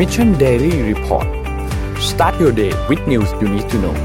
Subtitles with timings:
[0.00, 1.28] Mission Daily Report
[2.10, 3.96] start your day with news you need to know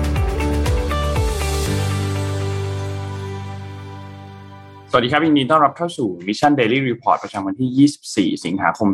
[4.92, 8.90] สวัสดีครับยินดีต้อนรับเข้าสู่ Mission Daily Report ประจำวันที่ 24 สิงหาคม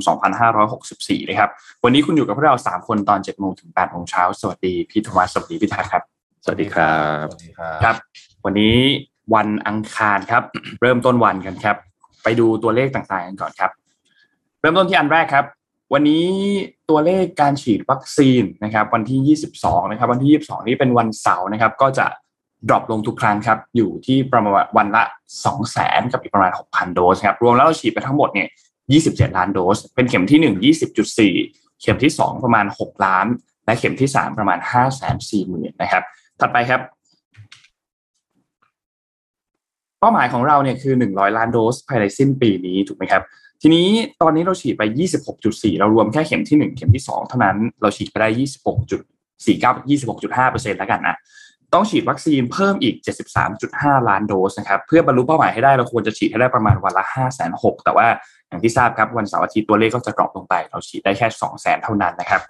[0.61, 1.49] 2564 นะครับ
[1.83, 6.04] วันนี้คุณอยู่กับพวกเรา 3 คนตอน 7 โมงถึง 8 โมงเช้า สวัสดีพี่ธวัชสวัสดีพี่ทักครับ
[6.43, 6.93] สวัสดีครั
[7.23, 7.95] บ สวัสดีครับครับ
[8.45, 8.75] วันนี้
[9.36, 10.43] วันอังคารครับ
[10.81, 11.77] เริ่มต้นวันกันครับ
[12.23, 13.71] ไปดูตัวเลขต่างๆกันก่อนครับ
[14.61, 15.45] เริ่มต้นที่อันแรกครับ
[15.94, 16.26] วันนี้
[16.90, 22.05] ตัวเลขการฉีดวัคซีนนะครับวันที่ 22 นะครับ วันที่ 22 นี้เป็นวันเสาร์นะครับ ก็จะ
[22.70, 25.04] ดรอปลงทุกครั้งครับ อยู่ที่ประมาณวันละ
[25.58, 28.48] 200,000 กับอีกประมาณ 6,000 โดสครับ รวมแล้วเราฉีดไปทั้งหมดเนี่ย
[28.91, 30.73] 27 ล้านโดส เป็นเข็มที่ 1
[31.34, 33.26] 20.4 เข็มที่ 2 ประมาณ 6 ล้าน
[33.66, 34.59] และเข็มที่ 3 ประมาณ
[35.20, 36.03] 540,000นะครับ
[36.39, 36.81] ถัดไปครับ
[40.00, 43.23] เป้าหมายของเราเนี่ยคือ 100 ล้านโดสภายในสิ้นปีนี้ถูกไหมครับ
[43.61, 43.88] ทีนี้
[44.21, 44.83] ตอนนี้เราฉีดไป
[45.31, 48.30] 26.4 เรารวมแค่เข็มที่ 1 เข็มที่ 2 เท่านั้น เราฉีดไปได้
[49.45, 51.16] 26.49 26.5%แล้วกันนะ
[51.73, 52.95] ต้องฉีดวัคซีนเพิ่มอีก
[53.52, 58.08] 73.5 ล้านโดสนะครับ เพื่อบรรลุเป้าหมายให้ได้เราควรจะฉีดให้ได้ประมาณวันละ 5 6 0 0 0แต่ว่า
[58.47, 62.41] อย่างที่ทราบครับวันเสาร์อาทิตย์ตัวเลขก็จะดรอปลงไป เราฉีดได้แค่ 200,000เท่านั้นนะครับ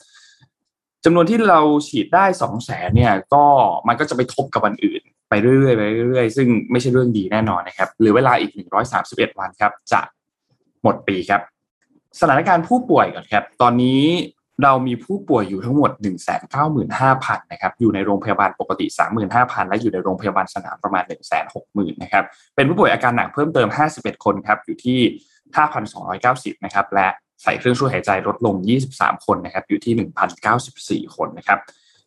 [1.05, 2.25] จำนวนที่เราฉีดได้
[2.59, 3.45] 200,000เนี่ยก็
[3.87, 8.51] มันก็จะไปทบกับวันอื่น ไปเรื่อยๆไปเรื่อยๆซึ่งไม่ใช่เรื่องดีแน่นอนนะครับหรือเวลาอีก
[8.95, 10.01] 131 วันครับจะ
[10.83, 11.41] หมดปีครับ
[12.19, 14.03] สถานการณ์ผู้ป่วยก่อนครับ ตอนนี้
[14.63, 15.91] เรามีผู้ป่วยอยู่ทั้งหมด
[16.71, 18.85] 195,000นะครับ อยู่ในโรงพยาบาลปกติ
[19.27, 21.03] 35,000 และอยู่ในโรงพยาบาลสนามประมาณ
[21.49, 22.23] 160,000นะครับ
[22.55, 24.99] เป็นผู้ป่วยอาการหนักเพิ่มเติม 51 คนครับ อยู่ที่
[25.77, 27.07] 5,290 นะครับ และ
[27.43, 28.55] ใส่เครื่องช่วยหายใจลดลง
[28.91, 29.93] 23 คนนะครับ อยู่ที่
[31.07, 31.59] 1,094 คนนะครับ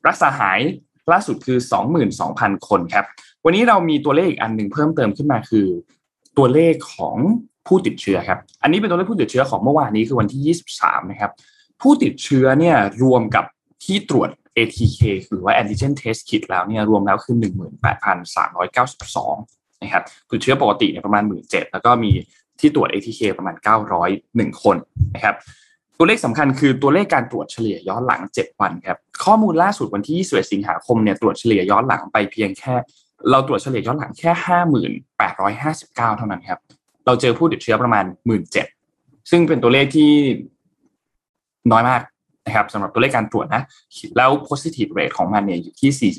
[0.06, 0.60] รักษาหาย
[1.12, 1.58] ล่าสุดคือ
[2.12, 3.04] 22,000 คนครับ
[3.44, 5.66] วันนี้เรามีตัวเลขอีกอันหนึ่งเพิ่มเติมขึ้นมาคือ
[6.38, 7.16] ตัวเลขของ
[7.66, 11.30] ผู้ติดเชื้อครับ อันนี้เป็นตัวเลขผู้ติดเชื้อของเมื่อวานนี้คือวันที่ 23 นะครับ
[11.80, 13.44] ผู้ติดเชื้อเนี่ยรวมกับ
[13.84, 17.36] ที่ตรวจ ATK หรือว่า antigen test kit แล้วเนี่ยรวมแล้วคือ
[18.60, 22.12] 18,392 นะครับติดเชื้อปกติเนี่ยประมาณ 17,000แล้วก็มี
[22.60, 23.56] ที่ตรวจ ATK ประมาณ
[24.04, 24.76] 901 คน
[25.14, 25.34] นะครับ
[25.98, 32.74] ตัวเลขสำคัญคือตัวเลขการตรวจเฉลี่ยย้อนหลัง 7 วันครับข้อมูลล่าสุดวันที่ 21 สิงหาคมเนี่ยตรวจเฉลี่ยย้อนหลังไปเพียงแค่
[33.30, 34.30] เราตรวจเฉลี่ยย้อนหลังแค่
[35.44, 36.58] 5859 เท่านั้นครับ
[37.06, 38.04] เราเจอผู้ติดเชื้อประมาณ
[38.66, 40.10] 17,000ซึ่งเป็นตัวเลขที่
[41.72, 42.02] น้อยมาก
[42.46, 43.62] นะครับสำหรับตัวเลขการตรวจนะ
[44.16, 46.12] แล้ว positive rate ของมันเนี่ยอยู่ที่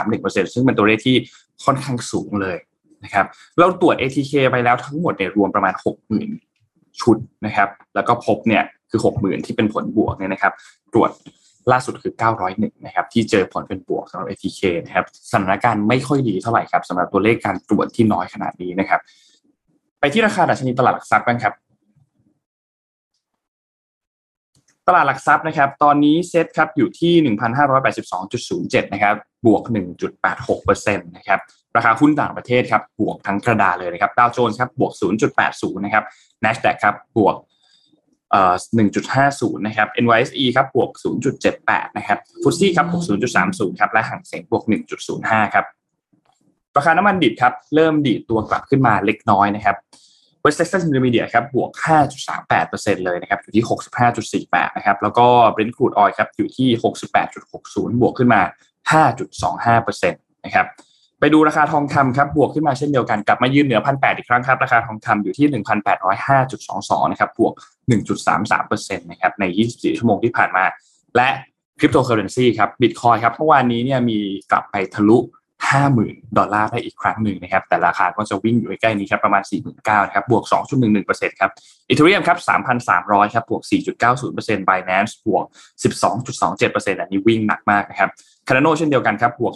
[0.00, 1.16] 47.31%ซึ่งเป็นตัวเลขที่
[1.64, 2.56] ค่อนข้างสูงเลย
[3.04, 3.26] นะครับ
[3.58, 5.74] เราตรวจ ATK ไปแล้วทั้งหมดเนี่ยรวมประมาณ
[6.36, 7.16] 60,000 ชุด
[7.46, 10.52] นะครับ แล้วก็พบเนี่ยคือ 60,000 ที่เป็นผลบวกเนี่ยนะครับ
[10.92, 11.10] ตรวจ
[11.72, 12.12] ล่าสุดคือ
[12.48, 19.00] 901 นะครับ ที่เจอผลเป็นบวกสำหรับ ATK นะครับ สถานการณ์ไม่ค่อยดีเท่าไหร่ครับสำหรับตัวเลขการตรวจที่น้อยขนาดนี้นะครับ
[20.02, 21.54] ไปที่ราคาดัชนีตลาดหลักทรัพย์กันครับ
[24.88, 27.12] ตลาดหลักทรัพย์นะครับ ตอนนี้เซ็ตครับอยู่ที่
[28.04, 29.14] 1,582.07 นะครับ
[29.46, 29.62] บวก
[30.20, 31.40] 1.86%นะครับ
[31.76, 34.92] ราคาหุ้นต่างประเทศครับ บวกทั้งกระดาเลยนะครับ ดาวโจนส์ครับ บวก
[35.38, 36.04] 0.80 นะครับ
[36.44, 37.36] NASDAQ ครับ บวก
[38.30, 38.54] เอ่อ
[39.10, 40.90] 1.50 นะครับ NYSE ครับ บวก
[41.44, 43.04] 0.78 นะครับฟุตซี่ครับ บวก
[43.42, 44.62] 0.30 ครับ และห่างเสียงบวก
[45.08, 45.66] 1.05 ครับ
[46.76, 49.76] ราคาน้ำมันดิบครับเริ่มดีดตัวกลับขึ้นมาเล็กน้อยนะครับ
[50.44, 51.70] West Texas Intermediate ครับบวก
[52.36, 53.64] 5.38%เลยนะครับอยู่ที่
[54.50, 56.68] 65.48 นะครับ แล้วก็ Brent crude oil ครับอยู่ที่
[57.34, 58.40] 68.60 บวกขึ้นมา
[59.82, 60.66] 5.25%นะครับ
[61.20, 65.62] ไปดูราคาทองคำครับบวกขึ้นมาเช่นเดียวกันกลับมายืนเหนือ1,800อีกครั้งครับ ราคาทองคำอยู่ที่
[66.10, 67.54] 1,805.22 นะครับบวก
[68.32, 70.64] 1.33%นะครับใน 24 ชั่วโมงที่ผ่านมา
[71.16, 71.28] และ
[71.78, 74.18] คริปโตเคอเรนซีครับบิตคอยครับเมื่อวานนี้เนี่ยมี
[74.50, 75.18] กลับไปทะลุ
[75.70, 79.42] 50,000 ดอลลาร์ได้อีกครั้งหนึ่งนะครับ แต่ราคาก็จะวิ่งอยู่ใกล้ๆนี้ครับประมาณ
[79.74, 80.44] 49,000นะครับบวก
[80.92, 81.50] 2.11%ครับ
[81.88, 82.38] อีเทเรียมครับ
[82.86, 83.62] 3,300 ครับบวก
[84.10, 85.44] 4.90% Binance บวก
[86.22, 88.10] 12.27%อันนี้วิ่งหนักมากนะครับ
[88.48, 89.54] คาร์โนเช่นเดียวกันครับบวก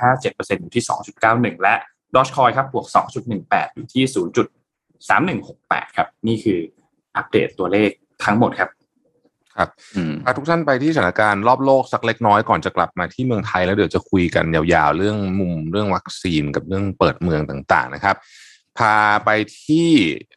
[0.00, 0.84] 13.57%อยู่ที่
[1.22, 1.74] 2.91 และ
[2.14, 2.86] ดอชคอยครับบวก
[3.32, 4.04] 2.18 อยู่ที่
[5.40, 6.60] 0.3168 ครับ นี่คือ
[7.16, 7.90] อัปเดตตัวเลข
[8.24, 8.70] ทั้งหมดครับ
[9.56, 9.68] ครับ
[10.24, 18.16] พาทุกท่านไปที่สถานการณ์รอบโลกสักเล็กน้อยก่อนจะกลับมาที่เมืองไทยแล้วเดี๋ยวจะคุยกันยาวๆ เรื่องมุมเรื่องวัคซีนกับเรื่องเปิดเมืองต่างๆนะครับ
[18.78, 19.30] พาไป
[19.64, 19.88] ที่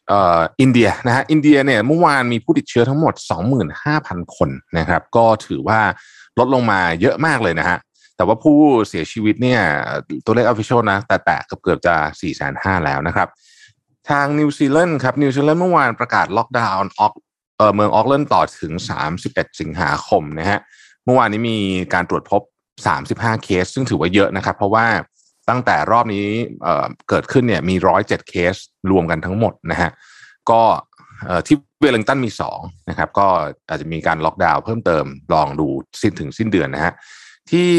[0.07, 3.13] เอ่ออินเดียนะฮะอินเดียเนี่ยเมื่อวานมีผู้ติดเชื้อทั้งหมด
[3.73, 5.79] 25,000 คนนะครับ ก็ถือว่า
[6.39, 7.77] ลดลงมาเยอะมากเลยนะฮะ
[8.17, 9.61] แต่ว่าผู้เสียชีวิตเนี่ย
[10.25, 13.27] ตัวเลข official นะแต่แต่เกือบจะ 4 5 0 0 0แล้วนะครับ
[14.09, 18.73] ทางนิวซีแลนด์ครับนิวซีแลนด์เมื่อวานประกาศล็อกดาวน์เมืองโอ๊คแลนด์ต่อถึง
[19.15, 20.59] 31 สิงหาคมนะฮะ
[21.05, 21.57] เมื่อวานนี้มี
[21.93, 22.41] การตรวจพบ
[22.93, 24.85] 35 เคส ซึ่งถือว่าเยอะนะครับ เพราะว่า
[25.49, 26.65] ตั้งแต่รอบนี้
[27.09, 28.55] เกิดขึ้นเนี่ยมี 107 เคส
[28.91, 29.89] รวมกันทั้งหมดนะฮะ
[30.49, 30.61] ก็
[31.47, 32.59] ที่เวลลิงตันมีสอง
[32.89, 33.27] นะครับก็
[33.69, 35.67] อาจจะมีการล็อกดาวน์เพิ่มเติมลองดู
[36.01, 36.93] สิ้นถึงสิ้นเดือนนะฮะ
[37.51, 37.71] ที่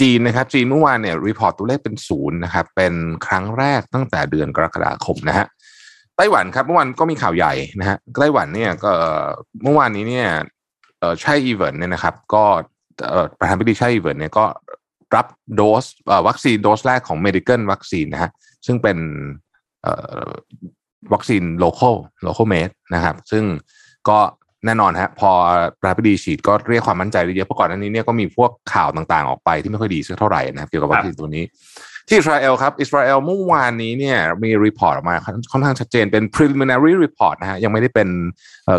[0.00, 2.94] จีนนะครับจีนเมื่อวานเนี่ย report ตัวเลขเป็นศูนย์นะครับเป็น
[3.26, 5.46] ครั้งแรกตั้งแต่เดือนกรกฎาคมนะฮะ
[6.16, 8.90] ไต้หวันครับเมื่อวานก็มีข่าวใหญ่นะฮะไต้หวันเนี่ยก็
[9.64, 10.28] เมื่อวานนี้เนี่ย
[11.22, 12.44] ไช่อิงเหวินเนี่ยนะครับ ก็
[13.38, 14.44] ประธานาธิบดีไช่อิงเหวินเนี่ยก็
[15.16, 15.26] รับ
[15.56, 15.84] โดส
[16.28, 18.30] วัคซีนโดสแรกของ Medigen วัคซีนนะฮะ
[18.66, 18.98] ซึ่งเป็น
[21.12, 21.94] วัคซีน local
[22.26, 23.44] local made นะครับ ซึ่ง
[24.08, 24.18] ก็
[24.66, 25.30] แน่นอนฮะพอ
[25.80, 31.44] ประธานาธิบดีฉีดก็เรียกความมั่นใจได้เยอะเพราะก่อนหน้านี้เนี่ยก็มีพวกข่าวต่างๆออกไปที่ไม่ค่อยดีสักเท่าไหร่นะครับเกี่ยวกับวัคซีนตัวนี้
[32.06, 35.16] ที่อิสราเอลครับอิสราเอลเมื่อวานนี้เนี่ยมี report ออกมา
[35.52, 38.08] ค่อนข้างชัดเจนเป็น preliminary report นะฮะยังไม่ได้เป็น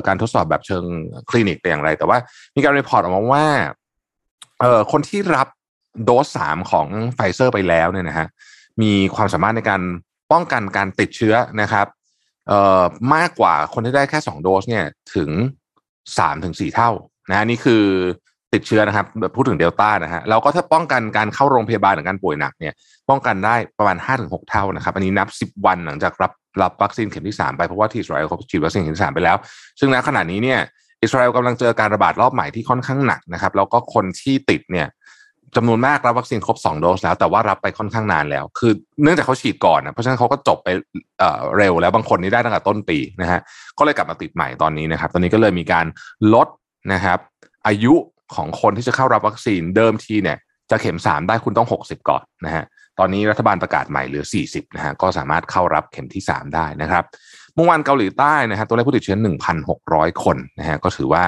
[0.07, 0.83] การทดสอบแบบเชิง
[1.29, 2.17] คลินิกแต่อย่างไร แต่ว่า
[2.55, 3.45] มีการ report ออกมาว่า
[4.91, 5.47] คนที่รับ
[6.03, 8.27] โดสสามของไฟเซอร์ไปแล้วเนี่ยนะฮะ
[8.81, 9.81] มีความสามารถในการ
[10.31, 11.87] ป้องกันการติดเชื้อนะครับ
[13.15, 14.85] มากกว่าคนที่ได้แค่สองโดสเนี่ย
[15.15, 15.29] ถึง
[16.17, 16.89] สามถึงสี่เท่า
[17.29, 17.83] นะนี่คือ
[18.53, 19.05] ติดเชื้อนะครับ
[19.35, 22.73] พูดถึงเดลต้านะฮะแล้วก็ถ้าป้องกันการเข้าโรงพยาบาลหรือการป่วยหนักเนี่ย
[23.09, 29.37] ป้องกันได้ประมาณห้าถึงหกเท่านะครับ อันนี้นับสิบวันหลังจากรับรับวัคซีนเข็มที่สามไปเพราะว่าที่อิสราเอลเขาฉีดวัคซีนเข็มที่สามไปแล้ว
[29.79, 30.59] ซึ่งณขณะนี้เนี่ย
[31.03, 34.87] อิสราเอลกำลังเจอการระบาดรอบใหม่ที่ค่อนข้างหนักนะครับ แล้วก็คนที่ติดเนี่ย
[35.55, 38.71] จำนวนมากรับวัคซีนครบ 2 โดสแล้ว แต่ว่ารับไปค่อนข้างนานแล้ว คือ
[39.03, 40.69] เนื่องจากเขาฉีดก่อนนะเพราะฉะนั้นเขาก็จบไป
[41.19, 43.39] เเร็วแล้วบางคนนี่ได้ตั้งแต่ต้นปีนะฮะ
[43.77, 45.85] ก็เลยกลับมาติดใหม่ตอนนี้นะครับ ตอนนี้ก็เลยมีการ
[46.33, 46.47] ลด
[46.93, 47.19] นะครับ
[47.67, 47.93] อายุ
[48.35, 50.37] ของคนที่จะเข้ารับวัคซีนเดิมทีเนี่ย
[50.71, 52.63] จะเข็ม 3 ได้คุณต้อง 60 ก่อนนะฮะ
[52.99, 57.03] ตอนนี้รัฐบาลประกาศใหม่เหลือ 40 นะฮะ ก็สามารถเข้ารับเข็มที่ 3 ได้นะครับ
[57.55, 59.17] เมื่อวานเกาหลีใต้นะฮะ ตัวเลขผู้ติดเชื้อ
[59.69, 61.23] 1,600 คนนะฮะ ก็ถือว่า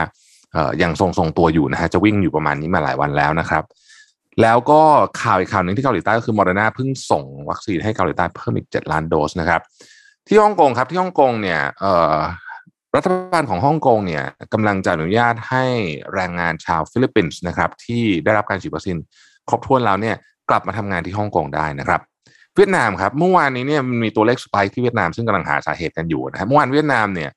[0.54, 3.64] เอ่อยังทรงตัวอยู่นะฮะ จะวิ่งอยู่ประมาณนี้มาหลายวันแล้วนะครับ
[4.42, 4.82] แล้วก็
[5.22, 9.62] ข่าวอีกข่าวหนึ่งที่เกาหลีใต้ก็คือโมเดอร์นาเพิ่งส่งวัคซีนให้เกาหลีใต้เพิ่มอีก 7 ล้านโดสนะครับ
[10.28, 11.60] ที่ฮ่องกงครับ ที่ฮ่องกงเนี่ย
[12.96, 15.64] รัฐบาลของฮ่องกงเนี่ยกำลังจะอนุญาตให้
[16.14, 18.98] แรงงานชาวฟิลิปปินส์นะครับที่ได้รับการฉีดวัคซีน
[19.50, 20.16] ครบถ้วนแล้วเนี่ย
[20.50, 22.02] กลับมาทำงานที่ฮ่องกงได้นะครับ
[22.56, 27.30] เวียดนามครับเมื่อวานนี้เนี่ยมันมีตัวเลขสไปค์ที่เวียดนามซึ่งกำลังหาสาเหตุกันอยู่นะครับเมื่อวานเวียดนามเนี่ย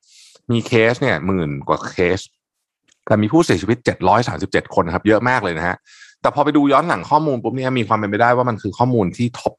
[0.51, 2.19] มีเคสเนี่ยหมื่นกว่าเคส
[3.07, 3.79] แต่มีผู้เสียชีวิต
[4.27, 5.77] 737 คนครับเยอะมากเลยนะฮะ
[6.23, 9.53] แต่พอไปดูย้อนหลังข้อมูลปุ๊บเนี่ยมีความเป็นไปได้ว่ามันคือข้อมูลที่ทบ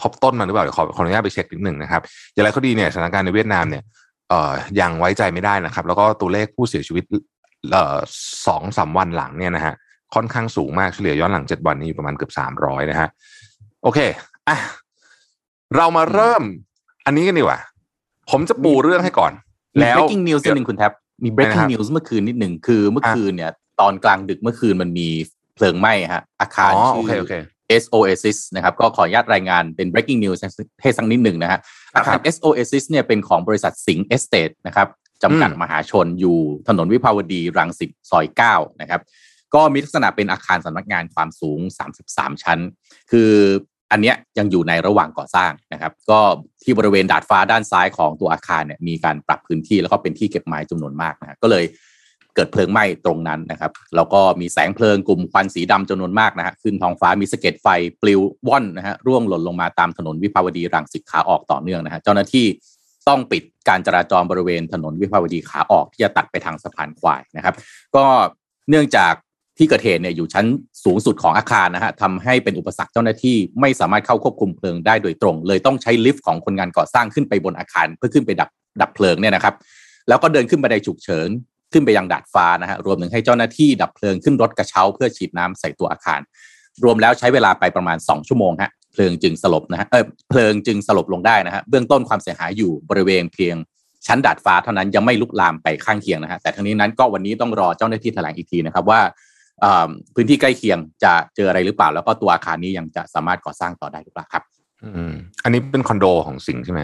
[0.00, 2.02] ทบต้นมาหรือเปล่าเดี๋ยวขอขออนุญาตไปเช็คนิดหนึ่งนะครับ
[2.34, 3.82] อย่างไรก็ดีเนี่ยสถานการณ์ในเวียดนามเนี่ย
[4.80, 7.04] ยังไว้ใจไม่ได้นะครับ แล้วก็ตัวเลขผู้เสียชีวิต
[7.72, 7.98] เอ่อ
[8.46, 9.74] สองสามวันหลังเนี่ยนะฮะ
[10.14, 13.08] ค่อนข้างสูงมากเฉลี่ยย้อนหลังเจ็ดวันนี้อยู่ประมาณเกือบสามร้อยนะฮะ
[13.82, 13.98] โอเค
[14.48, 14.56] อะ
[15.76, 16.42] เรามาเริ่ม
[17.06, 17.60] อันนี้กันดีกว่า
[18.30, 19.32] ผมจะปูเรื่องให้ก่อน
[19.80, 20.92] แล้ว breaking news นิดหนึ่งคุณแท็บ
[21.24, 25.08] มี breaking news เมื่อคืนนิดหนึ่งคือเมื่อคืนเนี่ย ตอนกลางดึกเมื่อคืนมันมี
[25.54, 27.04] เพลิงไหม้ฮะ อาคารชื่อ
[27.82, 30.38] S-OASIS นะครับก็ขออนุญาตรายงานเป็น breaking news
[30.82, 31.60] ให้สักนิดหนึ่งนะฮะ
[31.94, 34.88] อาคาร S-OASIS เนี่ยเป็นของบริษัทสิงห์เอสเตทนะครับ
[35.22, 36.38] จำกัดมหาชนอยู่
[36.68, 39.00] ถนนวิภาวดีรังสิตซอย 9 นะครับ
[39.54, 41.60] ก็มีลักษณะเป็นอาคารสำนักงานความสูง
[42.00, 42.58] 33 ชั้น
[43.10, 43.30] คือ
[43.92, 46.20] อันเนี้ยยังอยู่ในระหว่างก่อสร้างนะครับ ก็
[46.62, 51.64] ที่บริเวณดาดฟ้าด้านซ้ายของตัวอาคารเนี่ยมีการปรับพื้นที่แล้วก็เป็นที่เก็บไม้จำนวนมากนะก็เลย
[52.34, 57.66] เกิดเพลิงไหม้ตรงนั้นนะครับแล้วก็มีแสงเพลิงกลุ่มควันสีดำจำนวนมากนะฮะขึ้นท้องฟ้ามีสะเก็ดไฟ
[58.02, 62.46] ปลิวว่อนนะฮะร่วงหล่นลงมาตามถนนวิภาวดีรังสิตขาออกต่อเนื่องนะฮะเจ้าหน้าที่
[63.08, 67.54] ต้องปิดการจราจรบริเวณถนนวิภาวดีขาออกที่จะตัดไปทางสะพานควายนะครับ
[67.96, 68.04] ก็
[68.70, 69.14] เนื่องจาก
[69.58, 70.46] ที่เกิดเหตุเนี่ยอยู่ชั้น
[70.84, 79.54] สูงสุดของอาคารนะฮะทำให้เป็นอุปสรรคเจ้าหน้าที่ไม่สามารถเข้าควบคุมเพลิงได้โดยตรง เลยต้องใช้ลิฟต์ของคนงานก่อสร้างขึ้นไปบนอาคารเพื่อขึ้นไปดับดับเพลิงเนี่ยนะครับ
[80.08, 81.28] แล้วก็เดินขึ้นบันไดฉุกเฉิน
[81.72, 86.20] ขึ้นไปยังดาดฟ้านะฮะรวมถึงให้เจ้าหน้าที่ดับเพลิงขึ้นรถกระเช้าเพื่อฉีดน้ำใส่ตัวอาคาร
[86.84, 93.56] รวมแล้วใช้เวลาไปประมาณ 2 ชั่วโมงฮะเพลิงจึงสลบนะฮะเออเพลิงจึงสลบลงได้นะฮะเบื้องต้นความเสียหายอยู่บริเวณเพียง
[94.06, 99.00] ชั้นดาดฟ้าเท่านั้นยังไม่ลุกลามไปข้างเคียงนะฮะแต่ทั้งนี้นั้นก็วันนี้ต้องรอเจ้าหน้าที่แถลงอีกทีนะครับว่า
[100.14, 104.42] พื้นที่ใกล้เคียงจะเจออะไรหรือเปล่า แล้วก็ตัวอาคารนี้ยังจะสามารถก่อสร้างต่อได้หรือเปล่าครับ
[104.84, 105.12] อืม
[105.44, 106.80] อันนี้เป็นคอนโดของสิงห์ใช่ไหม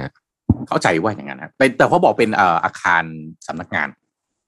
[0.69, 2.31] เข้าใจว่าอย่างนั้นนะเป็นแต่เขาบอกเป็น
[2.65, 3.03] อาคาร
[3.47, 3.89] สำนักงาน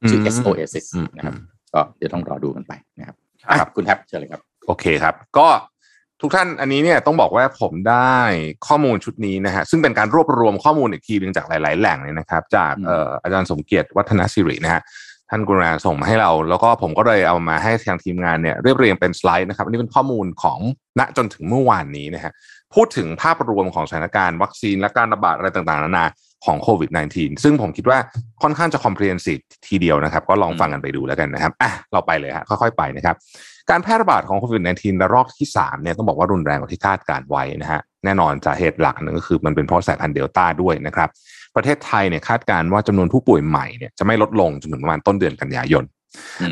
[0.09, 0.87] ชื่อ SOSIS
[1.17, 1.35] นะครับ
[1.75, 3.17] ก็เดี๋ยวต้องรอดูกันไปนะครับ
[3.59, 5.49] ครับคุณแท็บเชิญเลยครับ โอเคครับ ก็
[6.23, 8.17] ทุกท่านอันนี้เนี่ยต้องบอกว่าผมได้
[8.67, 12.73] ข้อมูลชุดนี้นะฮะซึ่งเป็นการรวบรวมข้อมูลอีกทีหนึ่งจากหลาย ๆ แหล่งเลยนะครับ จาก
[13.23, 14.83] อาจารย์สมเกียรติวัฒนศิรินะฮะ
[15.31, 20.59] ท่านกุณาส่งมาให้เรา แล้วก็ผมก็เลยเอามาให้ทางทีมงานเนี่ยเรียบเรียงเป็นสไลด์นะครับอันนี้เป็นข้อมูลของ
[20.99, 22.33] ณจนถึงเมื่อวานนี้นะฮะ
[22.75, 26.07] พูดถึงภาพรวมของสถานการณ์วัคซีนและการระบาดอะไรต่างๆนานา
[26.45, 27.99] ของโควิด -19 ซึ่งผมคิดว่า
[28.42, 33.16] ค่อนข้างจะ comprehensive ทีเดียวนะครับ ก็ลองฟังกันไปดูแล้วกันนะครับอะเราไปเลยฮะค่อยๆไปนะครับ
[33.71, 41.09] การแพร่ระบาดของโควิด -19 ระลอกที่3เนี่ยต้องบอกว่ารุนแรงกว่าที่คาดการไว้นะฮะแน่นอนสาเหตุหลักนึงก็คือมันเป็นเพราะสายพันธุ์เดลต้าด้วยนะครับ
[41.57, 45.85] ประเทศไทยเนี่ยคาดการณ์ว่าจำนวนผู้ป่วยใหม่เนี่ยจะไม่ลดลงจนถึงประมาณต้นเดือนกันยายน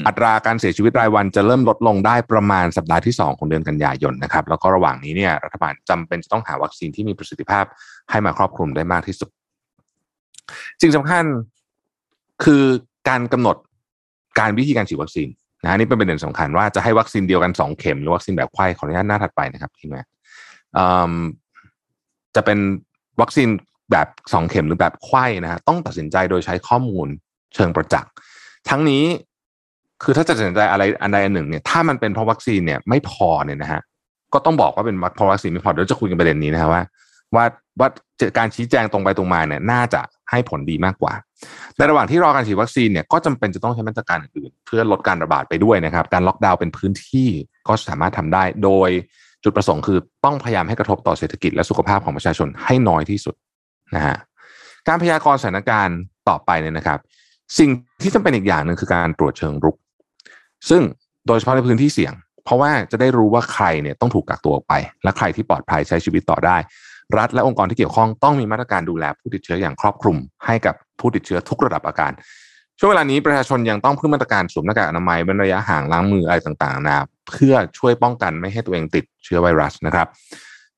[0.07, 7.65] อัตราการเสียชีวิตรายวันจะเริ่มลดลงได้ประมาณสัปดาห์ที่ 2 ของเดือนกันยายนนะครับ แล้วก็ระหว่างนี้เนี่ยรัฐบาลจำเป็นจะต้องหาวัคซีนที่มีประสิทธิภาพ
[8.11, 9.29] ให้มาครอบคลุมได้มากที่สุด
[10.83, 11.25] สิ่งสำคัญ
[12.45, 12.63] คือ
[13.09, 13.57] การกำหนด
[14.39, 15.29] การวิธีการฉีดวัคซีน
[15.63, 20.07] นะนี่เป็นประเด็นสำคัญว่าจะให้วัคซีนเดียวกันสองเข็มหรือวัคซีนแบบไข้ขออนุญาตหน้าถัดไปนะครับทีมงาน
[22.35, 22.59] จะเป็น
[23.21, 23.49] วัคซีน
[23.93, 27.09] แบบสองเข็มหรือแบบไข้นะฮะต้องตัดสินใจโดยใช้ข้อมูล
[27.55, 28.11] เชิงประจักษ์
[28.69, 29.05] ทั้งนี้
[30.03, 33.81] คือถ้าจะตัดสินใจอะไรอันใดอันหนึ่งเนี่ยถ้ามันเป็นเพราะวัคซีนเนี่ยไม่พอเนี่ยนะฮะ
[34.35, 36.83] ก็ต้องบอกว่าเป็นเพราะวัคซีนไม่พอเดี๋ยวจะคุยกันประเด็นนี้นะฮะว่า
[37.35, 37.45] ว่า
[37.81, 37.89] ว่า
[38.39, 41.13] การชี้แจงตรงไปตรงมาเนี่ยน่าจะให้ผลดีมากกว่า
[41.77, 47.29] ในระหว่างที่รอการฉีดวัคซีนเนี่ยก็จำเป็นจะต้องใช้มาตรการอื่นเพื่อลดการระบาดไปด้วยนะครับ การล็อกดาวน์เป็นพื้นที่
[47.69, 48.91] ก็สามารถทำได้ โดย
[49.45, 53.35] จุดประสงค์คือต้องพยายามให้กระทบต่อเศรษฐกิจและสุขภาพของประชาชนให้น้อยที่สุด
[53.95, 54.17] นะฮะ
[54.89, 56.99] การพยากรณ์สถานการณ์ต่อไปเนี่ยนะครับ
[57.59, 57.71] สิ่ง
[58.03, 59.77] ที่จำเป็นอีกอย่างหนึ่งคือการตรวจเชิงรุก
[60.69, 60.83] ซึ่ง
[61.27, 62.13] โดยเฉพาะในพื้นที่เสี่ยง
[62.45, 66.57] เพราะว่าจะได้รู้ว่าใครเนี่ยต้องถูกกักตัวออกไป และใครที่ปลอดภัยใช้ชีวิตต่อได้
[67.19, 72.13] รัฐและองค์กรที่เกี่ยวข้องต้องมีมาตรการดูแลผู้ติดเชื้ออย่างครอบคลุม ให้กับผู้ติดเชื้อทุกระดับอาการ
[72.79, 76.95] ช่วงเวลานี้ประชาชนยังต้องเพิ่มมาตรการสวมหน้ากากอนามัยเป็นระยะห่างล้างมืออะไรต่างๆนะ
[77.31, 80.07] เพื่อช่วยป้องกันไม่ให้ตัวเองติดเชื้อไวรัสนะครับ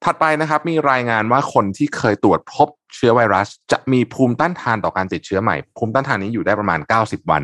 [0.05, 7.43] ถัดไปนะครับมีรายงานว่าคนที่เคยตรวจพบเชื้อไวรัส จะมีภูมิต้านทานต่อการติดเชื้อใหม่ ภูมิต้านทานนี้อยู่ได้ประมาณ 90 วัน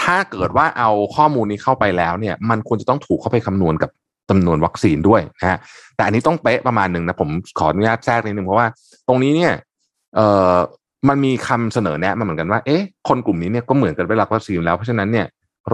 [0.00, 3.90] ถ้าเกิดว่าเอาข้อมูลนี้เข้าไปแล้วเนี่ย มันควรจะต้องถูกเข้าไปคำนวณกับ
[4.30, 5.58] จำนวนวัคซีนด้วยนะฮะ
[5.96, 8.66] แต่อันนี้ต้องเป๊ะประมาณหนึ่งนะผมขออนุญาตแทรกนิดนึงเพราะว่า
[9.08, 9.52] ตรงนี้เนี่ย
[10.16, 10.54] เอ่อ
[11.08, 15.26] มันมีคำเสนอแนะมาเหมือนกันว่าเอ๊ะคนกลุ่มนี้เนี่ยก็เหมือนกันไปรับวัคซีนแล้วเพราะฉะนั้นเนี่ย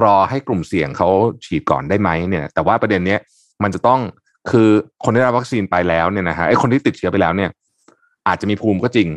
[0.03, 1.09] รอให้กลุ่มเสี่ยงเขา
[1.45, 3.21] ฉีดก่อนได้ไหมเนี่ยแต่ว่าประเด็นเนี้ย
[3.63, 4.01] มันจะต้อง
[4.51, 4.69] คือ
[5.05, 7.51] คนที่รับวัคซีนไปแล้วเนี่ยนะฮะไอ้คนที่ติดเชื้อไปแล้วเนี่ย
[8.29, 9.09] อาจจะมีภูมิก็จริง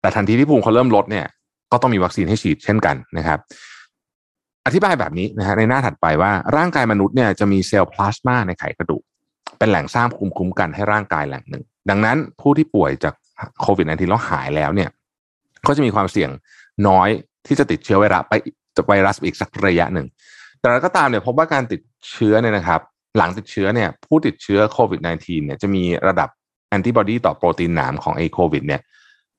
[0.00, 1.26] แต่ทันทีที่ภูมิเขาเริ่มลดเนี่ย
[1.72, 3.38] ก็ต้องมีวัคซีนให้ฉีดเช่นกันนะครับ
[4.66, 9.02] อธิบายแบบนี้นะฮะในหน้าถัดไปว่าร่างกายมนุษย์เนี่ยจะมีเซลล์พลาสมาในไขกระดูก
[9.58, 13.14] เป็นแหล่งสร้างภูมิคุ้มกันให้ร่างกายแหล่งหนึ่ง ดังนั้นผู้ที่ป่วยจาก
[13.60, 14.90] โควิด -19 แล้วหายแล้วเนี่ย
[15.66, 16.30] ก็จะมีความเสี่ยง
[16.88, 17.08] น้อย
[17.46, 18.34] ที่จะติดเชื้อไวรัสไป
[18.88, 20.06] ไวรัสอีกสักระยะหนึ่ง
[20.60, 21.80] แต่ก็ตามเนี่ยพบว่าการติด
[22.10, 22.80] เชื้อเนี่ยนะครับ
[23.16, 26.28] หลังติดเชื้อเนี่ยผู้ติดเชื้อโควิด -19 เนี่ยจะมีระดับ
[26.68, 28.80] แอนติบอดีต่อโปรตีนหนามของไอโควิดเนี่ย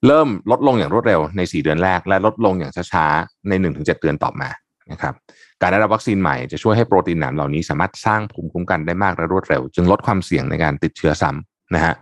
[0.07, 4.49] เริ่มลดลงอย่างรวดเร็วใน 4 เดือนแรก และลดลงอย่างช้าๆใน 1-7 เดือนต่อมา
[4.91, 5.13] นะครับ
[5.61, 11.93] การได้รับวัคซีนใหม่จะช่วยให้โปรตีนหนามเหล่านี้สามารถสร้างภูมิคุ้มกันได้มากและรวดเร็ว จึงลดความเสี่ยงในการติดเชื้อซ้ำนะฮะ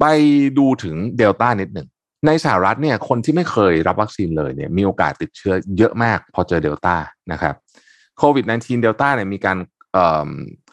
[0.00, 0.04] ไป
[0.58, 1.88] ดูถึงเดลต้านิดหนึ่ง
[2.26, 6.96] ในสหรัฐเนี่ยคนที่ไม่เคยรับวัคซีนเลยเนี่ยมีโอกาสติดเชื้อเยอะมากพอเจอเดลต้า
[7.32, 7.54] นะครับ
[8.18, 9.58] โควิด -19 เดลต้าเนี่ยมีการ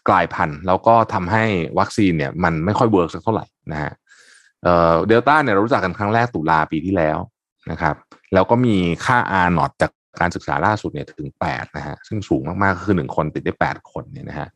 [0.10, 1.44] กลายพันธุ์แล้วก็ทำให้
[1.80, 3.92] วัคซีนเนี่ยมันไม่ค่อย work สักเท่าไหร่นะฮะ
[5.08, 7.18] เดลต้าเนี่ยเรารู้จักกันครั้งแรกตุลาปีที่แล้ว
[7.72, 7.96] นะครับ
[8.34, 8.76] แล้วก็มี
[9.06, 14.48] ค่า R naught จาก การศึกษาล่าสุดเนี่ยถึงแปดนะฮะซึ่งสูงมากๆก็คือหนึ่งคนติดได้แปดคนเนี่ยนะฮะ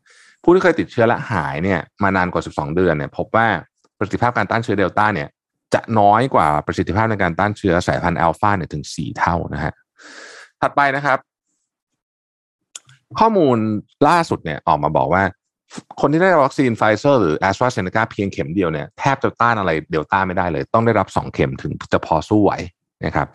[0.42, 3.46] ผู้ที่เคยติดเชื้อและหายเนี่ยมานานกว่าสิบสองเดือนเนี่ยพบว่า
[3.98, 5.28] ประสิทธิภาพการต้านเชื้อเดลต้าเนี่ย
[5.74, 9.72] จะน้อยกว่าประสิทธิภาพในการต้านเชื้อสายพันธุ์อัลฟาเนี่ยถึงสี่เท่านะฮะ
[10.60, 11.18] ถัดไปนะครับ
[13.18, 13.58] ข้อมูล
[14.08, 15.22] ล่าสุดเนี่ยออกมาบอกว่า
[16.00, 22.52] คนที่ได้วัคซีนไฟเซอร์หรือแอสตราเซเนกาเพียงเข็มเดียวเนี่ยแทบจะต้านอะไรเดลต้าไม่ได้เลย ต้องได้รับสองเข็มถึงจะพอสู้ไหว
[23.04, 23.26] นะครับ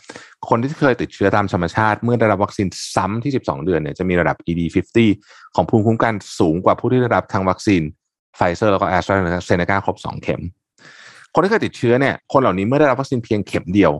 [0.49, 4.97] คนที่เคยติดเชื้อตามธรรมชาติ เมื่อได้รับวัคซีนซ้ำที่ 12 เดือนเนี่ยจะมีระดับ ED50
[5.55, 7.81] ของภูมิคุ้มกันสูงกว่าผู้ที่ได้รับทางวัคซีน
[8.35, 10.41] ไฟเซอร์แล้วก็แอสตราเซเนกาครบ 2 เข็ม
[11.33, 13.91] คนที่เคยติดเชื้อเนี่ยคนเหล่านี้เมื่อได้รับวัคซีนเพียงเข็มเดียว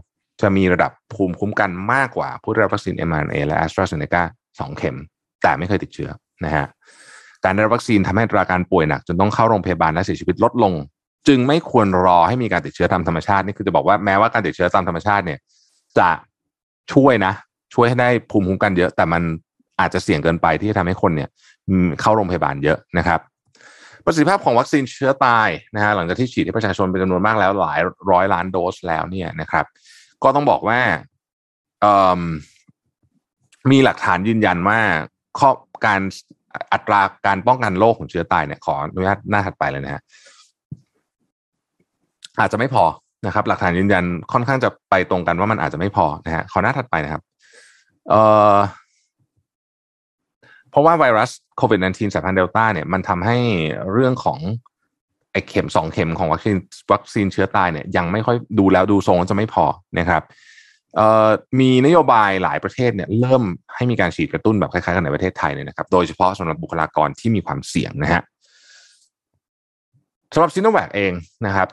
[0.42, 4.98] จะมีระดับภูมิคุ้มกันมากกว่าผู้ได้รับวัคซีน mRNA และแอสตราเซเนกา2เข็ม
[5.42, 6.10] แต่ไม่เคยติดเชื้อ
[6.46, 6.66] นะฮะ
[7.44, 10.74] การได้รับวัคซีนทำให้อัตราการป่วยหนักจนต้องเข้าโรงพยาบาลและเสียชีวิตลดลง
[11.28, 15.40] จึงไม่ควรรอให้มีการติดเชื้อตามธรรมชาตินี่คือจะบอกว่าแม้ว่าการติดเชื้อตามธรรมชาติเนี่ย
[15.98, 16.10] จะ
[16.94, 17.34] ช่วยนะ
[17.74, 19.22] ช่วยให้ได้ภูมิคุ้มกันเยอะ แต่มัน
[19.80, 21.30] อาจจะเสี่ยงเกินไปที่จะทำให้คนเนี่ย
[22.02, 23.20] เข้าโรงพยาบาลเยอะนะครับ
[24.06, 27.80] ประสิทธิภาพของวัคซีนเชื้อตายนะฮะหลังจากที่ฉีดให้ประชาชนเป็นจำนวนมากแล้วหลาย
[28.12, 29.66] ร้อยล้านโดสแล้วเนี่ยนะครับ
[30.24, 30.80] ก็ต้องบอกว่า
[33.72, 34.80] มีหลักฐานยืนยันว่า
[35.40, 35.50] ข้อ
[35.86, 36.02] การ
[36.74, 40.02] อัตราการป้องกันโรคของเชื้อตายเนี่ยขออนุญาตหน้าถัดไปเลยนะฮะ
[42.40, 42.84] อาจจะไม่พอ
[43.26, 47.22] นะครับ หลักฐานยืนยันค่อนข้างจะไปตรงกันว่ามันอาจจะไม่พอนะฮะขอหน้าถัดไปนะครับ
[48.10, 48.22] เอ่
[48.56, 48.58] อ
[50.72, 53.38] เพราะว่าไวรัสโควิด -19 สายพันธุ์เดลต้าเนี่ยมันทำให้
[53.94, 54.40] เรื่องของ
[55.32, 56.56] ไอเข็มสองเข็มของวัคซีน
[56.94, 59.66] วัคซีนเชื้อตายเนี่ยยังไม่ค่อยดูแล้วดูทรงจะไม่พอ
[60.00, 60.24] นะครับ
[60.96, 63.44] เอ่อมีนโยบายหลายประเทศเนี่ยเริ่ม
[63.76, 68.22] ให้มีการฉีดกระตุ้นแบบคล้ายๆกันในประเทศไทยเนี่ยนะครับ โดยเฉพาะสำหรับบุคลากรที่มีความเสี่ยงนะฮะ
[70.34, 71.14] สำหรับซีโนแวคเอง
[71.46, 71.68] นะครับ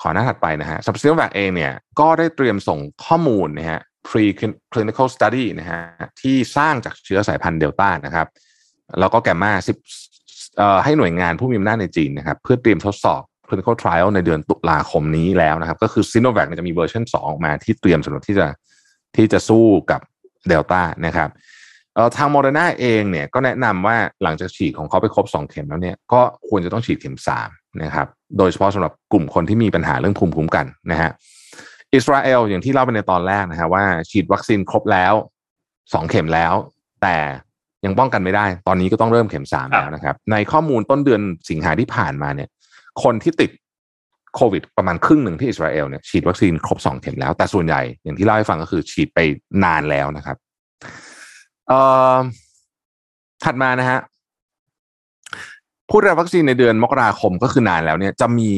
[0.00, 4.24] ขอหน้าถัดไปนะฮะสำหรับซีโนแวคเองเนี่ยก็ได้เตรียมส่งข้อมูลนะฮะ pre
[4.72, 5.80] clinical study นะฮะ
[6.20, 8.26] ที่สร้างจากเชื้อสายพันธุ์เดลต้านะครับ
[9.00, 9.76] แล้วก็แกมมาสิบ
[10.84, 18.46] ให้หน่วยงานผู้มีอำนาจในจีนนะครับเพื่อเตรียมทดสอบ clinical trial ในเดือนตุลาคมนี้แล้วนะครับ ก็คือซีโนแวคจะมีเวอร์ชัน2ออกมาที่เตรียมสำหรับที่จะ
[19.16, 20.00] ที่จะสู้กับ
[20.48, 21.28] เดลต้านะครับ
[21.94, 27.16] เอ่อทางโมเดอร์นาเองเนี่ยก็แนะนำว่าหลังจากฉีดของเขาไปครบ 2 เข็มแล้วเนี่ยก็ควรจะต้องฉีดเข็ม
[27.48, 28.06] 3นะครับ
[28.38, 31.10] โดยเฉพาะสำหรับกลุ่มคนที่มีปัญหาเรื่องภูมิคุ้มกันนะฮะ
[31.94, 35.14] อิสราเอลอย่างที่เล่าไปในตอนแรกนะฮะว่า ฉีดวัคซีนครบแล้ว
[35.64, 36.54] 2เข็มแล้ว
[37.02, 37.16] แต่
[37.84, 42.48] ยังป้องกันไม่ได้ ตอนนี้ก็ต้องเริ่มเข็ม3แล้วนะครับ ในข้อมูลต้นเดือนสิงหาที่ผ่านมาเนี่ย
[43.02, 43.50] คนที่ติด
[44.34, 49.18] โควิดประมาณครึ่งหนึ่งที่อิสราเอลเนี่ยฉีดวัคซีนครบสองเข็มแล้ว แต่ส่วนใหญ่อย่างที่เล่าให้ฟังก็คือฉีดไป
[49.64, 50.36] นานแล้วนะครับ
[51.68, 51.80] เอ่
[52.14, 52.16] อ
[53.44, 54.00] ถัดมานะฮะ
[55.90, 58.50] ผู้ได้รับวัคซีนในเดือนมกราคมก็คือนานแล้วเนี่ยจะมี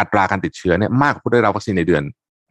[0.00, 2.02] อัตราการติดเชื้อเนี่ยมากกว่าผู้ได้รับวัคซีนในเดือน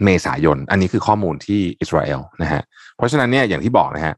[0.04, 2.62] เมษายน อันนี้คือข้อมูลที่อิสราเอลนะฮะ
[2.96, 4.16] เพราะฉะนั้นเนี่ยอย่างที่บอกนะฮะ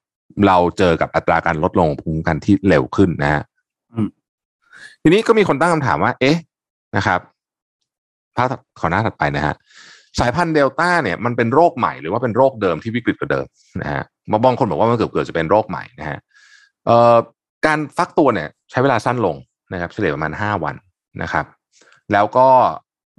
[0.48, 3.42] เราเจอกับอัตราการลดลงภูมิคุ้มกันที่เร็วขึ้นนะฮะ
[5.02, 6.38] ทีนี้ก็มีคนตั้งคำถามว่า เอ๊ะ
[6.98, 7.20] นะครับ
[8.36, 8.48] ภาพ
[8.80, 9.56] ขอหน้าถัดไปนะฮะ
[10.20, 13.46] สายพันธุ์เดลต้าเนี่ยมันเป็นโรคใหม่หรือว่าเป็นโรคเดิมที่วิกฤตกว่าเดิม
[13.82, 16.18] นะฮะมาบางคนบอกว่ามันเกือบเกิดจะเป็นโรคใหม่นะฮะ
[16.86, 17.16] เอ่อ
[17.66, 19.36] การฟักตัวเนี่ย ใช้เวลาสั้นลง
[19.72, 20.76] นะครับเฉลี่ยประมาณห้าวัน
[21.22, 21.46] นะครับ
[22.14, 22.48] แล้วก็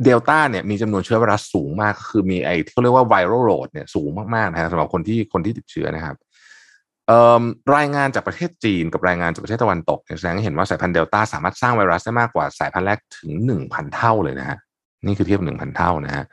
[0.04, 6.16] เดลต้าเนี่ยมีจำนวนเชื้อไวรัสสูงมากคือมีไอ้ที่เขาเรียกว่าไวรัลโรดเนี่ยสูงมากๆนะฮะสำหรับคนที่คนที่ติดเชื้อนะครับ
[7.76, 14.58] รายงานจากประเทศจีนกับรายงานจากประเทศตะวันตกแสดงให้เห็นว่าสายพันธุ์เดลต้าสามารถสร้างไวรัสได้มากกว่าสายพันธุ์แรกถึงหนึ่งพันเท่าเลยนะฮะ
[15.06, 16.24] นี่คือเทียบหนึ่งพันเท่านะฮะ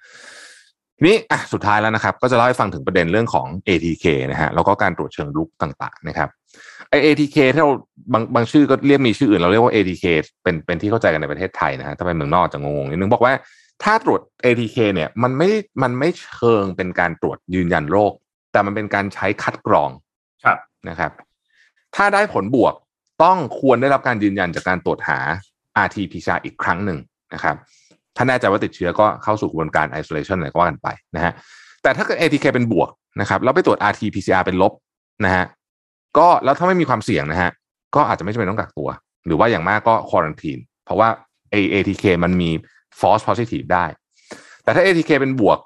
[0.97, 6.29] ทีนี้อะสุดท้ายแล้วนะครับ ก็จะเล่าให้ฟังถึงประเด็นเรื่องของ ATK นะฮะแล้วก็การตรวจเชิงลุกต่างๆนะครับ
[6.89, 7.71] ไอ ATK ที่เรา
[8.13, 10.05] บางบางชื่อก็เรียกมีชื่ออื่นเราเรียกว่า ATK
[10.43, 13.33] เป็นเป็นที่เข้าใจกันในประเทศไทยนะฮะถ้าไปเมืองนอกจะงงนิดนึงบอกว่า
[13.83, 15.49] ถ้าตรวจ ATK เนี่ยมันไม่
[15.83, 18.11] มันไม่เชิงเป็นการตรวจยืนยันโรค
[18.51, 19.89] แต่มันเป็นการใช้คัดกรอง
[20.45, 20.57] ครับ
[20.89, 21.11] นะครับ
[21.95, 22.73] ถ้าได้ผลบวก
[23.23, 25.19] ต้องควรได้รับการยืนยันจากการตรวจหา
[25.85, 26.99] RT-PCR อีกครั้งหนึ่ง
[27.33, 27.55] นะครับ
[28.15, 31.33] ถ้าแน่ใจว่าติดเชื้อก็เข้าสู่กระบวนการ isolation อะไรก็ว่ากันไปนะฮะ
[31.83, 32.89] แต่ถ้าเกิด ATK เป็นบวก
[33.21, 34.73] นะครับแล้วไปตรวจ RT PCR เป็นลบ
[35.25, 35.45] นะฮะ
[36.17, 37.51] ก็แล้วถ้าไม่มีความเสี่ยงนะฮะ
[37.95, 38.89] ก็อาจจะไม่จำเป็นต้องกักตัว
[39.25, 41.09] หรือว่าอย่างมากก็ควอรันทีนเพราะว่า
[41.53, 42.49] ATK มันมี
[42.99, 43.85] false positive ได้
[44.63, 45.59] แต่ถ้า ATK เป็นบวก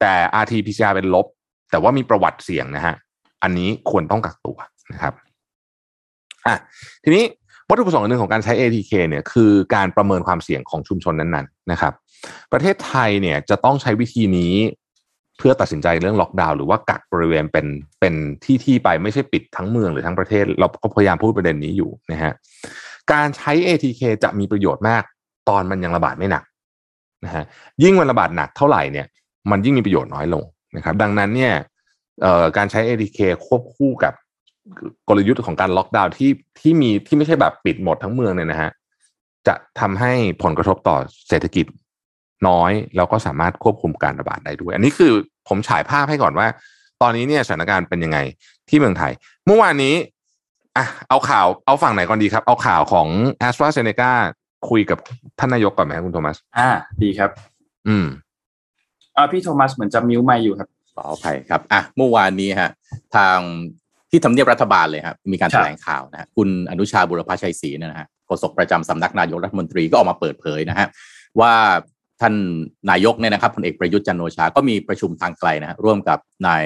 [0.00, 1.26] แต่ RT PCR เป็นลบ
[1.70, 2.94] แต่ว่ามีประวัติเสี่ยงนะฮะ
[3.42, 4.56] อันนี้ควรต้องกักตัว
[4.92, 5.14] นะครับ
[6.46, 6.56] อะ
[7.04, 7.24] ทีนี้
[7.68, 11.92] วัตถุประสงค์หนึ่งของการใช้ ATK เนี่ยคือการประเมินความเสี่ยงของชุมชนนั้นๆนะครับ
[12.52, 14.54] ประเทศไทยเนี่ยจะต้องใช้วิธีนี้
[15.38, 17.66] เพื่อตัดสินใจเรื่องล็อกดาวน์หรือว่ากักบริเวณเป็น
[18.00, 22.32] เป็นที่ที่ไปไม่ใช่ปิดทั้งเมืองหรือทั้งประเทศ เราก็พยายามพูดประเด็นนี้อยู่นะฮะ
[23.12, 25.02] การใช้ ATK จะมีประโยชน์มาก
[25.48, 26.44] ตอนมันยังระบาดไม่หนัก
[27.24, 27.44] นะฮะ
[27.82, 29.06] ยิ่งมันระบาดหนักเท่าไหร่เนี่ย
[29.50, 30.44] มันยิ่งมีประโยชน์น้อยลง
[30.76, 31.54] นะครับ ดังนั้นเนี่ย
[32.56, 34.12] การใช้ ATK ควบคู่กับ
[35.08, 38.70] กลยุทธ์ของการล็อกดาวน์ที่ที่มีที่ไม่ใช่แบบปิดหมดทั้งเมืองเนี่ยนะฮะ
[39.46, 40.96] จะทำให้ผลกระทบต่อ
[41.28, 41.66] เศรษฐกิจ
[42.48, 45.12] น้อยแล้วก็สามารถควบคุมการระบาดได้ด้วย อันนี้คือ
[45.48, 46.46] ผมฉายภาพให้ก่อนว่า
[47.02, 48.18] ตอนนี้เนี่ยสถานการณ์เป็นยังไง
[48.68, 49.12] ที่เมืองไทย
[49.46, 49.94] เมื่อวานนี้
[50.76, 54.12] อะเอาข่าวเอาฝั่งไหนก่อนดีครับ เอาข่าวของแอสตราเซเนกา
[54.70, 54.98] คุยกับ
[55.38, 56.68] ท่านนายกก่อนไหมคุณโทมัส อ่า
[57.02, 57.30] ดีครับ
[57.88, 58.06] อืม
[59.16, 62.70] อ่าพี่โทมัสเหมือนจะมิวไม่อยู่ครับขออภัยครับอะเมื่อวานนี้ฮะ
[63.16, 63.38] ทาง
[64.10, 70.86] ที่ทำเนียบรัฐบาลเลยครับมีการแถลงข่าวนะฮะคุณอนุชาบุรพชัยศรีนะฮะโฆษกประจำสำนักนายกรัฐมนตรีก็ออกมาเปิดเผยนะฮะ
[71.40, 71.54] ว่า
[72.20, 72.34] ท่าน
[72.90, 76.64] นายกเนี่ยนะครับพลเอกประยุทธ์จันโอชา ก็มีประชุมทางไกลนะร่วมกับนาย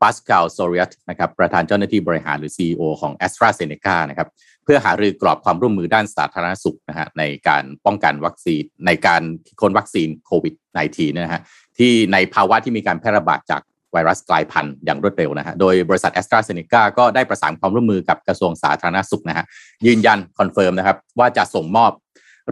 [0.00, 4.28] ปาสคาลโซเรียตนะครับประธานเจ้าหน้าที่บริหารหรือ CEO ของ AstraZeneca นะครับ
[4.64, 9.22] เพื่อหารือกรอบความร่วมมือด้านสาธารณสุขนะฮะในการป้องกันวัคซีนในการ
[9.60, 10.54] ค้นวัคซีนโควิด
[10.86, 11.42] -19 นะฮะ
[11.78, 19.44] ที่ในภาวะที่มีการแพร่ระบาดจากไวรัสกลายพันธุ์อย่างรวดเร็วนะฮะ โดยบริษัทแอสตราเซเนกาก็ได้ประสานความร่วมมือกับกระทรวงสาธารณสุขนะฮะ
[19.86, 21.90] ยืนยัน confirm นะครับว่าจะส่งมอบ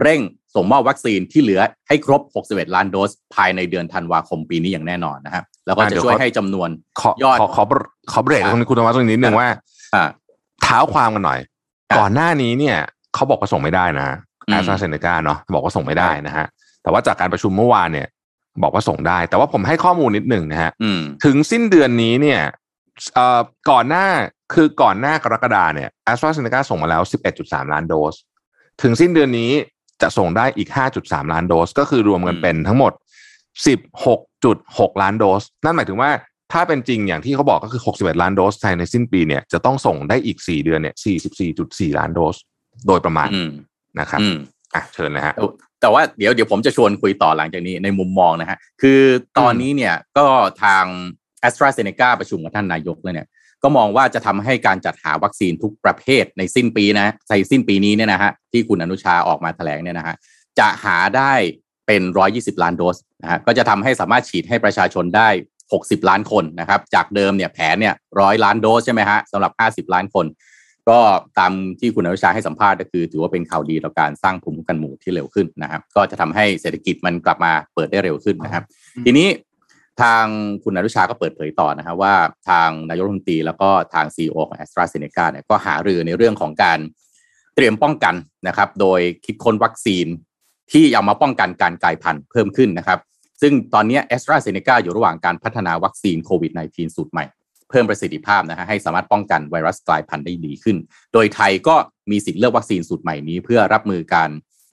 [0.01, 0.21] เร่ง
[0.55, 6.69] ส่งมอบวัคซีนที่เหลือให้ครบ 61 ล้านโดส ภายในเดือนธันวาคมปีนี้อย่างแน่นอนนะครับแล้วก็จะช่วยให้จำนวน
[7.23, 7.63] ยอดขอขอ
[8.11, 9.49] ขอเบรกตรงนี้คุณธรรมะตรงนี้นิดนึงว่า
[10.63, 11.39] เท้าความกันหน่อย
[11.97, 12.77] ก่อนหน้านี้เนี่ย
[13.13, 16.45] เขาบอกว่าส่งไม่ได้นะแอสตราเซเนกาเนาะบอกว่าส่งไม่ได้นะฮะ
[16.83, 18.07] แต่ว่าจากการประชุมเมื่อวานเนี่ย
[18.63, 20.71] บอกว่าส่งได้ แต่ว่าผมให้ข้อมูลนิดหนึ่งนะฮะ
[21.25, 22.41] ถึงสิ้นเดือนนี้เนี่ย
[23.69, 24.07] ก่อนหน้า
[24.53, 27.01] คือก่อนหน้ากรกฎาเนี่ยแอสตราเซเนกาส่งมาแล้ว
[27.37, 28.15] 11.3 ล้านโดส
[28.81, 29.51] ถึงสิ้นเดือนนี้
[30.01, 30.69] จะส่งได้อีก
[31.01, 32.93] 5.3 ล้านโดส ก็คือรวมกันเป็นทั้งหมด
[33.71, 36.11] 16.6 ล้านโดส นั่นหมายถึงว่า
[36.53, 40.95] ถ้าเป็นจริงอย่างที่เขาบอกก็คือ 61 ล้านโดสภายในสิ้นปีเนี่ยจะต้องส่งได้อีก 4 เดือนเนี่ย
[41.45, 42.35] 44.4 ล้านโดส
[42.87, 43.29] โดยประมาณ
[43.99, 44.19] นะครับ
[44.75, 45.33] อะเชิญนะฮะ
[45.81, 49.01] แต่ว่าเดี๋ยวเดี๋ยวผมจะชวนคุยต่อหลังจากนี้ในมุมมองนะฮะคือ
[49.39, 50.25] ตอนนี้เนี่ยก็
[50.63, 50.85] ทาง
[51.47, 53.27] a s t r a z เซ e c a ประชุมกับท่านนายกเลยเนี่ย
[53.65, 60.15] ก็มองว่าจะทำให้การจัดหาวัคซีนทุกประเภทในสิ้นปีนะในสิ้นปีนี้เนี่ยนะฮะที่คุณอนุชาออกมาแถลงเนี่ยนะฮะ
[60.59, 61.33] จะหาได้
[61.87, 62.01] เป็น
[62.33, 65.27] 120 ล้านโดสนะฮะก็จะทำให้สามารถฉีดให้ประชาชนได้
[65.69, 69.51] 60 ล้านคนนะครับ จากเดิมเนี่ยแผนเนี่ยร้อยล้านโดสใช่ไหมฮะสำหรับ
[69.87, 70.25] 50 ล้านคน
[70.89, 70.99] ก็
[71.39, 78.63] ตามที่คุณอนุชาให้สัมภาษณ์ก็คือ ถือว่าเป็นข่าวดีต่อการสร้างภูมิคุ้มกันหมู่ที่เร็วขึ้นนะครับ ก็จะทำให้เศรษฐกิจมันกลับมาเปิดได้เร็วขึ้นนะครับ
[79.05, 79.27] ทีนี้
[80.01, 80.25] ทาง
[80.63, 82.15] คุณอนุชาก็เปิดเผยต่อนะครับว่า
[82.49, 86.79] ทางนายกรัฐมนตรีแล้วก็ทาง CEO ของแอสตราเซเนกาเนี่ยก็หารือในเรื่องของการ
[87.55, 88.15] เตรียมป้องกัน
[88.47, 90.07] นะครับ โดยคิดค้นวัคซีน
[90.71, 92.99] ที่เอามาป้องกันการกลายพันธุ์เพิ่มขึ้นนะครับ
[93.41, 97.25] ซึ่งตอนนี้แอสตราเซเนกาอยู่ระหว่างการพัฒนาวัคซีนโควิด -19 สูตรใหม่
[97.69, 100.77] เพิ่มประสิทธิภาพนะฮะให้สามารถป้องกันไวรัสกลายพันธุ์ได้ดีขึ้น
[101.13, 101.75] โดยไทยก็
[102.11, 104.29] มีสิทธิ์เลือกวัคซีนสูตรใหม่นี้ เพื่อรับมือการ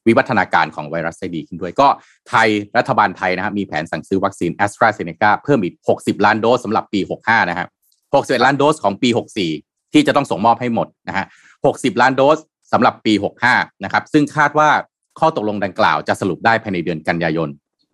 [0.06, 1.88] วิวัฒนาการของไวรัสได้ดีขึ้นด้วย ก็
[2.28, 7.68] ไทยรัฐบาลไทยนะครับมีแผนสั่งซื้อวัคซีนแอสตราเซเนกาเพิ่มอีก 60 ล้านโดสสำหรับปี 65 นะครับ
[8.06, 9.08] 61 ล้านโดสของปี
[9.50, 11.26] 64 ที่จะต้องส่งมอบให้หมดนะฮะ
[11.64, 12.38] 60 ล้านโดส
[12.72, 13.12] สำหรับปี
[13.48, 14.70] 65 นะครับ ซึ่งคาดว่า
[15.18, 17.48] ข้อตกลงดังกล่าวจะสรุปได้ภายในเดือนกันยายน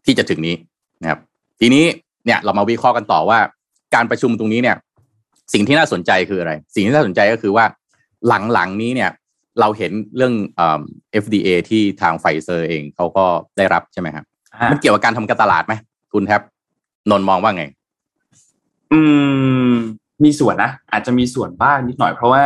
[0.05, 0.55] ที่จะถึงนี้
[1.03, 1.21] นะครับ
[1.61, 1.85] ทีนี้
[2.27, 3.38] เนี่ยเรามาวิเคราะห์กันต่อว่า
[3.94, 4.77] การประชุมตรงนี้เนี่ย
[5.53, 7.64] สิ่งที่น่าสนใจคืออะไร สิ่งที่น่าสนใจก็คือว่า
[8.29, 9.11] หลังๆนี้เนี่ย
[9.61, 10.35] เราเห็นเรื่อง
[11.23, 13.25] FDA ที่ทางไฟเซอร์เองเขาก็
[13.57, 14.25] ได้รับใช่ไหมครับ
[14.71, 15.75] มันเกี่ยวกับการทำการตลาดไหม
[16.12, 16.40] คุณแทบ
[17.11, 17.64] นนมองว่าไง
[18.92, 19.01] อื
[19.71, 19.73] ม
[20.25, 22.44] มีส่วนนะ อาจจะมีส่วนบ้างนิดหน่อยเพราะว่า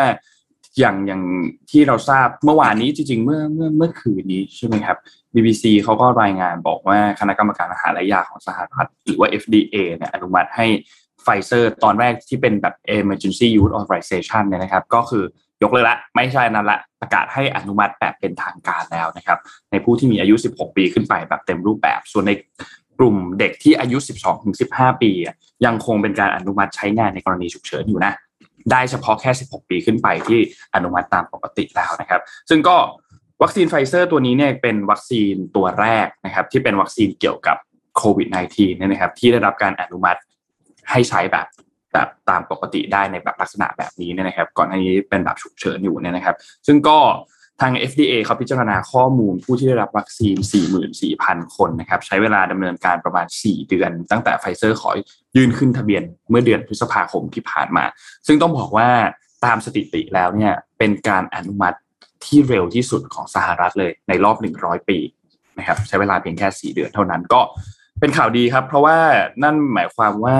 [0.78, 1.22] อย่างอย่าง
[1.70, 4.96] ที่เราทราบเมื่อวานนี้จริงๆ เมื่อเมื่อเมื่อคืนนี้ใช่ไหมครับ
[5.34, 10.66] BBC เขาก็รายงานบอกว่าคณะกรรมการอาหารและยาของสหรัฐหรือว่า FDA เนี่ยอนุมัติให้
[11.22, 15.24] ไฟเซอร์ตอนแรกที่เป็นแบบ emergency use authorization เนี่ยนะครับ ก็คือ
[15.62, 19.38] ยกเลยละไม่ใช่นั่นละประกาศให้อนุมัติแบบเป็นทางการแล้วนะครับ
[19.70, 22.32] ในผู้ที่มีอายุ 16 ปีขึ้นไปแบบเต็มรูปแบบ ส่วนใน
[22.98, 23.98] กลุ่มเด็กที่อายุ
[24.50, 25.10] 12-15 ปี
[25.64, 28.12] ยังคงเป็นการอนุมัติใช้งานในกรณีฉุกเฉินอยู่นะ
[28.70, 30.40] ได้เฉพาะแค่ 16 ปีขึ้นไปที่
[30.74, 32.20] อนุมัติตามปกติแล้วนะครับ
[32.50, 32.76] ซึ่งก็
[33.42, 37.56] วัคซีนไฟเซอร์ตัวนี้เนี่ยเป็นวัคซีนตัวแรกนะครับ ที่เป็นวัคซีนเกี่ยวกับ
[37.96, 40.20] โควิด -19 เนี่ยนะครับที่ได้รับการอนุมัติ
[40.90, 41.46] ให้ใช้แบบ
[41.92, 46.98] แบบตามปกติได้ในแบบลักษณะแบบนี้เนี่ยนะครับ ก่อนหน้านี้เป็นแบบฉุกเฉินอยู่เนี่ยนะครับ ซึ่งก็
[47.60, 50.36] ทาง FDA เขาพิจารณาข้อมูลผู้ที่ได้รับวัคซีน
[50.96, 54.90] 44,000 คนนะครับ ใช้เวลาดำเนินการประมาณ 4 เดือน ตั้งแต่ไฟเซอร์ขอ
[55.36, 57.84] ยื่นขึ้นทะเบียนเมื่อเดือนพฤษภาคมที่ผ่านมา
[58.26, 58.88] ซึ่งต้องบอกว่า
[59.44, 61.78] ตามสถิติแล้วเนี่ยเป็นการอนุมัติ
[62.24, 64.98] ที่เร็วที่สุดของสหรัฐเลยในรอบ 100 ปี
[65.58, 67.40] นะครับ ใช้เวลาเพียงแค่ 4 เดือนเท่านั้นก็
[68.00, 68.98] เป็นข่าวดีครับ เพราะว่า
[69.42, 70.38] นั่นหมายความว่า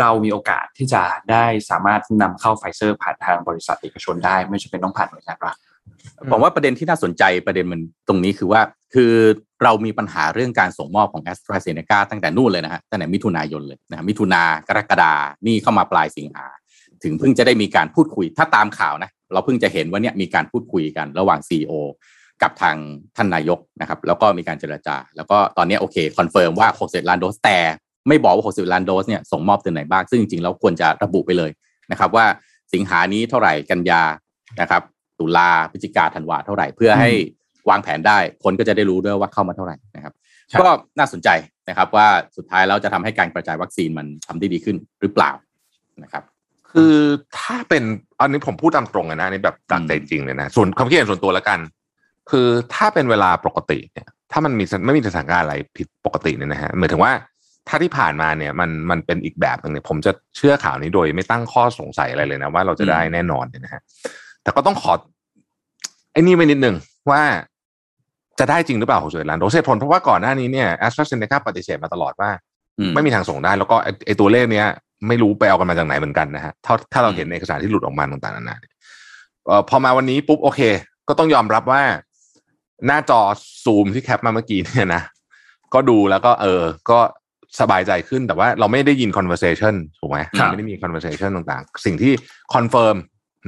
[0.00, 5.56] เรามีโอกาสที่จะได้สามารถนำเข้าไฟเซอร์ผ่านทางบริษัทเอกชนได้ ไม่จำเป็นต้องผ่านหน่วยงานรัฐ
[6.30, 8.60] ผมว่าประเด็นที่น่าสนใจประเด็นมันตรงนี้คือว่า
[8.94, 9.12] คือ
[9.64, 15.12] เรามีปัญหาเรื่องการส่งมอบของแอสตราเซเนกาตั้งแต่นู่นเลยนะฮะตั้งแต่มิถุนายนเลยนะมิถุนากรกฎา
[15.46, 16.46] นี่เข้ามาปลายสิงหา
[17.02, 21.72] ถึงเพิ่งจะได้มีการพูดคุย ถ้าตามข่าวนะเราเพิ่งจะเห็นว่าเนี่ยมีการพูดคุยกันระหว่าง CEO
[22.42, 22.76] กับทาง
[23.16, 27.58] ท่านนายกนะครับแล้วก็มีการเจรจา แล้วก็ตอนนี้โอเค confirm ว่า 60ล้านโดสแต่
[28.08, 31.50] ไม่บอกว่า60ล้านโดสเนี่ยส่งมอบเดือนไหนบ้างซึ่งจริงๆแล้วควรจะระบุไปเลย
[31.90, 32.26] นะครับ ว่า
[32.74, 34.02] สิงหานี้เท่าไหร่กันยา
[34.60, 34.82] นะครับ
[35.18, 37.10] ตุลาพฤศจิกาธันวาเท่าไหร่เพื่อให้
[37.68, 40.12] วางแผนได้คนก็จะได้รู้ด้วยว่าเข้ามาเท่าไหร่นะครับ
[40.60, 41.28] ก็น่าสนใจ
[41.68, 45.30] นะครับว่าสุดท้ายแล้วจะทำให้การกระจายวัคซีนมันทำได้ดีขึ้นหรือเปล่า
[46.02, 46.22] นะครับ
[46.72, 46.96] คือ
[47.38, 47.82] ถ้าเป็น
[48.20, 51.58] อันนี้ผมพูดตามตรงนะนี่แบบจากใจจริงเลยนะส่วนความคิดเห็นส่วนตัวแล้วกัน
[52.30, 57.12] คือถ้าเป็นเวลาปกติเนี่ย ถ้ามันมีไม่มีสถานการณ์อะไรผิดปกติเนี่ยนะฮะหมายถึงว่า
[57.68, 63.82] ถ้าที่ผ่านมาเนี่ยมันมันเป็นอีกแบบหนึ่งเนี่ยผมจะเชื่อข่าวนี้โดยไม่ตั้งข้อสงสัยอะไรเลยนะว่าเราจะได้แน่นอนนะฮะ
[64.42, 64.92] แต่ก็ต้องขอ
[66.12, 66.74] ไอ้นี่ไปนิดนึง
[67.10, 67.22] ว่า
[68.38, 72.30] จะได้จริงหรือเปล่าของส่วนล้านโดสเหตุผลเพราะว่าก่อนหน้านี้เนี่ยแอสตราเซเนกาปฏิเสธมาตลอดว่า
[72.94, 74.66] ไม่มีทางส่งได้ แล้วก็ไอ้ตัวเลขเนี้ย
[75.08, 78.56] ไม่รู้ไปเอากันมาจากไหนเหมือนกันนะฮะถ้าถ้าเราเห็นเอกสารที่หลุดออกมาต่างๆนานา
[79.46, 80.60] เอ่อพอมาวันนี้ปุ๊บโอเค
[81.08, 81.82] ก็ต้องยอมรับว่า
[82.86, 83.20] หน้าจอ
[83.64, 85.02] ซูมที่ cap มาเมื่อกี้เนี่ยนะ
[85.74, 86.98] ก็ดูแล้วก็เออ ก็
[87.60, 90.18] สบายใจขึ้นแต่ว่าเราไม่ได้ยิน conversation ถูกไหม
[90.50, 92.12] ไม่ได้มี conversation ต่างๆ สิ่งที่
[92.54, 92.96] confirm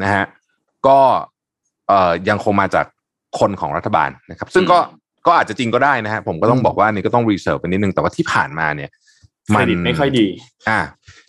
[0.02, 0.24] นะฮะ
[0.86, 0.98] ก็
[1.88, 2.86] เอ่อยังคงมาจาก
[3.38, 4.78] คนของรัฐบาลนะครับ ซึ่งก็
[5.26, 8.90] ก็อาจจะจริงก็ได้นะฮะผมก็ต้องบอกว่านี่ก็ต้อง reserve ไปนิดนึงแต่ว่าที่ผ่านมาเนี่ย
[9.54, 10.26] มันไม่ค่อยดี
[10.68, 10.78] อ่า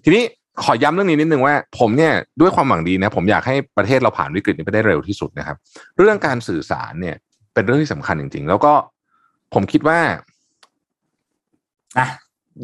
[0.03, 0.23] ทีนี้
[0.63, 5.57] ขอย้ำเรื่องนี้นิดนึงว่า ผมเนี่ยด้วยความหวังดีนะ ผมอยากให้ประเทศเราผ่านวิกฤตนี้ไปได้เร็วที่สุดนะครับ
[5.97, 7.15] เรื่องการสื่อสารเนี่ย
[7.53, 8.73] เป็นเรื่องที่สำคัญจริง ๆ แล้วก็
[9.53, 9.99] ผมคิดว่า
[11.99, 12.07] นะ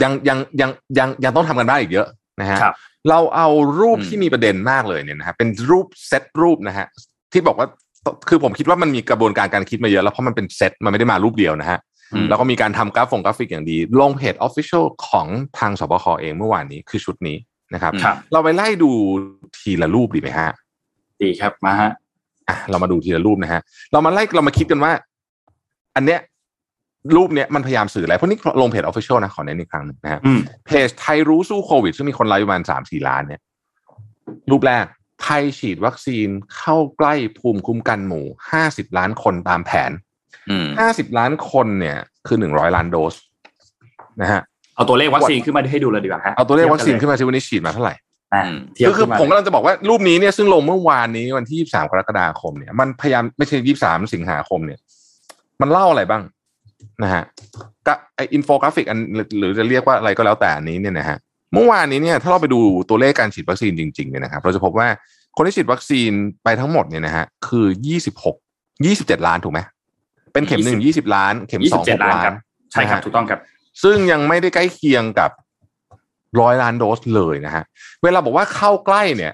[0.02, 2.08] ยังยังยังยังยังต้องทำกันบ้างอีกเยอะ
[2.42, 2.60] นะฮะ
[3.10, 3.48] เราเอา
[3.80, 6.88] รูปที่มีประเด็นมากเลยเนี่ยนะฮะเป็นรูปเซตรูปนะฮะ
[7.34, 7.68] ที่บอกว่า
[8.30, 11.80] คือผมคิดว่ามันมีกระบวนการการคิดมาเยอะแล้วเพราะมันเป็นเซตมันไม่ได้มารูปเดียวนะฮะ
[12.14, 15.28] อืมแล้วก็มีการทำกราฟงกราฟิกอย่างดี ลงเพจ Official ของ
[15.60, 17.38] ทางสบคเองเมื่อวานนี้คือชุดนี้
[17.74, 18.92] นะครับครับเราไปไล่ดู
[19.60, 20.50] ทีละรูปดีไหมฮะ
[21.22, 21.92] ดีครับมาฮะ
[22.50, 24.92] อะเรามาดูทีละรูปนะฮะ เรามาไล่เรามาคิดกันว่า
[25.96, 26.20] อันเนี้ย
[27.16, 33.42] รูปเนี้ยมันพยายามสื่ออะไรเพราะนี่ลงเพจ Official นะขอเน้นอีกครั้งหนึงนะฮะอืมเพจไทยรู้สู้โควิด ซึ่งมีคนไลค์ประมาณสามสี่ล้านเนี่ย
[34.52, 34.86] รูปแรก
[35.24, 39.92] ไทยฉีดวัคซีนเข้าใกล้ภูมิคุ้มกันหมู่ห้าสิบล้านคนตามแผน
[40.50, 43.16] อืมห้าสิบล้านคนเนี่ย คือหนึ่งร้อยล้านโดส
[44.22, 44.42] นะฮะ
[44.76, 47.94] เอาตัวเลขวัคซีนขึ้นมาให้ดูเลยดีกว่าฮะเอาตัวเลขวัคซีนขึ้นมาสิวันนี้ฉีดมาเท่าไหร่
[48.34, 54.80] อ่าอืมเทียบคือคือขึ้นมาผมกำลังจะบอกว่ารูปนี้เนี่ยซึ่งลงเมื่อวานนี้วันที่ 23 กรกฎาคมเนี่ยมันพยายามไม่ใช่ 23 สิงหาคมเนี่ย
[55.62, 56.22] มันเล่าอะไรบ้าง
[57.04, 57.24] นะฮะ
[57.88, 59.00] ก็ไออินโฟกราฟิกอัน
[59.38, 61.18] หรือจะเรียกว่าอะไรก็แล้วแต่อันนี้เนี่ยนะฮะ
[61.54, 64.88] เมื่อวานนี้เนี่ยถ้าเราไปดูตัวเลขการฉีดวัคซีนจริงๆเนี่ยนะครับเราจะพบว่า
[65.38, 66.12] คนที่ฉีดวัคซีน
[66.44, 67.66] ไปทั้งหมดเนี่ยนะฮะคือ
[68.26, 69.60] 26 27ล้านถูกไหม
[70.34, 72.36] เป็นเข็มหนึ่ง20ล้าน เข็มยี่สสิองบเจ็ดหกล้านล้าครันบ
[72.72, 73.40] ใช่ครับนะฮะถูกต้องครับ
[73.84, 75.32] ซึ่งยังไม่ได้ใกล้เคียงกับ
[76.42, 77.64] ร้อยล้านโดสเลยนะฮะ
[78.04, 79.34] เวลาบอกว่าเข้าใกล้เนี่ย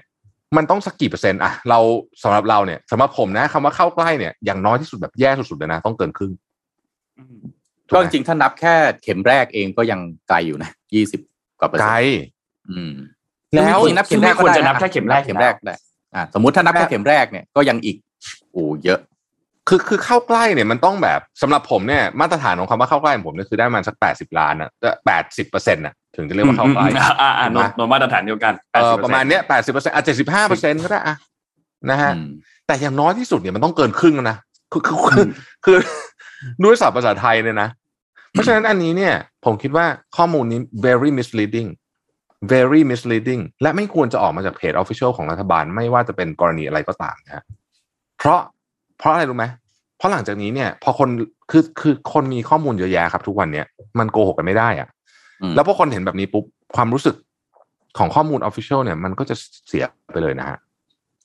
[0.56, 1.78] มันต้องสักกี่เปอร์เซ็นต์อะเรา
[2.22, 6.32] สำหรับเราเนี่ยสำหรับผมนะคำว่าเข้าใกล้เนี่ยอย่างน้อยที่สุดแบบแย่สุดๆเลยนะ ต้องเกินครึ่ง
[7.94, 11.20] ก็จริงๆถ้านับแค่เข็มแรกเองก็ยังไกลอยู่นะยี่สิบ
[11.60, 12.24] กว่าเปอร์ไกเซ็ลนต์
[12.70, 12.92] อืม
[13.54, 15.74] แล้วจริงๆนับเข็มแรกซึ่งไม่ควรจะก็ได้นับแค่เข็มแรกเข็มแรกได้
[16.14, 17.96] อ่าสมมติถ้านับแค่เข็มแรกเนี่ยก็ยังอีก
[18.52, 19.00] โอ้เยอะ
[19.68, 24.70] คือคือเข้าใกล้เนี่ยมันต้องแบบสำหรับผมเนี่ยมาตรฐานของคำว่าเข้าใกล้ของผมเนี่ยคือได้ประมาณสักแปดสิบล้านอะ
[25.06, 31.16] แปดสิบเปอร์เซ็นต์อะถึงจะเรียกว่าเข้าใกล้อืมอืมอ่าอ่าโนตโนตมาตรฐานเดียวกันเออ80%ประมาณเนี้ยแปดสิบเปอร์เซ็นต์อะเจ็ดสิบห้าเปอร์เซ็นต์ก็ได้อะ
[31.90, 32.26] นะฮะอืม
[32.66, 34.36] แต่อย่างน้อยที่สุดเนี่ยมันต้องเกินครึ่งแล้วนะ
[34.72, 35.26] คือคือคือ
[35.64, 35.76] คือ
[36.62, 37.68] ด้วยศัพท์ภาษาไทยเนี่ยนะ
[38.30, 41.68] เพราะฉะนั้นอันนี้เนี่ย ผมคิดว่าข้อมูลนี้ very misleading
[42.52, 47.44] very misleading และไม่ควรจะออกมาจากเพจ official ของรัฐบาลไม่ว่าจะเป็นกรณีอะไรก็ตามนะฮะ
[48.18, 48.40] เพราะ
[48.98, 49.46] เพราะอะไรรู้ไหม
[49.96, 51.08] เพราะหลังจากนี้เนี่ย พอคน
[51.50, 53.66] คือคือคนมีข้อมูลเยอะแยะครับ ทุกวันเนี่ย
[53.98, 54.88] มันโกหกกันไม่ได้อะ
[55.42, 56.44] อืมแล้วพอคนเห็นแบบนี้ปุ๊บ
[56.76, 57.16] ความรู้สึก
[57.98, 59.34] ของข้อมูล official เนี่ย มันก็จะ
[59.68, 60.58] เสียไปเลยนะฮะ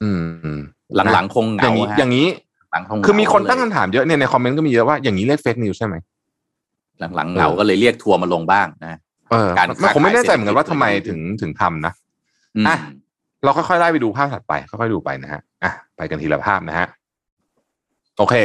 [0.04, 0.10] อื
[0.56, 0.60] ม
[0.96, 2.28] หลังๆคงเหาองย่างนี้ฮะอย่างนี้
[2.76, 5.96] หลังคงเหงาคือมีคนตั้งเลยคำถามเยอะเนี่ยในคอมเมนต์ก็มีเยอะว่าอย่างนี้เรียกเฟกนิวใช่ไหม
[7.16, 9.00] หลังๆเหงาก็เลยเรียกทัวร์มาลงบ้างนะ
[9.32, 11.94] เออการมันผมไม่แน่ใจเหมือนกันว่าค้าทำขายไมเศรษฐกิจถึงถึงทำนะ
[12.56, 12.78] อืมอะ
[13.44, 16.88] เราค่อยๆไล่ไปดูภาพถัดไปค่อยๆดูไปนะฮะอะไปกันทีละภาพนะฮะ
[18.18, 18.36] โอเค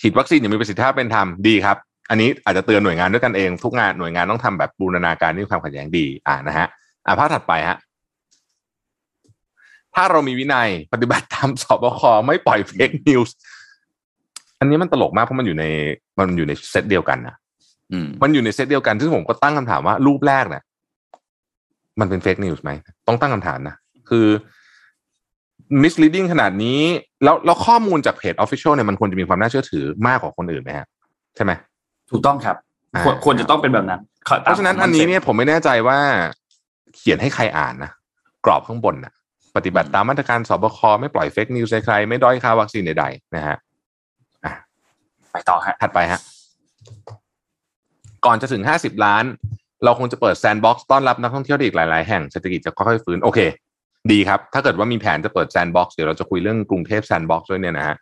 [0.00, 1.76] ฉีดวัคซีนอย่างมีประสิทธิภาพเป็นธรรมดีครับ
[2.10, 6.66] อันนี้อาจจะเตือนหน่วยงานด้วยกันเองทุกงานหน่วยงานต้องทำแบบบูรณาการที่มีความขัดแย้งดี อ่านะฮะ
[7.06, 7.76] อะภาพถัดไปฮะ
[9.96, 13.34] ถ้าเรามีวินัยปฏิบัติตามสบคไม่ปล่อย fake news
[14.60, 15.64] อันนี้มันตลกมากเพราะมันอยู่ใน
[16.18, 17.34] มันอยู่ในเซตเดียวกันนะ
[17.92, 20.62] อืมมันอยู่ในเซตเดียวกันซึ่งผมก็ตั้งคำถามว่ารูปแรกเนี่ย
[22.00, 22.70] มันเป็น fake news ไหม
[23.06, 23.76] ต้องตั้งคำถามนะ
[24.08, 24.26] คือ
[25.82, 26.80] misleading ขนาดนี้
[27.24, 30.86] แล้วแล้วข้อมูลจาก page official เนี่ยมันควรจะมีความน่าเชื่อถือมากกว่าคนอื่นไหมฮะ
[31.36, 31.52] ใช่ไหม
[32.10, 32.56] ถูกต้องครับ
[32.94, 34.00] อ่าควรควรจะต้องเป็นแบบนั้น
[34.42, 35.98] เพราะฉะนั้นอันนี้เนี่ยผมไม่แน่ใจว่า
[36.96, 37.90] เขียนให้ใครอ่านนะ
[38.44, 39.12] กรอบข้างบนนะ
[39.56, 43.56] ปฏิบัติตามมาตรการสบคไม่ปล่อย fake news ใครๆไม่ด้อยค่าวัคซีนใดๆนะฮะ
[45.32, 46.20] ไปต่อฮะถัดไปฮะ
[48.24, 49.24] ก่อนจะถึงห้าสิบล้าน
[49.84, 53.40] เราคงจะเปิด sandbox ต้อนรับนักท่องเที่ยวได้อีกหลาย ๆ แห่งเศรษฐกิจจะค่อยๆฟื้นโอเค
[54.12, 57.96] ดีครับ ถ้าเกิดว่ามีแผนจะเปิด sandbox เดี๋ยวเราจะคุยเรื่องกรุงเทพ sandbox ด้วยเนี่ยนะฮะ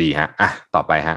[0.00, 1.16] ดีฮะอะต่อไปฮะ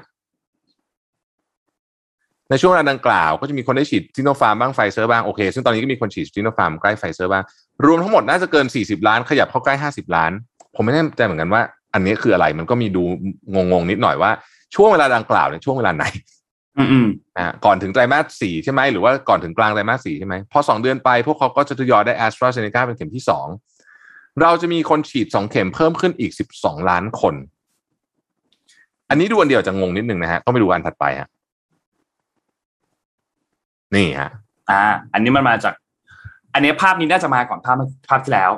[2.49, 7.43] ในช่วงเวลาดังกล่าว ก็จะมีคนได้ฉีดซิโนฟาร์มบ้างไฟเซอร์บ้างโอเค ซึ่งตอนนี้ก็มีคนฉีดซิโนฟาร์มบ้างไฟเซอร์บ้าง
[7.85, 10.31] รวมทั้งหมดน่าจะเกิน 40 ล้าน ขยับเข้าใกล้ 50 ล้าน
[10.75, 11.61] ผมไม่แน่ใจเหมือนกันว่า
[11.93, 13.03] อันนี้คืออะไรมันก็มีดู
[13.71, 14.31] งงๆนิดหน่อยว่า
[14.75, 16.05] ช่วงเวลาดังกล่าวเนี่ยช่วงเวลาไหน
[16.77, 23.47] อืมอืมนะฮะก่อนถึงไตรมาสสี่ใช่ไหมหรือว่าก่อนถึงกลางไตรมาสสี่ใช่ไหมพอสองเดือนไป พวกเขาก็จะทยอยได้แอสตราเซเนกาเป็นเข็มที่สอง
[24.41, 27.35] เราจะมีคนฉีดสองเข็มเพิ่มขึ้นอีกสิบสองล้านคน
[29.09, 31.27] อันนี้ดูอันเดียวจะงงนิดนึงนะฮะต้องไปดูอันถัดไปฮะ
[33.95, 34.29] นี่ฮะ
[34.69, 34.81] อ่า
[35.13, 35.73] อันนี้มันมาจาก
[36.53, 37.75] อันนี้ภาพนี้น่าจะมาก่อนภาพ
[38.09, 38.51] ภาพที่แล้ว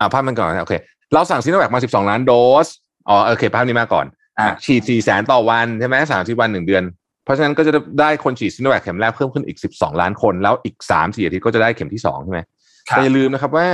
[0.00, 0.74] อ่าภาพมันก่อนนะโอเค
[1.12, 2.32] เราสั่งซิโนแวคมาสิบสองล้านโด
[2.64, 2.66] ส
[3.08, 4.06] อ๋อโอเค ภาพนี้มาก่อน
[4.38, 6.84] อ่าฉีดสี่แสนต่อวันใช่ไหมสามสิบวันหนึ่งเดือน
[7.24, 12.40] เพราะฉะนั้นก็จะได้คนฉีดซิโนแวคเข็มแรกเพิ่มขึ้นอีกสิบสองล้านคน แล้วอีกสามสี่อาทิตย์ก็จะได้เข็มที่สองใช่ไหม
[12.88, 13.68] ครับแต่อย่าลืมนะครับว่า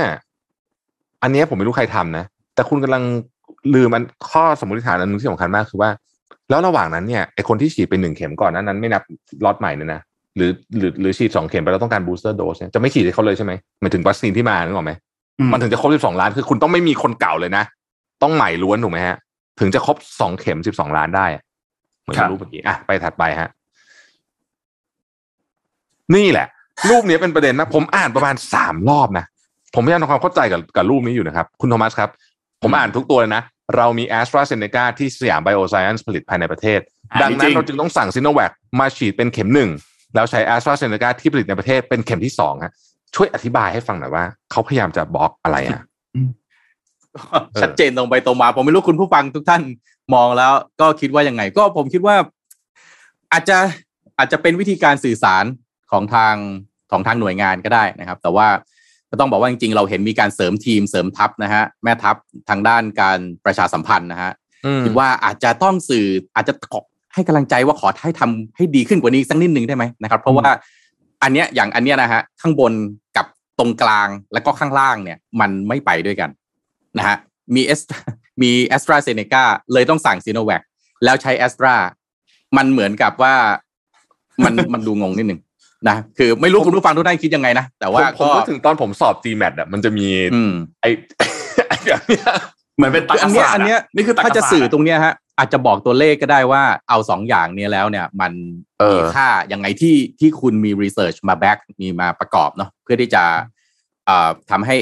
[1.23, 3.03] อันเนี้ยผมไม่รู้ใครทำนะ แต่คุณกำลัง
[3.73, 5.89] ลืมมันข้อสมมติฐานอันหนึงที่สำคัญมากคือว่า
[6.49, 9.03] แล้วระหว่างนั้นเนี่ยไอคนที่ฉีดไปหนึ่งเข็มก่อนนั้นนั้นไม่นับ
[9.45, 10.01] ล็อตใหม่เนี่ยนะ
[10.35, 14.93] หรือหรือหรือฉีดสองเข็มไปแล้วต้องการบูสเตอร์โดสเนี่ยจะไม่ฉีดให้เขาเลยใช่ไหมหมายถึงวัคซีนที่มานึกออกไหม
[15.39, 17.63] อืมมันถึงจะครบ12ล้านคือคุณต้องไม่มีคนเก่าเลยนะ
[18.23, 19.17] ต้องใหม่ล้วนถูกไหมฮะ
[19.59, 21.41] ถึงจะครบ2เข็ม12ล้านได้อะ
[22.01, 23.49] เหมือนครับรูปเมื่อกี้อะไปถัดไปฮะ
[26.15, 26.47] นี่แหละ
[26.89, 29.25] รูปนี้เป็นประเด็นนะ ผมอ่านประมาณสามรอบนะ
[29.75, 32.09] ผมพยายามทำความเข้าใจกับกับรูปนี้อยู่นะครับ คุณโทมัสครับ
[32.61, 33.43] ผมอ่านทุกตัวเลยนะ
[33.75, 36.79] เรามีแอสตราเซเนกาที่สยามไบโอไซเอนซ์ผลิตภายในประเทศ
[37.21, 39.69] ดังนั้นเราจึงต้องสั่งซิโนแวคมาฉีดเป็นเข็มหนึ่ง
[40.15, 42.73] แล้วใช้แอสตราเซเนกาที่ผลิตในประเทศเป็นเข็มที่สองฮะ
[43.15, 45.81] ช่วยอธิบายให้ฟังหน่อยว่าเขาพยายามจะบล็อกอะไรอะ
[47.61, 49.61] ชัดเจนตรงไปตรงมา ผมไม่รู้คุณผู้ฟังทุกท่าน
[50.13, 50.51] มองแล้ว
[50.81, 52.15] ก็คิดว่ายังไง ก็ผมคิดว่า
[53.31, 53.57] อาจจะ
[54.17, 55.45] อาจจะเป็นวิธีการสื่อสาร
[55.91, 56.35] ของทาง
[56.91, 58.47] ของทางหน่วยงานก็ได้นะครับ แต่ว่า
[59.09, 62.15] ก็ต้องบอกว่าจริงๆเราเห็นมีการเสริมทีมเสริมทัพนะฮะแม่ทัพ
[62.49, 64.31] ทางด้านการประชาสัมพันธ์นะฮะ
[64.85, 66.81] คิดว่าอาจจะต้องสื่ออาจจะขอ
[67.15, 70.49] ให้กำลังใจว่าขอให้ทำให้ดีขึ้นกว่านี้สักนิดนึงได้ไหมนะครับ เพราะว่า
[71.23, 72.73] อันเนี้ยอย่างอันเนี้ยนะฮะข้างบน
[73.17, 73.25] กับ
[73.59, 76.29] ตรงกลางแล้วก็ข้างล่างเนี่ย มันไม่ไปด้วยกัน
[76.97, 77.17] นะฮะ
[77.55, 77.81] มีเอส
[78.41, 80.61] มีแอสตราเซเนกาเลยต้องสั่งซีโนแวค
[81.03, 81.73] แล้วใช้แอสตรา
[82.57, 83.33] มันเหมือนกับว่า
[84.45, 85.39] มันมันดูงงนิดหนึ่ง
[85.89, 90.07] นะคือไม่รู้คุณผู้ฟังทุกท่านคิดยังไงนะ แต่ว่าผมก็ถึงตอนผมสอบ GMAT อะมันจะมี
[90.81, 90.89] ไอ้
[91.85, 92.25] แบบเนี้ย
[92.77, 98.31] เหมือนเป็นตรรกะอันนี้อันนี้นี่คือถ้าจะสื่อตรงเนี้ยฮะ อาจจะบอกตัวเลขก็ได้ว่าเอาสองอย่างนี้แล้วเนี่ย มัน
[98.91, 103.23] มีค่ายังไงที่ที่คุณมี research มา back มีมาประกอบเนาะเพื่อที่จะ
[104.51, 104.75] ทำให้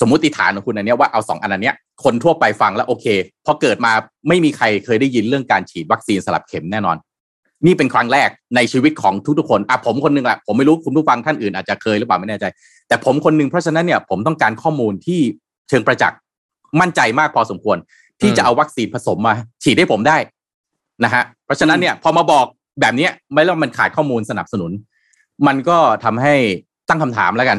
[0.00, 1.72] สมมติฐานของคุณอันนี้ว่าเอาสองอันนี้
[2.04, 3.06] คนทั่วไปฟังแล้วโอเค
[3.46, 3.92] พอเกิดมา
[4.28, 6.96] ไม่มีใครเคยได้ยินเรื่องการฉีดวัคซีนสลับเข็มแน่นอน
[7.66, 12.44] นี่เป็นครั้งแรกในชีวิตของทุกๆคนอะผมคนนึงแหละผมไม่รู้คุณผู้ฟังท่านอื่นอาจจะเคยหรือเปล่าไม่แน่ใจ
[12.88, 15.20] แต่ผมคนนึงเพราะฉะนั้นเนี่ยผมต้องการข้อมูลที่
[15.68, 16.18] เชิงประจักษ์
[16.80, 17.76] มั่นใจมากพอสมควร
[18.20, 20.16] ที่จะเอาวัคซีนผสมมา ฉีดให้ผมได้
[21.04, 22.46] นะฮะเพราะฉะนั้นเนี่ย พอมาบอก
[22.80, 24.70] แบบนี้ไม่แล้วมันขาดข้อมูลสนับสนุน
[25.46, 26.34] มันก็ทำให้
[26.88, 27.58] ตั้งคำถามแล้วกัน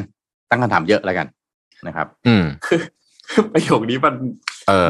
[0.50, 1.26] ตั้งคำถามเยอะแล้วกัน
[1.86, 2.80] นะครับ อืมคือ
[3.52, 4.14] ประโยคนี้มัน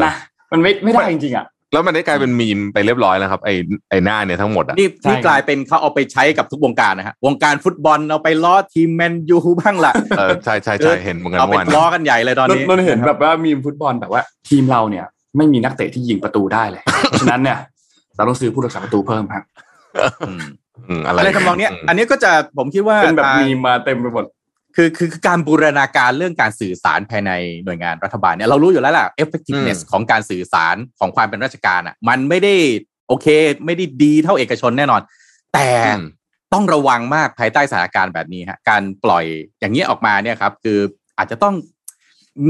[0.05, 0.13] นะ
[0.53, 3.55] มันไม่ไม่ได้จริงๆอะแล้วมันได้กลายเป็นมีมไปเรียบร้อยแล้วครับไอ้
[3.91, 16.83] ไอ้หน้าเนี่ยทั้งหมดอะนี่ที่กลายเป็นเขาเอาไปใช้กับทุกวงการนะฮะวงการฟุตบอลเอาไปล้อทีมแมนยูบ้างละเออใช่ใช่ใช่เห็นเหมือนกันเอาไปล้อกันใหญ่เลยตอนนี้นนเห็นแบบว่ามีฟุตบอลแบบว่า ทีมเราเนี่ย ไม่มีนักเตะที่ยิงประตูได้เลย
[17.21, 17.59] ฉะนั้นเนี่ย
[18.17, 19.45] เราต้องซื้อผู้รักษาประตูเพิ่มครับ
[21.07, 24.25] อะไรทำนองนี้อันนี้ก็จะผมคิดว่าเป็นแบบมีมาเต็มไปหมด
[24.77, 27.33] คือคือการบูรณาการเรื่องการสื่อสารภายใน
[27.65, 32.55] หน่วยงานรัฐบาลเนี่ยเรารู้อยู่แล้วแหละ effectiveness ของการสื่อสารของความเป็นราชการอะ มันไม่ได้
[33.09, 33.27] โอเค
[33.67, 35.01] ไม่ได้ดีเท่าเอกชนแน่นอน
[35.55, 35.71] แต่
[36.53, 39.25] ต้องระวังมากภายใต้สถานการณ์แบบนี้ฮะการปล่อย
[39.61, 40.79] อย่างนี้ออกมาเนี่ยครับ คือ
[41.19, 41.55] อาจจะต้อง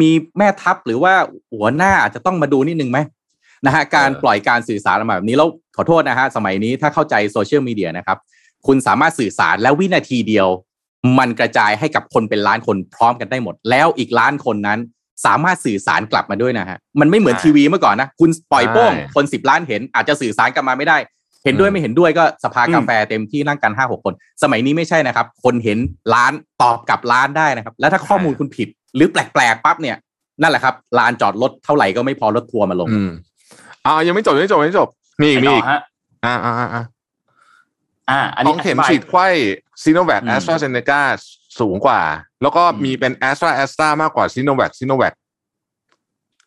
[0.01, 1.13] มีแม่ทัพหรือว่า
[1.55, 2.99] หัวหน้าอาจจะต้องมาดูนิดนึงไหม
[3.67, 8.19] นะฮะการปล่อยการสื่อสารออกมาแบบนี้แล้วขอโทษนะฮะสมัยนี้ถ้าเข้าใจโซเชียลมีเดียนะครับ
[8.67, 10.49] คุณสามารถสื่อสารแล้ววินาทีเดียว
[11.19, 14.79] มันกระจายให้กับคนเป็นล้านคนพร้อมกันได้หมด แล้วอีกล้านคนนั้น
[15.27, 20.99] สามารถสื่อสารกลับมาด้วยนะฮะมันไม่เหมือนทีวีเมื่อก่อนนะคุณปล่อยโป้งคนสิบล้านเห็นอาจจะสื่อสารกลับมาไม่ได้
[21.45, 25.79] เห็นด้วยไม่เห็นด้วยก็สภากาแฟเต็มที่นั่งกันห้าหกคน สมัยนี้ไม่ใช่นะครับ คนเห็น
[26.15, 29.97] ล้านตอบกลับล้านได้นะครับ แล้วถ้าข้อมูลคุณผิด หรือแปลกๆปั๊บเนี่ย
[30.41, 32.89] นั่นแหละครับลานจอดรถเท่าไหร่ก็ไม่พอรถทัวร์มาลง
[33.87, 34.89] อ่ายังไม่จบยังไม่จบยังไม่จบ
[35.21, 35.65] มีอีกมีอีก
[36.25, 36.69] อ่าอ่าอ่า
[38.11, 39.27] อ่าอันนี้ของเข็มฉีดไข้
[39.83, 41.01] ซีโนแวคแอสตราเซเนกา
[41.61, 42.01] สูงกว่า
[42.43, 45.15] แล้วก็มีเป็นแอสตราแอสตรามากกว่าซีโนแวคซีโนแวค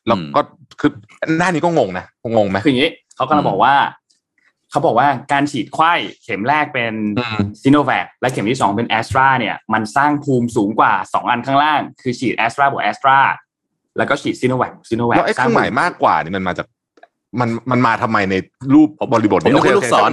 [0.08, 0.42] แล้วก็
[0.80, 0.92] คือ
[1.38, 3.74] หน้านี้ก็งงนะงงไหมคืออย่างนี้เขากำลังบอกว่า
[4.72, 6.94] เขาบอกว่าการฉีดไข้เข็มแรกเป็น
[7.62, 13.18] ซีโนแวคและเข็มที่สองเป็นแอสตราเนี่ยมันสร้างภูมิสูงกว่าสองอันข้างล่าง คือฉีดแอสตราบวกแอสตรา
[13.98, 16.68] แล้วก็ฉีดซีโนแวคซีโนแวคแล้วไอ้เครื่องหมายมากกว่านี่มันมาจาก
[17.40, 18.36] มันมันมาทำไมใน
[18.74, 20.10] รูปบริบทผมต้องลูกศร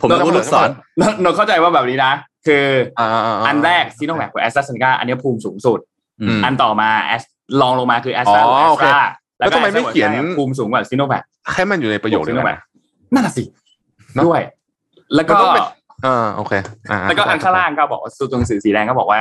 [0.00, 0.68] ผมต้องลูกศร
[1.22, 2.12] เราเข้าใจว่าแบบนี้นะ
[2.46, 2.66] คือ
[3.46, 5.78] อันแรกซีโนแวคกับแอสตราเซเนกาอันนี้ภูมิสูงสุด
[6.44, 7.22] อันต่อมาแอส
[7.60, 8.98] รองลงมาคือแอสตราแอสตรา
[9.38, 12.58] แล้วทำไมไม่เขียนภูมิสูงกว่าซีโนแวคให้มันอยู่ในประโยคด้วยนะ
[13.14, 13.42] นั่นสิ
[14.26, 14.40] ด้วย
[15.14, 15.36] แล้วก็
[16.06, 16.52] อ่าโอเค
[17.08, 19.20] แล้วก็อันข้างล่างก็บอกตัวหนังสือสีแดงก็บอกว่า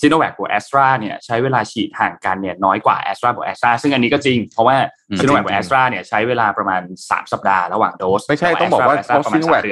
[0.00, 4.76] ซีโนแวคกับแอสตราเนี่ยใช้เวลาฉีดห่างกันเนี่ยน้อยกว่าแอสตราบวกแอสตราซึ่งอันนี้ก็จริง เพราะว่า
[5.18, 9.62] ซีโนแวคกับแอสตราเนี่ยใช้เวลาประมาณสามสัปดาห์ระหว่างโดส ไม่ใช่ต้องบอกว่าเพราะซีโนแวค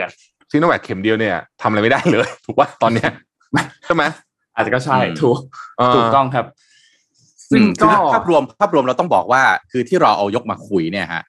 [0.50, 3.10] ซีโนแวคเข็มเดียวเนี่ยทำอะไรไม่ได้เลย ถูกว่าตอนเนี้ย
[3.86, 4.04] ใช่ไหม
[4.54, 5.36] อาจจะก็ใช่ถูก
[5.94, 6.46] ถูกต้องครับ
[7.50, 11.22] ซึ่งก็ภาพรวมภาพรวมเราต้องบอกว่าคือที่เราเอายกมาคุยเนี่ยฮะ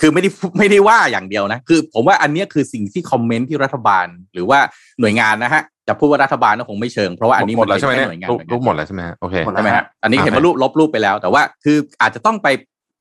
[0.00, 4.58] คือไม่ได้ไม่ได้ว่าอย่างเดียวนะ คือ ผมว่าอันนี้คือสิ่งที่คอมเมนต์ที่รัฐบาลหรือว่า
[5.00, 12.48] หน่วยงานนะฮะจะพูดว่ารัฐบาลก็คงไม่เชิงเพราะว่าอันนี้หมดแล้วใช่ไหมหน่วยงานรูปหมดแล้วใช่ไหมโอเคใช่ไหมฮะอันนี้เห็นว่ารูปลบรูปไปแล้ว แต่ว่าคืออาจจะต้องไป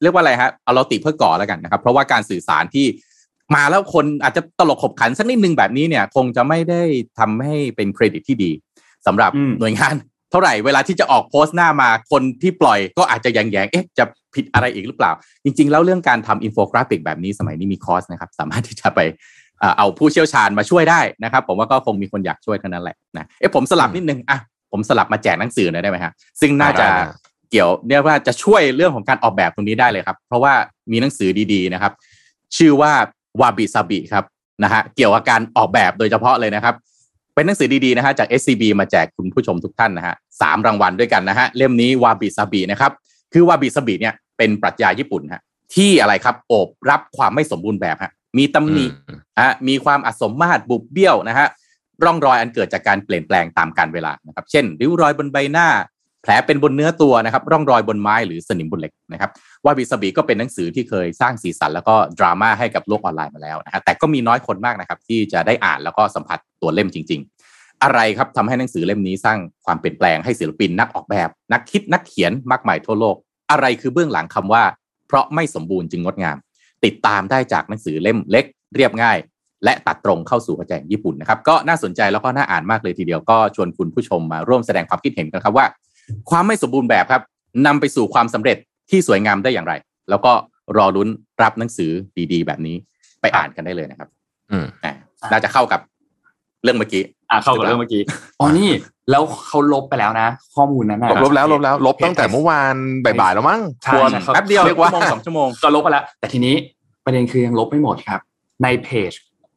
[0.02, 2.86] เรียกว่าอะไรฮะเอาเราติเพื่อก่อแล้วกันนะครับ เพราะว่าการสื่อสารที่
[3.56, 6.84] มาแล้วคนอาจจะตลกขบขันสักนิดนึงแบบนี้เนี่ย คงจะไม่ได้
[7.20, 8.52] ทำให้เป็นเครดิตที่ดี
[9.08, 9.96] สำหรับหน่วยงาน
[10.34, 14.04] เท่าไหร่เวลาที่จะออกโพสต์หน้ามาคนที่ปล่อยก็อาจจะแยงแยงเอ๊ะจะ
[14.36, 15.12] ผิดอะไรอีกหรือเปล่า
[15.44, 19.00] จริง ๆ แล้วเรื่องการทำอินโฟกราฟิกแบบนี้สมัยนี้มีคอร์สนะครับ สามารถที่จะไป
[19.78, 24.40] เอาผู้เชี่ยวชาญมาช่วยได้นะครับ ผมว่าก็คงมีคนอยากช่วยเท่านั้นแหละนะเอ๊ะผมสลับนิดนึงอะ
[24.72, 26.12] ผมสลับมาแจกหนังสือหน่อยได้ไหมฮะ
[26.42, 26.88] ซึ่งน่าจะ
[27.52, 30.54] เกี่ยวเรียกว่าจะช่วยเรื่องของการออกแบบตรงนี้ได้เลยครับ เพราะว่า
[30.92, 31.92] มีหนังสือดีๆนะครับ
[32.58, 32.92] ชื่อว่า
[33.42, 34.26] วาบิซาบิครับ
[34.64, 36.76] นะฮะเกี่ยวกับการออกแบบโดยเฉพาะเลยนะครับ
[37.36, 42.92] เป็นหนังสือดีๆนะฮะจาก SCB มาแจกคุณผู้ชมทุกท่านนะฮะสามรางวัลด้วยกันนะฮะเล่มนี้วาบิซาบินะครับ
[43.34, 45.42] คือวาบิซาบิเนี่ยเป็นปรัชญาญี่ปุ่นฮะ
[45.76, 48.86] ที่อะไรครับโอบรับความไม่สมบูรณ์แบบฮะมีตำหนิ
[49.42, 51.48] ฮะมีความอสมมาตรบุบเบี้ยวนะฮะ
[52.04, 55.68] ร่องรอยอันเกิดจากการเปลี่ยนแปลงตามกาลเวลานะครับเช่น ริ้วรอยบนใบหน้า
[56.22, 59.30] แผลเป็นบนเนื้อตัวนะครับร่องรอยบนไม้หรือสนิมบนเหล็กนะครับ
[59.66, 73.16] วาบิสบีก็เป็นหนังสือที่เคยสร้างสีสันแล้วก็ดราม่าให้กับโลกออนไลน์มาแล้วนะฮะแต่ก็มีน้อยคนมากนะครับที่จะได้อ่านแล้วก็สัมผัส ตัวเล่มจริง ๆ อะไรครับทำให้หนังสือเล่มนี้สร้างความเปลี่ยนแปลงให้ศิลปินนักออกแบบ นักคิดนักเขียนมากมายทั่วโลก
[73.51, 74.64] อะไรคือเบื้องหลังคำว่า
[75.07, 76.38] เพราะไม่สมบูรณ์จึงงดงาม
[76.86, 78.45] ติดตามได้จากหนังสือเล่มเล็ก
[78.76, 79.18] เรียบง่าย
[79.66, 85.66] และตัดตรงเข้าสู่หัวใจญี่ปุ่นนะครับก็น่าสนใจแล้วก็น่าอ่านมากเลยทีเดียวก็ชวนคุณผู้ชมมาร่วมแสดงความคิดเห็นกันครับว่า
[86.30, 87.22] ความไม่สมบูรณ์แบบครับ
[87.66, 88.57] นำไปสู่ความสำเร็จ
[88.89, 89.74] ที่สวยงามได้อย่างไร
[90.09, 90.32] แล้วก็
[90.78, 91.09] รอรุ้น
[91.41, 91.91] รับหนังสือ
[92.32, 92.76] ดีๆ แบบนี้
[93.22, 94.09] ไปอ่านกันได้เลยนะครับ
[94.51, 94.93] อืมอ่า
[95.32, 95.80] น่าจะเข้ากับ
[96.64, 98.01] เรื่องเมื่อกี้อะเข้ากับเรื่องเมื่อกี้
[98.39, 98.70] อ๋อนี่
[99.11, 106.55] แล้วเขาลบไปแล้วนะ ข้อมูลนั้นนะลบลบแล้วลบแล้ว ลบตั้งแต่เมื่อวานบ่ายๆแล้วมั้งใช่ควรใช่แป๊บเดียวเรียกว่าชั่วโมงสองชั่วโมงก็ลบไปแล้ว แต่ทีนี้
[107.05, 108.22] ประเด็นคือยังลบไม่หมดครับ
[108.64, 109.11] ในเพจ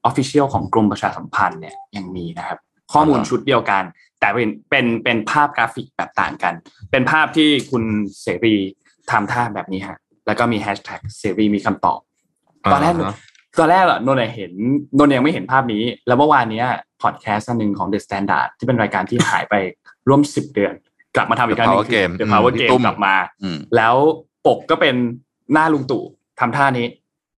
[0.08, 2.58] Official ของกรมประชาสัมพันธ์เนี่ยยังมีนะครับ
[2.92, 3.82] ข้อมูลชุดเดียวกัน
[4.20, 6.54] แต่เป็นเป็นเป็นภาพกราฟิกแบบต่างกัน
[6.90, 7.82] เป็นภาพที่คุณ
[8.22, 8.56] เสรี
[9.10, 11.98] ทำท่าแบบนี้ฮะแล้วก็มีแฮชแท็กเสรีมีคำตอบ
[12.72, 13.16] ตอนแรกอ่าฮะ
[13.58, 14.52] ตอนแรกอะนนท์อะเห็น
[14.98, 16.66] นนท์ยังไม่เห็นภาพนี้ แล้วเมื่อวานเนี้ย
[17.02, 19.54] พอดแคสต์อันหนึ่งของ The Standard ที่เป็นรายการที่หายไป
[20.08, 20.74] ร่วมสิบเดือน
[21.16, 23.94] กลับมาทำอีกครั้งหนึ่ง The Power Game คือ The Power อืม Game ตุ้มกลับมาอืมแล้ว
[24.46, 24.94] ปกก็เป็น
[25.52, 26.04] หน้าลุงตู่
[26.40, 26.86] ทำท่านี้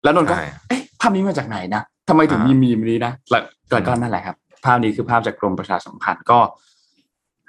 [0.05, 6.39] แล้วนนท์ก็ใช่เอ๊ะภาพนี้มาจากไหนนะทำไมถึงมีอ่ามีมนี้นะแล้วแล้วก็นั่นแหละครับ ภาพนี้คือภาพจากกรมประชาสัมพันธ์ก็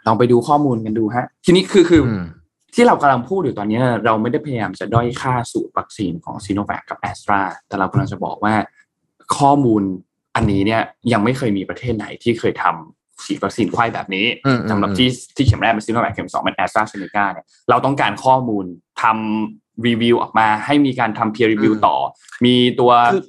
[0.07, 2.23] ลองไปดูข้อมูลกันดูฮะ ทีนี้คือคือออืม
[2.79, 8.53] ที่เรากำลังพูดอยู่ตอนนี้เราไม่ได้พยายามจะด้อยค่าสูตรวัคซีนของซีโนแวคกับแอสตราแต่เรากำลังจะบอกว่า
[9.37, 9.81] ข้อมูล
[10.35, 10.81] อันนี้เนี่ย
[11.13, 18.65] ยังไม่เคยมีประเทศไหนที่เคยทำฉีดวัคซีนไข้แบบนี้อืมอืมสำหรับที่ที่เข็มแรกเป็นซีโนแวคเข็มสองเป็นแอสตราเซเนกาเนี่ยเราต้องการข้อมูล
[19.01, 21.95] ทำรีวิวออกมาให้มีการทำ peer review ต่อ
[22.45, 23.23] มีตัวคือ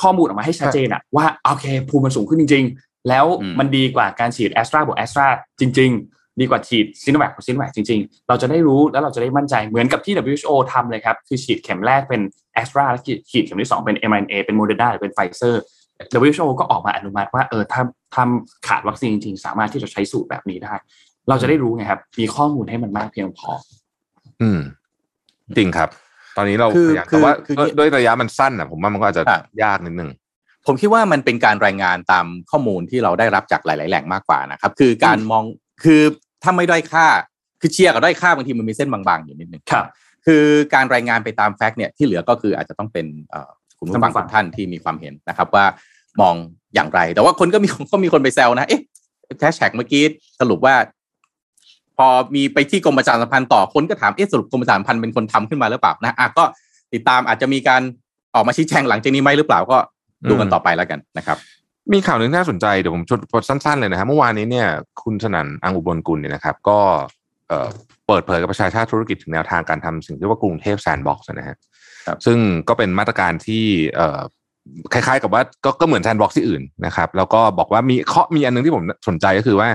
[0.00, 5.26] ข้อมูลออกมาให้ชัดเจนอะว่าโอเคภูมิมันสูงขึ้นจริง ๆ แล้วอืมมันดีกว่าการฉีดแอสตราบวกแอสตรา
[5.60, 12.20] จริง ๆ ดีกว่าฉีดซิโนแวคกับซิโนแวคจริงๆ เราจะได้รู้แล้วเราจะได้มั่นใจเหมือนกับที่ WHO ทำเลยครับ คือฉีดเข็มแรกเป็น
[12.54, 15.62] แอสตราแล้วฉีดเข็มที่สองเป็น mRNA เป็นโมเดอร์นาหรือเป็นไฟเซอร์
[16.16, 17.82] WHO ก็ออกมาอนุมัติว่าเออถ้า
[18.14, 18.24] ถ้า
[18.68, 20.74] ขาดวัคซีนจริงๆ สามารถที่จะใช้สูตรแบบนี้ได้
[21.28, 23.50] เราจะได้รู้ไงครับ มีข้อมูลให้มันมากเพียงพอ
[24.42, 24.60] อืม
[25.56, 25.88] จริงครับ
[26.36, 30.10] ตอนนี้เราคือพยายามคือแต่ว่าคือด้วยด้วยระยะมันสั้นอะผมว่ามันก็อาจจะครับยากนิดนึง
[30.66, 35.44] ผมคิดว่ามันเป็นการรายงานตามข้อมูลที่เราได้รับจากหลาย ๆ แหล่งมากกว่านะครับ คือการมอง
[35.84, 36.02] คือ
[36.42, 37.06] ถ้าไม่ด้อยค่า
[37.60, 39.86] คือเชียร์กับด้อยค่าบางทีมันมีเส้นบางๆอยู่นิดนึงครับ
[40.26, 45.64] คือการรายงานไปตามแฟกต์เนี่ยที่เหลือก็คืออาจจะต้องเป็นเอ่อคุณผู้ฟังท่านผู้ฟัทุงกท่านที่มีความเห็นนะครับว่า
[46.20, 46.34] มอง
[46.74, 48.82] อย่างไร แต่ว่าคนก็มีก็มีคนไปแซวนะ เอ๊ะ
[49.40, 50.02] แฮชแท็กเมื่อกี้
[50.40, 50.74] สรุปว่า
[51.96, 56.44] พอมีไปที่กรมประชาสัมพันธ์ต่อคนก็ถามเอ๊ะสรุปกรมประชาสัมพันธ์เป็นคนทำขึ้นมาหรือเปล่านะอะก็
[56.94, 57.82] ติดตามอาจจะมีการ
[58.34, 59.78] ออกมาชี้แจงหลังจากนี้ไหมหรือเปล่าก็
[60.28, 61.36] ดูกันอืมต่อไปแล้วกันนะครับ
[61.92, 64.68] มีข่าวหนึ่งที่น่าสนใจเดี๋ยวผมชวนสั้นๆเลยนะครับเมื่อวานนี้เนี่ย
[65.02, 66.78] คุณสนั่นอังอุบลกุลเนี่ยนะครับ ก็
[67.48, 67.68] เอ่อ
[68.06, 71.56] เปิดเผยกับประชาชาติธุรกิจถึงแนวทางการทำสิ่งที่เรียกว่ากรุงเทพแซนด์บ็อกซ์นะฮะ
[72.06, 73.64] ครับซึ่งก็เป็นมาตรการที่
[73.96, 74.20] เอ่อ
[74.92, 79.68] คล้ายๆ กับว่าก็ก็เหมือนแซนด์บ็อกซ์ที่อื่นนะครับ แล้วก็บอกว่ามีข้อมีอันหนึงที่ผมสนใจก็คือว่า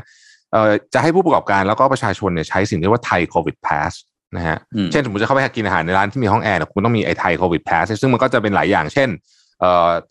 [0.51, 3.93] เอ่อจะให้ผู้ประกอบการแล้วก็ประชาชนเนี่ยใช้สิ่งที่เรียกว่าไทยโควิดพาส
[4.37, 9.21] นะฮะอืมเช่นสมมติจะเข้าไปกินอาหารในร้านที่มีห้องแอร์เนี่ยคุณต้องมีไอ้ไทยโควิดพาสซึ่งมันก็จะเป็นหลายอย่างเช่นเอ่อ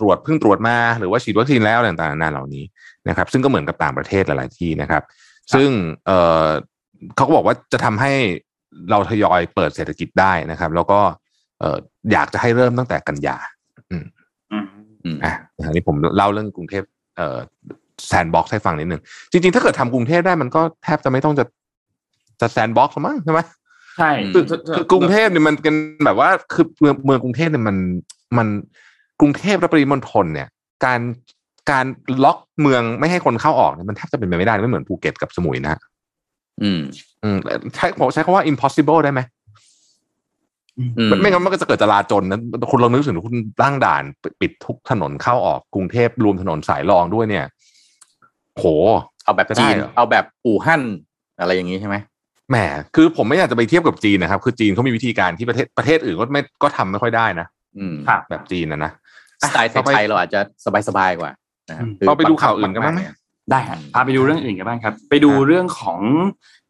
[0.01, 2.65] ตรวจเพิ่งตรวจมาหรือว่าฉีดวัคซีนแล้วอะไรต่างๆนานาเหล่านี้
[3.09, 5.03] นะครับ ซึ่งก็เหมือนกับต่างประเทศหลายๆที่นะครับ
[5.55, 5.69] ซึ่ง
[6.07, 6.47] เอ่อ
[7.17, 8.13] เขาก็บอกว่าจะทำให้
[8.91, 11.01] เราทยอยเปิดเศรษฐกิจได้นะครับ แล้วก็
[11.61, 11.77] เอ่อ
[12.13, 13.37] อยากจะให้เริ่มตั้งแต่กันยา
[13.91, 14.05] อืม
[15.05, 15.33] อืมอะ
[15.67, 16.85] อันนี้ผมเล่าเรื่องกรุงเทพ
[17.17, 17.39] เอ่อ
[18.07, 21.45] แซนด์บ็อกซ์ให้ฟังนิดหนึ่งจริงๆ ถ้าเกิดทำกรุงเทพได้มันก็แทบจะไม่ต้องจะ
[22.41, 23.41] จะแซนด์บ็อกซ์มั้งใช่ไหม
[23.99, 24.45] ใช่คือ
[24.77, 25.75] คือกรุงเทพเนี่ยมันเป็น
[26.05, 27.77] แบบว่าคือเมืองเมืองกรุงเทพเนี่ยมัน
[28.39, 28.49] มัน
[29.23, 30.49] กรุงเทพและปริมณฑลเนี่ย
[30.85, 31.01] การ
[31.71, 31.87] การ
[32.25, 35.81] ล็อกเมืองไม่ให้คนเข้าออกเนี่ยมันแทบจะเป็นไปไม่ได้ไม่เหมือนภูเก็ตกับสมุยนะฮะ
[36.63, 36.81] อืม
[37.25, 37.37] อืม
[37.75, 39.21] ใช้ผมใช้คำว่า impossible ได้ไหม
[40.79, 42.39] อืไม่งั้นมันก็จะเกิดจราจนนะ
[42.71, 44.03] คุณลองนึกถึงคุณตั้งด่าน
[44.41, 47.45] ปิดทุกถนนเข้าออกกรุงเทพรวมถนนสายรองด้วยเนี่ย
[48.55, 48.65] โห
[49.25, 50.83] เอาแบบจะได้จีนเหรอเอาแบบอู่ฮั่น
[51.41, 51.97] อะไรอย่างนี้ใช่ไหม
[52.51, 52.57] แหม
[52.95, 57.47] คือผมไม่อยากจะไปเทียบกับจีนนะครับ คือจีนเขามีวิธีการที่ประเทศประเทศอื่นก็ไม่ก็ทำไม่ค่อยได้นะ
[57.79, 58.93] อืมครับแบบจีนนะนะ
[59.49, 60.41] สไตล์ต่อไปไทยๆเราอาจจะ
[60.89, 61.31] สบายๆกว่า
[61.69, 63.03] นะครับอืมคือเราไปดูข่าวอื่นกันบ้างไหม
[63.51, 66.01] ได้ครับพาไปดูเรื่องอื่นกันบ้างครับ ไปดูเรื่องของ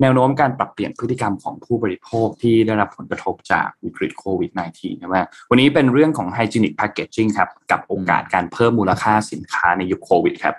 [0.01, 5.17] แนวโน้มการปรับเปลี่ยนพฤติกรรมของผู้บริโภคที่ได้รับผลกระทบจากวิกฤตโควิด -19 ใช่ไหม
[5.51, 10.55] วันนี้เป็นเรื่องของ hygienic packaging ครับ กับโอกาสการเพิ่มมูลค่าสินค้าในยุคโควิดครับ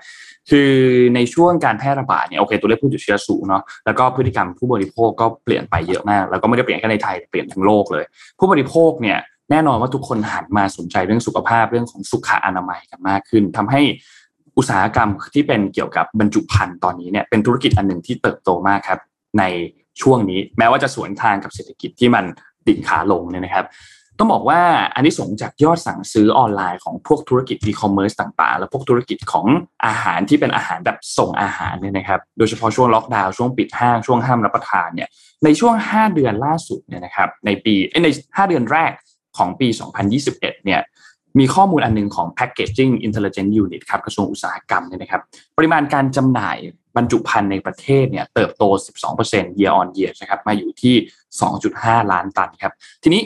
[0.49, 0.71] คือ
[1.15, 8.03] ในช่วงการแพร่ระบาดเนี่ยโอเค ตัวเลขผู้ติดเชื้อสูงเนาะแล้วก็พฤติกรรมผู้บริโภคก็เปลี่ยนไปเยอะมาก แล้วก็ไม่ได้เปลี่ยนแค่ในไทยเปลี่ยนทั้งโลกเลย
[8.39, 9.17] ผู้บริโภคเนี่ย
[9.51, 13.81] แน่นอนว่าทุกคนหันมาสนใจเรื่องสุขภาพเรื่องของสุขอนามัยกันมากขึ้นทำให้
[14.57, 18.99] อุตสาหกรรมที่เป็นเกี่ยวกับบรรจุภัณฑ์ตอนนี้เนี่ยเป็นธุรกิจอันหนึ่งที่เติบโตมากครับ
[19.39, 19.43] ใน
[20.01, 22.25] ช่วงนี้ แม้ว่าจะสวนทางกับเศรษฐกิจที่มัน
[22.67, 23.65] ดิ่งขาลงเนี่ยนะครับ
[24.19, 24.61] ต้องบอกว่า
[24.95, 29.45] อันนี้ส่งจากยอดสั่งซื้อออนไลน์ของพวกธุรกิจอีคอมเมิร์ซต่างๆ แล้วพวกธุรกิจของ
[29.85, 35.09] อาหารที่เป็นอาหารแบบส่งอาหารเนี่ยนะครับ โดยเฉพาะช่วงล็อกดาวน์ช่วงปิดห้างช่วงห้ามรับประทานเนี่ย
[35.43, 37.73] ในช่วง 5 เดือนล่าสุดเนี่ยนะครับในปี
[38.03, 38.91] ใน 5 เดือนแรก
[39.37, 39.67] ของปี
[40.15, 40.81] 2021 เนี่ย
[41.39, 45.21] มีข้อมูลอันนึงของ Packaging Intelligence Unit ครับกระทรวงอุตสาหกรรมเนี่ยนะครับ
[45.57, 46.57] ปริมาณการจำหน่าย
[46.97, 48.63] บรรจุภัณฑ์ในประเทศเนี่ยเติบโต
[49.11, 50.95] 12% year on year นะครับมาอยู่ที่
[51.53, 52.73] 2.5 ล้านตันครับ
[53.03, 53.21] ทีนี้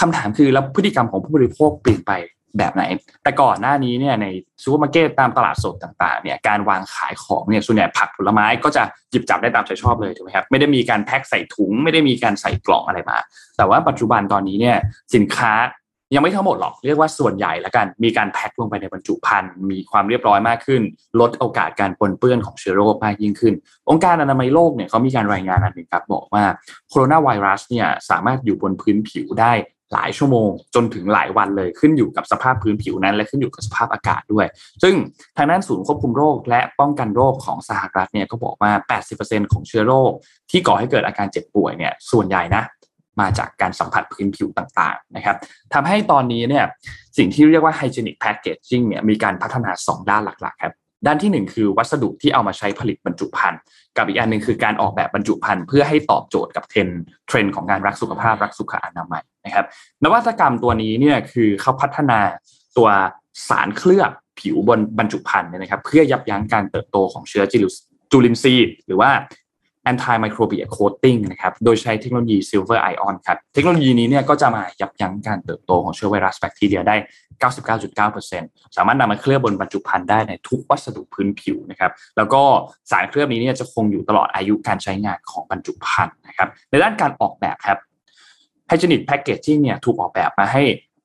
[0.00, 2.12] คำถามคือแล้วพฤติกรรมของผู้บริโภคเปลี่ยนไป
[2.58, 2.82] แบบไหน
[3.22, 4.26] แต่ก่อนหน้านี้เนี่ยใน
[4.62, 13.18] ซูเปอร์มาร์เก็ตตามตลาดสดต่างๆเนี่ยการวางขายของเนี่ยส่วนใหญ่ผักผลไม้ก็จะหยิบจับได้ตามใจชอบเลยถูกไหมครับไม่ได้มีการแพ็คใส่ถุง ไม่ได้มีการใส่กล่องอะไรมา
[13.56, 14.76] แต่ว่าปัจจุบันตอนนี้เนี่ย
[15.14, 15.52] สินค้า
[16.14, 20.82] ยังไม่ทั้งหมดหรอกเรียกว่าส่วนใหญ่แล้วกันมีการแพ็คลงไปในบรรจุภัณฑ์มีความเรียบร้อยมากขึ้น
[21.20, 23.54] ลดโอกาสการปนเปื้อนของเชื้อโรคมากยิ่งขึ้น
[23.90, 26.44] องค์การอนามัยโลกเนี่ยเขามีการรายงานอันหนึ่งครับบอกว่า
[26.88, 29.52] โคโรนาไวรัสเนี่ยสามารถอยู่บนพื้นผิวได้
[29.92, 34.46] หลายชั่วโมง จนถึงหลายวันเลยขึ้นอยู่กับสภาพพื้นผิวนั้น และขึ้นอยู่กับสภาพอากาศด้วย
[34.82, 34.94] ซึ่ง
[35.36, 38.72] ทางด้านศูนย์ควบคุมโรค และป้องกันโรคของสหรัฐเนี่ยก็บอกว่า
[39.12, 40.10] 80%ของเชื้อโรค
[40.50, 42.62] ที่ก่อให้เกิดอาการเจ็บป่วยเนี่ยส่วนใหญ่นะ
[43.20, 45.36] มาจากการสัมผัสพื้นผิวต่างๆนะครับ
[45.74, 46.64] ทำให้ตอนนี้เนี่ย
[47.18, 50.74] สิ่งที่เรียกว่า hygienic packaging เนี่ยมีการพัฒนา 2 ด้านหลักๆครับ
[51.06, 53.60] ด้านที่ 1 คือวัสดุที่เอามาใช้ผลิตบรรจุภัณฑ์
[53.96, 56.88] กับอีกอันหนึ่งคือการออกแบบบรรจุภัณฑ์เพื่อให้ตอบโจทย์กับเทรนด์
[57.28, 59.66] เทรนด์ของการรักสุขภาพรักสุขอนามัยนะครับ
[60.04, 62.18] นวัตกรรมตัวนี้เนี่ยคือเขาพัฒนา
[62.76, 62.88] ตัว
[63.48, 67.44] สารเคลือบผิวบนบรรจุภัณฑ์นะครับ เพื่อยับยั้งการเติบโตของเชื้อ
[68.12, 69.10] จุลินทรีย์หรือว่า
[69.90, 76.96] antimicrobial coating นะครับ โดยใช้เทคโนโลยี silver ion ครับ เทคโนโลยีนี้เนี่ยก็จะมายับยั้งการเติบโตของเชื้อไวรัสแบคทีเรียได้
[77.46, 82.42] 99.9%สามารถนำมาเคลือบบนบรรจุภัณฑ์ได้ในทุกวัสดุพื้นผิวนะครับ แล้วก็
[82.90, 87.78] สารเคลือบนี้เนี่ยจะคงอยู่ตลอดอายุการใช้งานของบรรจุภัณฑ์นะครับ ในด้านการออกแบบครับ
[88.70, 90.62] hygienic packaging เนี่ยถูกออกแบบมาให้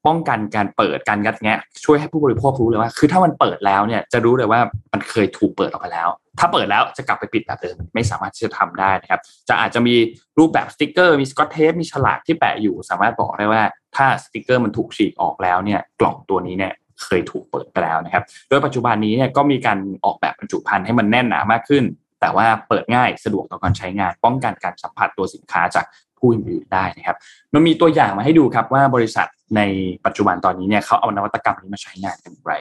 [0.08, 4.60] ป้องกันการเปิดการงัดแงะช่วยให้ผู้บริโภครู้เลยว่า คือถ้ามันเปิดแล้วเนี่ยจะรู้เลยว่า
[4.94, 9.96] มันเคยถูกเปิดออกไปแล้ว ถ้าเปิดแล้วจะกลับไปปิดแบบเดิมไม่สามารถที่จะทำได้นะครับ จะอาจจะมี
[10.40, 13.64] รูปแบบสติกเกอร์มีสกอตเทปมีฉลากที่แปะอยู่ สามารถบอกได้ว่า
[13.96, 16.74] ถ้าสติกเกอร์มันถูกฉีกออกแล้วเนี่ยกล่องตัวนี้เนี่ย
[17.04, 21.84] เคยถูกเปิดไปแล้วนะครับ โดยปัจจุบันนี้เนี่ยก็มีการออกแบบบรรจุภัณฑ์ให้มันแน่นหนามากขึ้น
[22.22, 25.86] แต่ว่าเปิดง่ายสะดวกต่อการใช้งาน ป้องกันการสัมผัสตัวสินค้าจาก
[26.20, 27.18] ผู้อื่นได้นะครับ
[27.54, 29.62] มันมีตัวอย่างมาให้ดูครับว่าบริษัทใน
[30.06, 32.54] ปัจจุบันตอนนี้เนี่ยเขาเอานวัตกรรมนี้มาใช้งานกันอย่างไร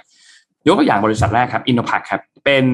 [0.66, 2.66] ยกตัวอย่างบริษัทแรกครับอินโนพักครับเป็น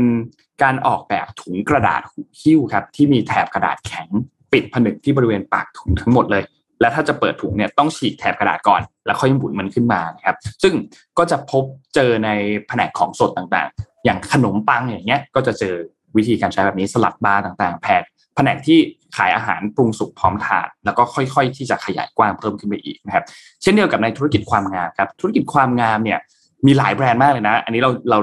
[0.63, 4.09] การออกแบบถุงกระดาษหูคิ้วครับที่มีแถบกระดาษแข็ง
[4.53, 6.45] ปิดผนึกที่บริเวณปากถุงทั้งหมดเลย
[6.81, 10.75] และถ้าจะเปิดถุงเนี่ยต้องฉีกแถบกระดาษก่อน แล้วค่อยหมุนมันขึ้นมานะครับซึ่ง
[11.19, 11.65] ก็จะพบ
[11.95, 12.31] เจอใน
[12.69, 15.75] แผนกของสดต่างๆ อย่างขนมปังอย่างเงี้ยก็จะเจอ
[16.17, 18.03] วิธีการใช้แบบนี้สลัดบาร์ต่างๆ แผก
[18.35, 18.79] แผนกที่
[19.17, 23.25] ขายอาหารปรุงสุกพร้อมทานแล้วก็ค่อยๆ ที่จะขยายกว้างเพิ่มขึ้นไปอีกนะครับ
[23.63, 26.19] เช่นเดียวกับในธุรกิจความงามครับธุรกิจความงามเนี่ย
[26.67, 28.19] มีหลายแบรนด์มากเลยนะ อันนี้เราเรา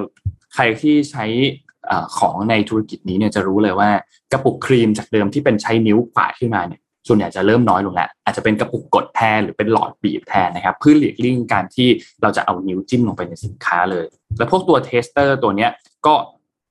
[0.54, 1.26] ใครที่ใช้
[2.18, 3.90] ของในธุรกิจนี้เนี่ยจะรู้เลยว่า
[4.32, 11.88] กระปุกครีมจากเดิมที่เป็นใช้นิ้วขวาขึ้นมาเนี่ยส่วนใหญ่จะเริ่มน้อยลงแล้วอาจจะเป็นกระปุกกดแทนหรือเป็นหลอดบีบแทนนะครับเพื่อหลีกเลี่ยงการที่
[12.22, 14.06] เราจะเอานิ้วจิ้มลงไปในสินค้าเลย
[14.38, 15.72] แล้วพวกตัว tester ตัวเนี้ย
[16.06, 16.14] ก็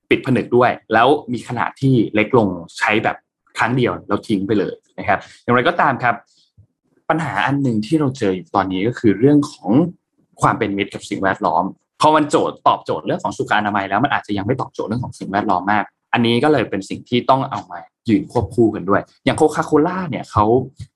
[0.09, 2.47] ปิดผนึกด้วย แล้วมีขนาดที่เล็กลง
[2.77, 3.17] ใช้แบบ
[3.61, 6.15] ครั้งเดียวเราทิ้งไปเลยนะครับ อย่างไรก็ตามครับ
[7.09, 9.69] ปัญหาอันหนึ่งที่เราเจออยู่ตอนนี้ก็คือเรื่องของ
[10.41, 11.63] ความเป็นมิตรกับสิ่งแวดล้อม
[12.01, 15.83] พอมันโจทย์ตอบโจทย์เรื่องของสุขอนามัยแล้วมันอาจจะยังไม่ตอบโจทย์เรื่องของสิ่งแวดล้อมมาก
[16.13, 20.45] อันนี้ก็เลยเป็นสิ่งที่ต้องเอามายืนควบคู่กันด้วย อย่างโคคาโคล่าเนี่ยเขา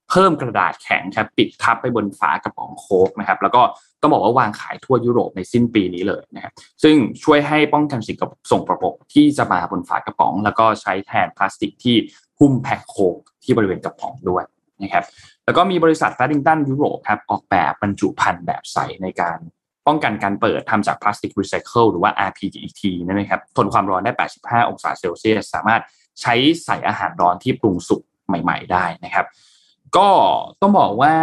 [0.09, 3.61] เพิ่มกระดาษแข็งครับปิดทับไปบนฝากระป๋องโค้กนะครับ แล้วก็
[4.01, 6.53] ต้องบอกว่าวางขายทั่วยุโรปในสิ้นปีนี้เลยนะครับ
[6.83, 8.17] ซึ่งช่วยให้ป้องกันสิ่ง
[8.51, 11.95] ส่งประกที่จะมาบนฝากระป๋อง แล้วก็ใช้แทนพลาสติกที่
[12.39, 14.43] หุ้มแพ็คโคกที่บริเวณกระป๋องด้วย
[14.83, 15.03] นะครับ
[15.45, 19.37] แล้วก็มีบริษัทแฟดิงตันยุโรปครับออกแบบบรรจุภัณฑ์แบบใสในการ
[19.87, 24.11] ป้องกันการเปิดทำจากพลาสติกรีไซเคิลหรือว่า rPET นั่นนะครับทนความร้อนได้
[24.41, 25.81] 85 องศาเซลเซียส สามารถ
[26.21, 26.33] ใช้
[26.65, 29.25] ใส่อาหารร้อนที่ปรุงสุกใหม่ ๆ ได้นะครับ
[29.97, 30.09] ก็
[30.61, 31.13] ต้องบอกว่า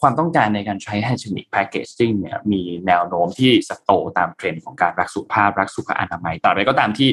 [0.00, 7.08] ความต้องการในการใช้ hygienic packaging เนี่ยมีแนวโน้มที่จะโตตามเทรนด์ของการรักสุขภาพรักสุขอนามัยต่อไปก็ตามที่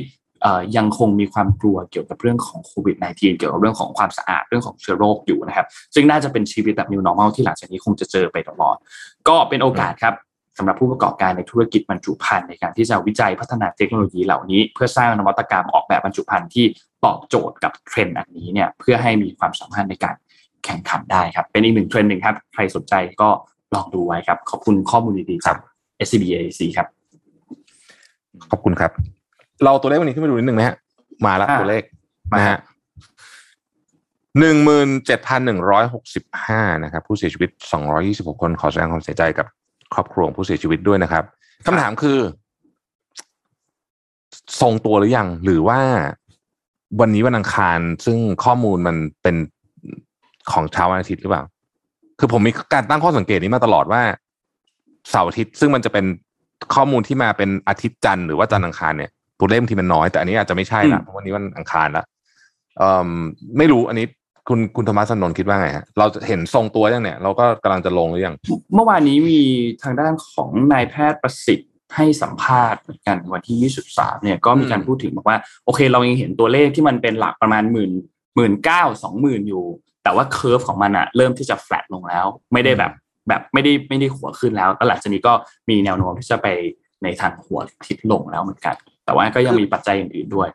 [0.78, 8.76] ยังคงมีความกลัวเกี่ยวกับเรื่องของโควิด -19 เกี่ยวกับเรื่องของความสะอาดเรื่องของเชื้อโรคอยู่นะครับ ซึ่งน่าจะเป็นชีวิตแบบ new normal ที่หลังจากนี้คงจะเจอไปตลอด
[9.28, 10.14] ก็เป็นโอกาสครับ
[10.58, 16.66] สำหรับผู้ประกอบการในธุรกิจบรรจุภัณฑ์ในการที่จะวิจัยพัฒนาเทคโนโลยีเหล่านี้ เพื่อสร้างนวัตกรรมออกแบบบรรจุภัณฑ์ที่
[17.06, 20.16] ตอบโจทย์กับเทรนด์อันนี้เนี่ยเพื่อให้มีความสามารถในการ
[20.66, 23.30] แข่งขันได้ครับ เป็นอีกหนึ่งเทรนด์หนึ่งครับใครสนใจก็
[23.76, 25.58] ลองดูไว้ครับ ขอบคุณข้อมูลดีๆจาก
[26.06, 26.88] SCB AAC ครับ
[28.52, 29.15] ขอบคุณครับ
[29.64, 30.76] เราตัวเลขวันนี้ขึ้นมาดูนิดนึงไหมฮะ
[31.26, 31.84] มาแล้วตัวเลข
[32.38, 32.58] นะฮะ
[34.40, 39.48] หนึ่งหมื่นเจ็ดพันหนึ่งร้อยหกสิบห้านะครับ ผู้เสียชีวิตสองร้อยี่สิบหกคนขอแสดงความเสียใจกับ
[39.94, 41.24] ครอบครัวผู้เสียชีวิตด้วยนะครับ
[41.66, 42.18] คำถามคือ
[44.62, 45.80] ทรงตัวหรือยัง หรือว่า
[47.00, 49.36] วันนี้วันอังคาร ซึ่งข้อมูลมันเป็น
[50.52, 51.44] ของเช้าวันอาทิตย์หรือเปล่า
[52.20, 54.02] คือผมมีการตั้งข้อสังเกตนี้มาตลอดว่า
[55.10, 56.06] เสาร์อาทิตย์ ซึ่งมันจะเป็น
[56.76, 62.04] ข้อมูลที่มาเป็นอาทิตย์จันทร์หรือว่าจันทร์อังคารเนี่ย ตัวเลขที่มันน้อย แต่อันนี้อาจจะไม่ใช่ละเพราะวันนี้วันอังคารละ
[62.78, 63.10] เอ่อ
[63.58, 64.08] ไม่รู้อันนี้
[64.48, 68.36] คุณคุณธรรมะสนนคิดว่าไงฮะเราเห็นทรงตัวยังเนี่ย เราก็กำลังจะลงหรือยัง
[68.74, 69.42] เมื่อวานนี้มี
[69.84, 77.92] ทางด้านของนายแพทย์ประสิทธิ์ให้สัมภาษณ์เหมือนกันวันที่ 23 เนี่ยก็มีการพูดถึงบอกว่า โอเค เรายังเห็นตัวเลขที่มันเป็นหลักประมาณหมื่น
[78.36, 79.66] หมื่นเก้าสองหมื่นอยู่
[80.04, 82.92] แต่ว่า curve ของมันอะเริ่มที่จะแฟลตลงแล้ว ไม่ได้แบบ
[83.28, 85.34] แบบไม่ได้ไม่ได้หัวขึ้นแล้วแล้วหลังจากนี้ก็
[85.70, 86.48] มีแนวโน้มที่จะไป
[87.04, 88.76] ในทางหัวทิ่มลงแล้วเหมือนกัน
[89.06, 90.50] แต่ว่าก็ยังมีปัจจัยอื่นๆด้วย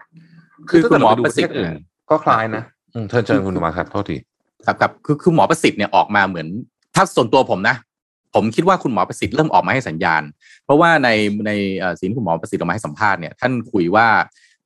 [0.71, 1.73] คือคุณหมอประสิทธิ์อื่น
[2.11, 2.65] ก็คล้ายนะ
[3.09, 4.17] เชิญเชิญคุณมาครับโทษที
[4.67, 6.49] ครับครับคือคือหมอประสิทธิ์เนี่ยออกมาเหมือน
[6.95, 7.77] ถ้าส่วนตัวผมนะ
[8.35, 10.23] ผมคิดว่าคุณหมอประสิทธิ์เริ่มออกมาให้สัญญาณ
[10.65, 11.09] เพราะว่าใน
[11.47, 11.51] ใน
[11.99, 14.07] สิ่งที่คุณหมอประสิทธิ์ออกมาให้สัมภาษณ์เนี่ยท่านคุยว่า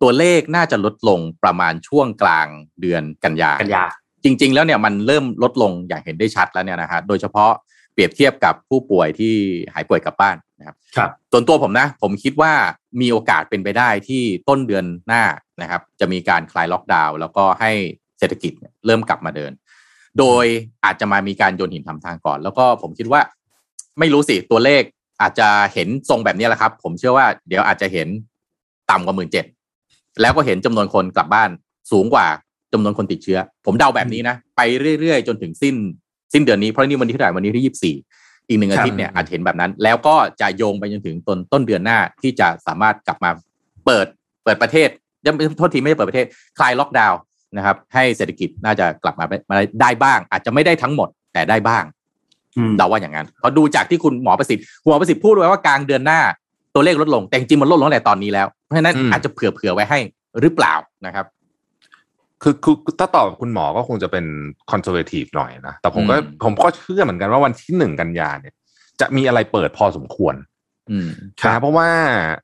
[0.02, 2.46] ตัวเลขน่าจะลดลงประมาณช่วงกลาง
[2.80, 3.84] เดือนกันยากันยา
[4.24, 7.50] จริง ๆ แล้วเนี่ยมันเริ่มลดลงอย่างเห็นได้ชัดแล้วเนี่ยนะฮะโดยเฉพาะ
[7.92, 9.34] เปรียบเทียบกับผู้ป่วยที่
[9.72, 12.52] หายป่วยกลับบ้านนะครับครับส่วนตัวผมนะ ผมคิดว่า
[13.00, 15.22] มีโอกาสเป็นไปได้ที่ต้นเดือนหน้า
[15.62, 17.72] นะครับ จะมีการคลายล็อกดาวน์แล้วก็ให้
[18.18, 18.52] เศรษฐกิจ
[18.86, 19.52] เริ่มกลับมาเดิน
[20.18, 20.44] โดย
[20.84, 23.20] อาจจะมามีการโยนหินทำทางก่อน แล้วก็ผมคิดว่า
[23.98, 24.82] ไม่รู้สิตัวเลข
[25.22, 28.08] อาจจะเห็นทรงแบบนี้แหละครับ ผมเชื่อว่าเดี๋ยวอาจจะเห็น
[28.90, 29.44] ต่ำกว่าหมื่นเจ็ด
[30.20, 31.50] แล้วก็เห็นจำนวนคนกลับบ้าน
[31.92, 32.26] สูงกว่า
[32.72, 34.60] จำนวนคนติดเชื้อ ผมเดาแบบนี้นะ ไป
[35.00, 35.74] เรื่อยๆ จนถึงสิ้น
[36.32, 37.94] สิ้นเดือนนี้เพราะนี่วันที่เท่าไหร่วันนี้ที่ยี่สิบสี่
[38.48, 43.30] อีกหนึ่งอาทิตย์เนี่ยอาจเห็นแบบนั้น แล้วก็จะโยงไปจนถึงต้นต้นเดือนหน้าที่จะสามารถกลับมา
[43.86, 44.06] เปิด
[44.44, 44.88] เปิดประเทศ
[45.26, 46.26] ยังโทษทีไม่ได้เปิดประเทศ
[46.58, 47.20] คลายล็อกดาวน์
[47.56, 51.84] นะครับ ให้เศรษฐกิจน่าจะกลับมามาได้บ้าง อาจจะไม่ได้ทั้งหมดแต่ได้บ้าง
[52.78, 56.20] เราว่าอย่างนั้นเพราะดูจากที่คุณหมอประสิทธิ์หมอประสิทธิ์พูดไว้ว่ากลางเดือนหน้า
[56.74, 59.98] ตัวเลขลดลง แต่จริงมันลดลงแต่ตอนนี้แล้ว เพราะฉะนั้นอาจจะเผื่อเผื่อไว้ให้
[60.40, 60.74] หรือเปล่า
[61.06, 61.26] นะครับ
[62.44, 64.24] คือคือถ้าตอบคุณหมอก็คงจะเป็น
[64.70, 68.54] คอนเซอร์เวทีฟหน่อยนะแต่ผมก็ผมก็เชื่อเหมือนกันว่าวันที่หนึ่งกันยาเนี่ย
[69.00, 70.34] จะมีอะไรเปิดพอสมควร
[71.54, 71.88] นะเพราะว่า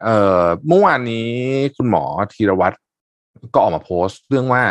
[0.04, 1.28] เอ่อเมื่อวานนี้
[1.76, 2.76] คุณหมอธีรวัตร
[3.54, 4.62] ก็ออกมาโพสต์เรื่องว่า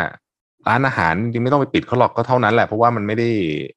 [0.68, 3.28] ร้านอาหารจริงไม่ต้องไปปิดเขาหรอกก็เท่านั้นแหละเพราะว่ามันไม่ได้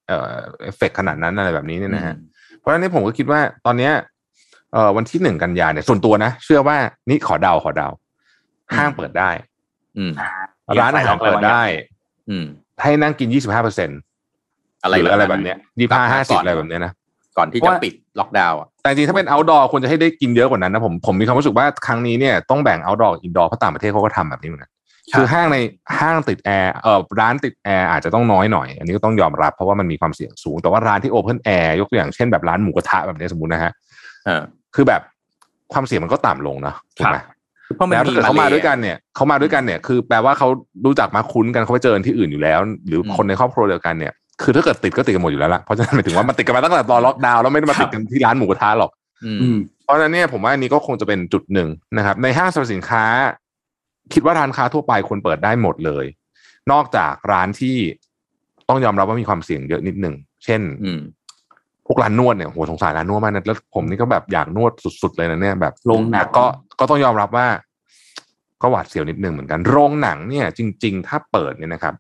[0.08, 0.34] เอ่อ
[0.64, 2.16] เอฟเฟกขนาดนั้นอะไรแบบนี้เนี่ยนะฮะ
[2.58, 3.94] เพราะฉะนั้นผมก็คิดว่าตอนเนี้ย
[4.74, 6.78] เอ่อวันที่หนึ่งกันยาเนี่ยส่วนตัวนะ เชื่อว่า
[7.10, 7.90] นี่ขอเดาขอเดา
[8.78, 9.32] ห้างเปิดได้
[9.98, 10.12] อืม
[10.80, 11.64] ร้านอาหารเปิดได้
[12.30, 12.46] อืม
[12.82, 13.90] ให้นั่งกินยี่สิบห้าเปอร์เซ็น
[14.84, 16.92] อะไรอะไรแบบเนี้ยยี่ห้าห้าสิบอะไรแบบเนี้ยนะ
[17.38, 24.72] ก่อนที่จะปิดล็อกดาวน์อะแต่จริงถ้าเป็น outdoor ควรจะให้ได้กินเยอะกว่านั้นนะผมผมมีความรู้สึกว่าครั้งนี้เนี่ยต้องแบ่ง outdoor indoor เพราะต่างประเทศเขาก็ทำแบบนี้เหมือนกัน
[25.18, 25.58] คือห้างใน
[26.00, 33.72] ห้างติดแอร์เออร้านติดแอร์อาจจะต้องน้อยหน่อย อันนี้ก็ต้องยอมรับเพราะว่ามันมีความเสี่ยงสูง แต่ว่าร้านที่ open air ยกตัวอย่างเช่นแบบร้านหมูกระทะแบบนี้สมมตินะฮะ
[34.76, 35.02] คือแบบ
[35.74, 37.18] ความเสี่ยงมันก็ต่ำลงนะถูกไหม
[37.76, 40.48] เพราะแล้วถ้าเกิดเขามาด้วยกันเนี่ยเขามาด้วยกันเนี่ย คือแปลว่าเขา
[40.86, 48.92] รู้จักมาคุ้นกันเขาไปเจอที่อื่นอยู่แล้ว หรือคนในครอบครัวเดียวกันเนี่ยคือถ้าเกิดติดก็ติดกันหมดอยู่แล้วละเพราะฉะนั้นหมายถึงว่ามันติดกันมาตั้งแต่ตอนล็อกดาวน์แล้วไม่ได้มาติดกันที่ร้านหมูกระทะหรอก
[49.84, 53.04] เพราะฉะนั้นเนี่ยผมว่าอันนี้ก็คงจะเป็นจุดหนึ่งนะครับ ในห้างสรรพสินค้า
[54.14, 56.06] คิดว่าร้านค้าทั่วไปควรเปิดได้หมดเลย
[56.72, 57.78] นอกจากร้านที่
[58.70, 60.16] ต้องยอมรับว่ามีความเสี่ยงเยอะนิดหนึ่ง
[60.46, 60.62] เช่น
[61.88, 64.72] พวกร้านนวดเนี่ยโหสงสารร้านนวดมากนะแล้วผมนี่ก็แบบอยากนวด
[65.02, 66.46] สุดๆเลยนะเนี่ยแบบลงหนักก็
[66.80, 67.48] ก็ต้องยอมรับว่า
[68.62, 71.94] ก็หวาดเสียวนิดนึงเหมือนกัน โรงหนังเนี่ย จริง ๆ ถ้าเปิดเนี่ยนะครับ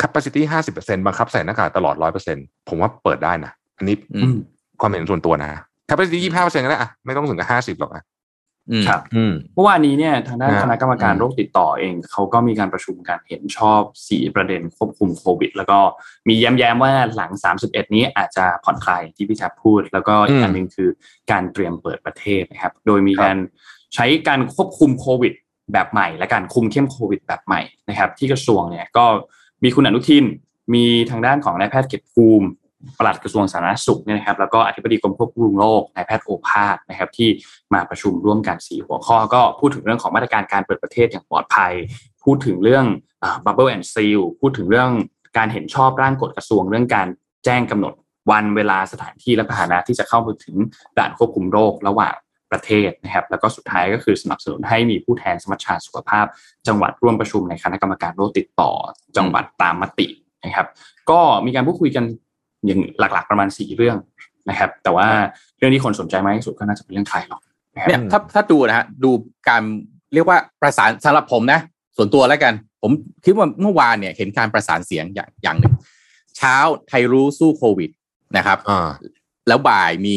[0.00, 2.36] capacity ห้าสิบเปอร์เซ็นบังคับใส่หน้ากากตลอดร้อยเปอร์เซ็น
[2.68, 3.96] ผมว่าเปิดได้นะอันนี้
[4.80, 8.02] ความเห็นส่วนตัวนะ capacity ยี่ห้าเปอร์เซ็นก็ได้อะไม่ต้องถึงกับห้าสิบหรอกอะ
[8.88, 9.00] ครับ
[9.54, 15.78] เมื่อวานนี้เนี่ยทางด้านคณะกรรมการโรคติดต่อเองเขาก็มีการประชุมกันเห็นชอบสี่ประเด็นควบคุมโควิด แล้วก็
[16.28, 17.30] มีแย้มๆว่าหลัง
[17.62, 20.88] 31 นี้อาจจะผ่อนคลายที่พี่ชับพูด แล้วก็อีกอันหนึ่งคือ
[21.30, 23.36] การเตรียมเปิดประเทศนะครับ โดยมีการ
[23.94, 25.32] ใช้การควบคุมโควิด
[25.72, 29.04] แบบใหม่ และการคุมเข้มโควิด แบบใหม่นะครับ ที่กระทรวงเนี่ยก็
[29.64, 30.24] มีคุณอนุทิน
[30.74, 32.46] มีทางด้านของนายแพทย์เก็บภูมิ
[32.98, 37.28] ปลัดกระทรวงสาธารณสุขเนี่ยนะครับแล้วก็อธิบดีกรมควบคุมโรคนายแพทย์โอภาสนะครับที่
[37.74, 41.72] มาประชุมร่วมกันสีหัวข้อ ก็พูดถึงเรื่องของมาตรการการเปิดประเทศอย่างปลอดภัย
[42.24, 42.84] พูดถึงเรื่อง
[43.44, 44.90] bubble and seal พูดถึงเรื่อง
[45.38, 47.08] การเห็นชอบร่างกฎกระทรวงเรื่องการ
[47.44, 47.94] แจ้งกำหนด
[48.30, 50.56] วันเวลาสถานที่และพาหนะที่จะเข้าไปถึง
[50.98, 52.14] ด่านควบคุมโรคระหว่าง
[52.50, 56.26] ประเทศนะครับแล้วก็สุดท้ายก็คือสนับสนุนให้มีผู้แทนสมัชชาสุขภาพ
[56.66, 58.70] จังหวัดร่วมประชุมในคณะกรรมการโรคติดต่อ
[59.16, 60.06] จังหวัดตามมติ
[60.44, 60.66] นะครับ
[61.10, 62.04] ก็มีการพูดคุยกัน
[62.66, 63.96] อย่างหลักๆประมาณสี่เรื่อง
[64.48, 65.06] นะครับ แต่ว่า
[65.58, 67.40] เรื่องที่คนสนใจมากที่สุดก็น่าจะเป็นเรื่องไทยหรอก
[67.86, 69.10] เนี่ยถ้าถ้าดูนะฮะดู
[69.48, 69.62] การ
[70.14, 71.60] เรียกว่าประสานสำหรับผมนะ
[71.96, 72.90] ส่วนตัวแล้วกัน ผม
[73.24, 75.74] คิดว่าเมื่อวานเนี่ยเห็นการประสานเสียงอย่างอย่างหนึ่ง
[76.36, 76.56] เช้า
[76.88, 77.90] ไทยรู้สู้โควิด
[78.36, 78.58] นะครับ
[79.48, 80.16] แล้วบ่ายมี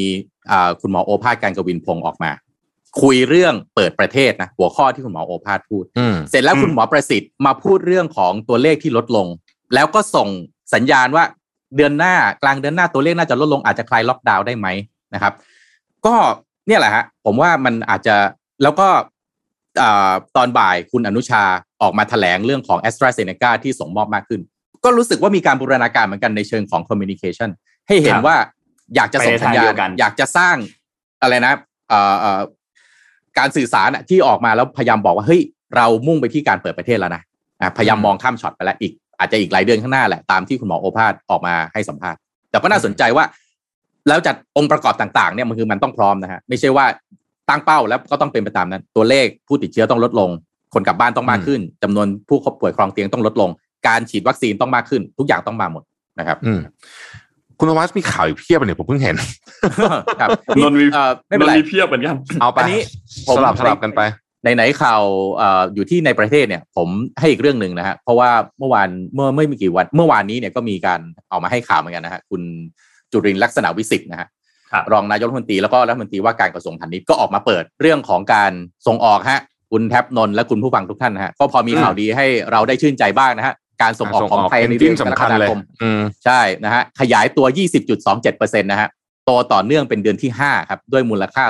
[0.82, 2.32] คุณหมอโอภาสการกวินพงศ์ออกมา
[3.02, 5.84] คุยเรื่องเปิดประเทศนะหัวข้อที่คุณหมอโอภาสพูด
[6.30, 9.28] เสร็จแล้วคุณหมอประสิทธิ์มาพูดเรื่องของตัวเลขที่ลดลง
[9.74, 10.28] แล้วก็ส่ง
[10.74, 11.24] สัญญาณว่า
[11.76, 12.14] เดือนหน้า
[12.44, 14.68] กลางเดือนหน้าตัวเลขน่าจะลดลงอาจจะคลายล็อกดาวน์ได้ไหม
[15.14, 15.34] นะครับ
[16.06, 16.16] ก็
[16.68, 18.16] เนี่ยแหละฮะผมว่ามันอาจจะ
[18.64, 18.88] แล้วก็
[20.36, 21.44] ตอนบ่ายคุณอนุชา
[21.82, 24.42] ออกมาแถลงเรื่องของ a s t r a z เซ e c a ที่ส่งมอบมากขึ้น
[24.84, 27.50] ก็รู้สึกว่ามีการบูรณาการเหมือนกันในเชิงของ communication
[27.88, 28.36] ให้เห็นว่า
[28.96, 30.56] อยากจะส่งสัญญาณอยากจะสร้าง
[31.22, 31.54] อะไรนะ
[33.38, 35.42] การสื่อสารที่ออกมาแล้วพยายามบอกว่าเฮ้ย
[35.76, 37.22] เรามุ่งไปที่การเปิดประเทศแล้วนะ
[37.78, 43.26] พยายามมองข้ามช็อตไปแล้วอีก อาจจะอีกหลายเดือนข้างหน้าแหละตามที่คุณหมอโอภาสออกมาให้สัมภาษณ์แต่ก็น่าสนใจว่า
[44.08, 46.86] แล้วจัดองค์ประกอบต่างๆเนี่ยมันคือมันต้องพร้อมนะฮะไม่ใช่ว่า
[47.50, 50.30] ตั้งเป้าแล้วก็ต้องเป็นไปตามนั้น ตัวเลขผู้ติดเชื้อต้องลดลง
[50.74, 53.50] คนกลับบ้านต้องมากขึ้นจำนวนผู้ป่วยครองเตียงต้องลดลง
[53.88, 55.84] การฉีดวัคซีนต้องมากขึ้น ทุกอย่างต้องมาหมด
[56.20, 56.38] นะครับ
[57.60, 59.16] คุณธวัสมีข่าวอีกเพียบเลยผมเพิ่งเห็น
[60.22, 60.86] ครับนนมี
[61.28, 62.82] ไม่เป็นไรเพียบเหมือนกันเอาไปนี้
[63.38, 64.02] สลับสลับกันไป
[64.46, 65.04] ในไหนข่าว
[65.74, 68.30] อยู่ที่ในประเทศเนี่ย ผมให้อีกเรื่องหนึ่งนะฮะเพราะว่า
[68.60, 71.00] เมื่อวานเมื่อไม่มีกี่วัน เมื่อวานนี้เนี่ยก็มีการ
[71.32, 72.42] ออกมาให้ข่าวเหมือนกันนะฮะคุณ
[73.12, 74.28] จุรินลักษณะวิสิทธิ์นะฮะ
[74.92, 78.52] รองนายกรัฐมนตรีแล้วก็รัฐมนตรีว่าการกระทรวงพาณิชย์ก็ออกมาเปิดเรื่องของการ
[78.88, 85.60] ส่งออกฮะคุณแท็บนนและคุณผู้ฟังทุกท่านนะฮะก็พอมีข่าวดีให้เราได้ชื่นใจบ้างนะฮะการส่งออกของไทยในเดือนกรกฎาคม
[86.26, 87.46] ใช่นะฮะขยายตัว
[88.04, 88.90] 20.27%นะฮะ
[89.26, 91.44] โตต่อเนื่องเป็นเดือนที่ 5 ครับ ด้วยมูลค่า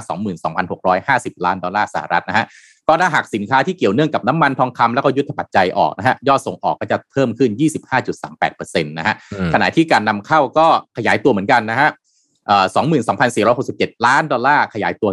[1.35, 2.45] 22,650 ล้านดอลลาร์สหรัฐนะฮะ
[2.89, 7.51] ก็ถ้าหากสินค้าที่เกี่ยวเนื่องกับน้ำมันทองคำแล้วก็ยุทธปัจจัยออกนะฮะยอดส่งออกก็จะเพิ่มขึ้น
[8.17, 9.15] 25.38%นะฮะ
[9.53, 10.67] ขณะที่การนำเข้าก็
[10.97, 11.89] ขยายตัวเหมือนกันนะฮะ
[13.17, 15.11] 22,467 ล้านดอลลาร์ ขยายตัว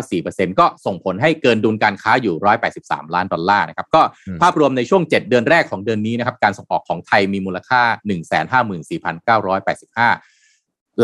[0.00, 2.34] 45.94%ก็ส่งผลให้เกินดุลการค้าอยู่
[2.74, 4.02] 183 ล้านดอลลาร์นะครับ ก็
[4.42, 7.82] ภาพรวมในช่วง 7 เดือนแรกของเดือนนี้นะครับ การส่งออกของไทยมีมูลค่า
[9.36, 10.31] 154,985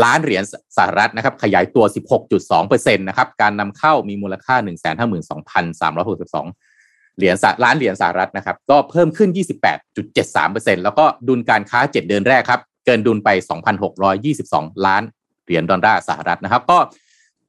[0.03, 0.43] ล้านเหรียญ
[0.77, 1.85] สหรัฐนะครับขยายตัว
[2.25, 9.29] 16.2%นะครับการนำเข้ามีมูลค่า 152,362เหรียญล้านเหรียญสหรัฐนะครับก็เพิ่มขึ้น
[10.07, 13.29] 28.73%แล้วก็ดุลการค้า 7 เดือนแรกครับ เกินดุลไป
[14.07, 15.03] 2,622 ล้าน
[15.45, 16.77] เหรียญดอลลาร์สหรัฐนะครับ ก็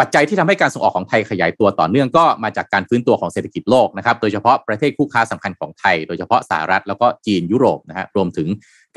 [0.00, 8.48] ปัจจัยที่ทำให้การส่งออกของไทยขยายตัวต่อเนื่องก็มาจากการฟื้นตัวของเศรษฐกิจโลกนะครับ โดยเฉพาะประเทศคู่ค้าสำคัญของไทย โดยเฉพาะสหรัฐแล้วก็จีนยุโรปนะฮะรวมถึง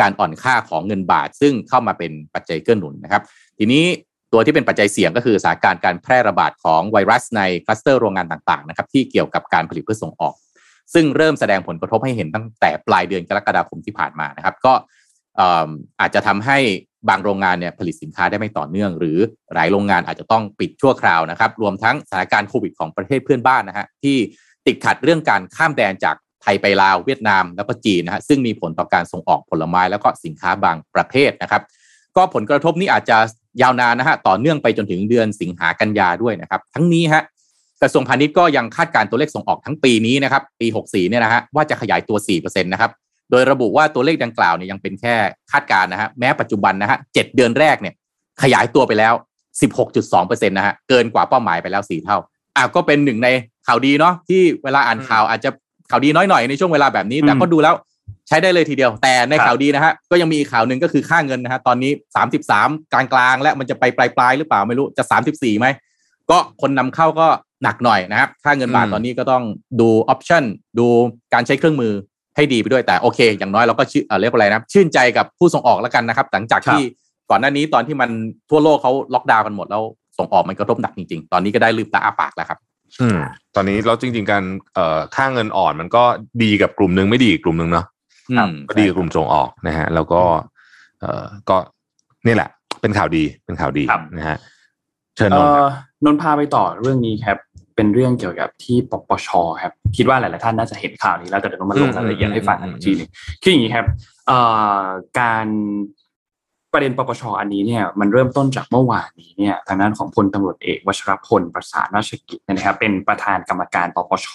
[0.02, 3.22] การอ่อนค่าของเงินบาท ซึ่งเข้ามาเป็นปัจจัยเกื้อหนุนนะครับ
[3.58, 3.84] ทีนี้
[4.34, 10.34] ตัวที่เป็นปัจจัยเสี่ยงก็คือสถานการณ์การแพร่ระบาดของไวรัสในคลัสเตอร์โรงงานต่างๆนะครับที่เกี่ยวกับการผลิตเพื่อส่งออก
[10.94, 14.74] ซึ่งเริ่มแสดงผลกระทบให้เห็นตั้งแต่ปลายเดือนกรกฎาคมที่ผ่านมานะครับ ก็
[16.00, 16.58] อาจจะทำให้
[17.10, 19.18] บางโรงงานเนี่ยผลิตสินค้าได้ไม่ต่อเนื่อง หรือ
[19.54, 24.18] หลายโรงงานอาจจะต้องปิดชั่วคราวนะครับ รวมทั้งสถานการณ์โควิดของประเทศเพื่อนบ้านนะฮะที่
[24.68, 31.62] ติดขัดเรื่องการข้ามแดนจากไทยไปลาวเวียดนามแล้วก็จีนนะฮะซึ่งมีผลต่อการส่งออกผลไม้แล้วก็สินค้าบางประเภทนะครับ
[32.18, 33.18] ก็ผลกระทบนี้อาจจะ
[33.62, 37.24] ยาวนานนะฮะต่อเนื่องไปจนถึงเดือนสิงหากันยาด้วยนะครับ ทั้งนี้ฮะ
[37.82, 42.92] กระทรวงพาณิชย์ก็ยังคาดการตัวเลขส่งออกทั้งปีนี้นะครับ ปี 64 เนี่ยนะฮะว่าจะขยายตัว 4%นะครับ
[43.32, 45.16] โดยระบุว่าตัวเลขดังกล่าวเนี่ยยังเป็นแค่
[45.52, 47.94] คาดการนะฮะแม้ปัจจุบันนะฮะเเดือนแรกเนี่ย
[48.42, 49.14] ขยายตัวไปแล้ว
[49.82, 52.18] 16.2%นะฮะเกินกว่าเป้าหมายไปแล้ว4เท่า
[52.58, 53.30] อะก็เป็นหนึ่งใน
[53.68, 55.50] ข่าวดีเนาะที่เวลาอ่านข่าวอาจจะ
[55.90, 57.76] ข่าวดีน้อยหน่อยในช่วงเวลาแบบนี้ แต่ก็ดูแล้ว
[58.28, 61.92] ใช้ได้เลยทีเดียว แต่ในข่าวดีนะฮะก็ยังมีอีกข่าวหนึ่งก็คือค่าเงินนะฮะตอนนี้
[62.42, 65.68] 33 กลางกลางและมันจะไปปลายปลายหรือเปล่าไม่รู้จะ 34ไหม
[66.30, 67.28] ก็คนนำเข้าก็
[67.64, 69.44] หนักหน่อยนะครับค่าเงินบาทตอนนี้ก็ต้อง
[69.80, 70.44] ดูออปชั่น
[70.80, 70.88] ดู
[71.34, 71.94] การใช้เครื่องมือ
[72.36, 76.82] ให้ดีไปด้วยแต่โอเค อย่างน้อยเราก็ชื่อเรียกว่าอะไรนะชื่นใจกับผู้ส่งออกแล้วกันนะครับ หลังจากที่
[77.30, 78.10] ก่อนหน้านี้ตอนที่มัน
[78.50, 79.84] ทั่วโลกเขาล็อกดาวน์กันหมดแล้ว
[80.18, 82.60] ส่งออกมันกระทบหนักจริง ๆ ตอนนี้ก็ได้ลืมตาอาปากแล้วครับ
[83.02, 83.20] อืม
[83.56, 86.04] ตอนนี้เราจริง ๆ การเอ่อค่าเงินอ่อนมันก็
[86.44, 87.86] ดีกับกลุ่มหนึ่งไม่ดีกลุ่มหนึ่งเนาะ
[88.70, 90.22] ก็ดีกับกลุ่มส่งออกนะฮะ แล้วก็
[91.00, 91.58] เอ่อก็
[92.28, 92.50] นี่แหละ
[92.82, 93.84] เป็นข่าวดีเป็นข่าวดี
[94.18, 94.38] นะฮะ
[95.16, 95.56] เชิญนนท์
[96.06, 97.38] นนท์พาไปต่อเรื่องนี้ครับ
[97.76, 99.30] เป็นเรื่องเกี่ยวกับที่ปปช
[99.64, 103.10] ครับคิดว่าหลาย ๆ ท่านน่าจะเห็นข่าวนี้แล้วแต่เดี๋ยวต้องมาลงรายละเอียดให้ฟังอีกทีนึง
[103.42, 103.86] คืออย่างนี้ครับ
[105.20, 105.48] การ
[106.76, 114.30] ประเด็นปปชอันนี้เนี่ยมันเริ่มต้นจากเมื่อวานนี้เนี่ยทางด้านของพลตำรวจเอกวชรพลประสานราชกิจนะครับเป็นประธานกรรมการปปช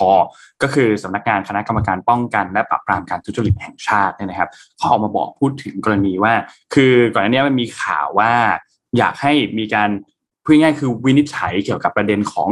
[0.63, 6.35] ก็คือสำนักงานคณะกรรมการป้องกัน และปราบปรามการทุจริตแห่งชาติเนี่ยนะครับเขาออกมาบอกพูดถึงกรณีว่า
[6.75, 8.33] คือก่อนหน้านี้มันมีข่าวว่า
[8.99, 9.91] อยากให้มีการ
[10.49, 12.51] พูดง่ายคือวินิจฉัยเกี่ยวกับประเด็นของ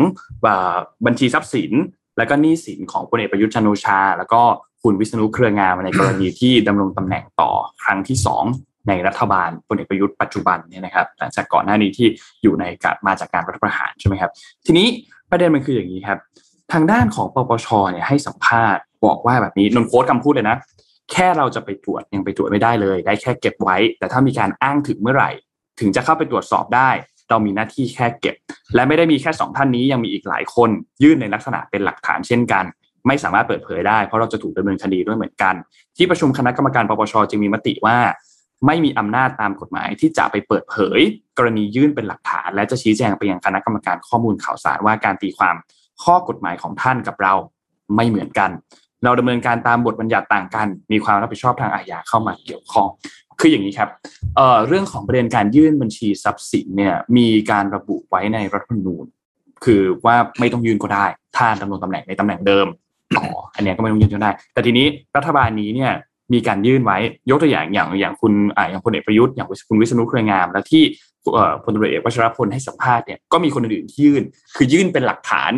[1.06, 1.72] บัญชีทรัพย์สิน
[2.18, 4.40] และก็หนี้สินของพลเอกประยุทธ์จันโอชา แล้วก็
[4.82, 7.50] คุณวิษณุเครืองามในกรณีที่ดำรงตำแหน่งต่อ
[7.82, 8.44] ครั้งที่สอง
[8.88, 12.08] ในรัฐบาลพลเอกประยุทธ์ปัจจุบันเนี่ยนะครับหลังจากก่อนหน้านี้ที่
[12.42, 14.30] อยู่ในกมาจากการรัฐประหารใช่ไหมครับ
[14.66, 14.86] ทีนี้
[15.30, 16.18] ประเด็นมันคืออย่างนี้ครับ
[16.72, 20.56] ทางด้านของปปชเนี่ยให้สัมภาษณ์บอกว่าแบบนี้นนโค้ดคำพูดเลยนะ
[21.12, 25.30] แค่เราจะไปตรวจยังไปตรวจไม่ได้เลย ได้แค่เก็บไว้ แต่ถ้ามีการอ้างถึงเมื่อไหร่
[25.80, 26.90] ถึงจะเข้าไปตรวจสอบได้
[27.30, 28.34] เรามีหน้าที่แค่เก็บ
[28.74, 30.70] และไม่ได้มีแค่สองท่านนี้ยังมีอีกหลายคน
[31.02, 32.64] ยื่นในลักษณะเป็นหลักฐานเช่นกัน
[33.06, 35.54] ไม่สามารถเปิดเผยได้เพราะเราจะถูกดำเนินคดีด้วยเหมือนกัน
[35.96, 37.96] ที่ประชุมคณะกรรมการปปชจึงมีมติว่า
[38.66, 41.00] ไม่มีอำนาจตามกฎหมายที่จะไปเปิดเผย
[41.38, 45.56] กรณียื่นเป็นหลักฐาน และจะชี้แจงไปยังคณะกรรมการข้อมูลข่าวสารว่าการตีความ
[46.04, 47.34] ข้อกฎหมายของท่านกับเรา
[47.96, 48.50] ไม่เหมือนกัน
[49.04, 52.88] เราดำเนินการตามบทบัญญัติต่างกัน มีความรับผิดชอบทางอาญาเข้ามาเกี่ยวข้อง
[53.40, 53.88] คืออย่างนี้ครับ
[54.36, 59.04] เอ่อเรื่องของประเด็นการยื่นบัญชีทรัพย์สินเนี่ยมีการระบุไว้ในรัฐธรรมนูญ
[59.64, 61.06] คือว่าไม่ต้องยื่นก็ได้
[61.36, 62.66] ถ้าดำรงตำแหน่งในตำแหน่งเดิม
[63.16, 65.92] ต่ออันนี้ก็ไม่ต้องยื่นก็ได้ แต่ทีนี้รัฐบาลนี้เนี่ย
[66.32, 66.98] มีการยื่นไว้
[67.30, 70.82] ยกตัวอย่างอย่างอย่างคุณอ่าอย่างพลเอกประยุทธ์อย่างคุณวิษณุเครืองาม และที่
[71.62, 74.22] พลตำรวจเอกวชรพลให้สัมภาษณ์เนี่ยก็มีคนอื่นที่ยื่น
[74.56, 75.52] คือยื่นเป็นหลักฐาน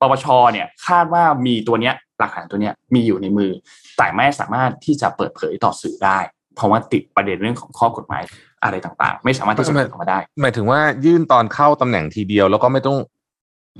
[0.00, 3.50] ปปชเนี่ยคาดว่ามีตัวเนี้ยหลักฐานตัวเนี้ยมีอยู่ในมือ
[3.96, 6.18] แต่ไม่สามารถที่จะเปิดเผยต่อสื่อได้
[6.56, 8.22] เพราะว่าติดประเด็นเรื่องของข้อกฎหมาย
[8.62, 12.96] อะไรต่างๆ ไม่สามารถที่จะเปิดออกมาได้ หมายถึงว่ายื่นตอนเข้าตำแหน่งทีเดียวแล้วก็ไม่ต้อง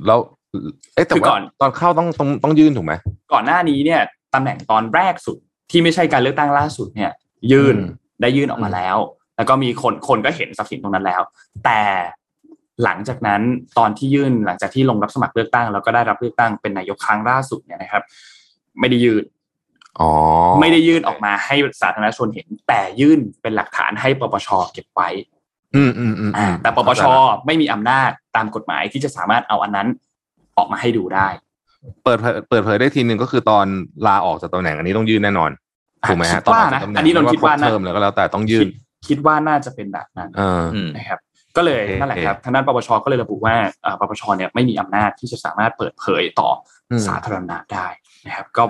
[0.06, 0.18] แล้ว
[0.94, 1.28] เอ๊ะแต่ว่า
[1.60, 2.92] ตอนเข้าต้องต้องต้องยื่นถูกไหม
[3.32, 4.00] ก่อนหน้านี้เนี่ย
[4.34, 5.38] ตำแหน่งตอนแรกสุด
[5.70, 7.10] ที่ไม่ใช่การเลือกตั้งล่าสุดเนี่ย
[7.52, 7.76] ยื่น
[8.20, 8.96] ได้ยื่นออกมาแล้ว
[9.36, 11.20] แล้วก็มีคนคนก็เห็นทรัพย์สินตรงนั้นแล้ว
[11.64, 11.80] แต่
[12.84, 13.40] หลังจากนั้น
[13.78, 18.02] ตอนที่ยื่นหลังจากที่ลงรับสมัครเลือกตั้ง แล้วก็ได้รับเลือกตั้งเป็นนายกครั้งล่าสุดเนี่ยนะครับ
[18.80, 19.43] ไม่ได้ยื่นอ๋อ
[20.60, 25.08] ไม่ได้ยื่นออกมาให้สาธารณชนเห็น แต่ยื่นเป็นหลักฐานให้ปปชเก็บไว้
[25.76, 26.32] อืมอืมอืม
[26.62, 27.02] แต่ปปช
[27.46, 29.88] ไม่มีอำนาจตามกฎหมายที่จะสามารถเอาอันนั้น
[30.56, 31.28] ออกมาให้ดูได้
[32.04, 32.18] เปิด
[32.48, 33.66] เปิดเผยได้ทีหนึ่งก็คือตอน
[34.06, 35.50] ลาออกจากตำแหน่งอันนี้ต้องยื่นแน่นอน
[36.08, 38.66] ถูกไหมฮะตอนนะอันนี้เราคิดว่าเพิ่มแล้วก็แล้วแต่ต้องยื่น
[39.08, 40.30] คิดว่าน่าจะเป็นแบบนั้น
[40.96, 41.18] นะครับ
[41.56, 43.56] ก็เลยนั่นแหละครับทางด้านปปชก็เลยระบุว่า
[44.00, 46.50] ปปชเนี่ยไม่มีอำนาจที่จะสามารถเปิดเผยต่อ
[47.06, 47.86] สาธารณะได้
[48.26, 48.64] นะครับ ก็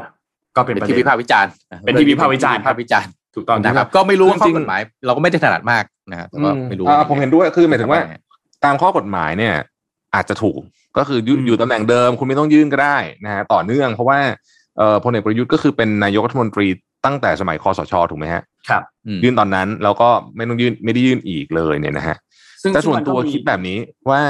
[0.57, 1.51] ก็เป็นที่วิพากษ์วิจารณ์
[1.85, 8.01] เป็นที่วิพากษ์วิจารณ์วิพากษ์วิจารณ์ถูกต้องนะครับ ก็ไม่รู้ข้อกฎหมาย เราก็ไม่ได้ถนัดมากนะครับแต่ว่าไม่รู้ผมเห็นด้วยคือหมายถึงว่า
[8.65, 9.55] ตามข้อกฎหมายเนี่ย
[10.15, 10.61] อาจจะถูก
[10.99, 14.19] ก็คืออยู่ตำแหน่งเดิม คุณไม่ต้องยื่นก็ได้นะฮะต่อเนื่อง เพราะว่า
[15.05, 16.67] พลเอกประยุทธ์ก็คือเป็นนายกรัฐมนตรี
[17.05, 18.83] ตั้งแต่สมัยคอสชถูกไหมฮะครับ
[19.25, 22.17] ยื่นตอนนั้นแล้วก็ไม่ต้องยื่นไม่ได้ยื่นอีกเลยเนี่ยนะฮะ
[22.75, 23.79] แต่ส่วนตัวคิดแบบนี้
[24.11, 24.23] ว่า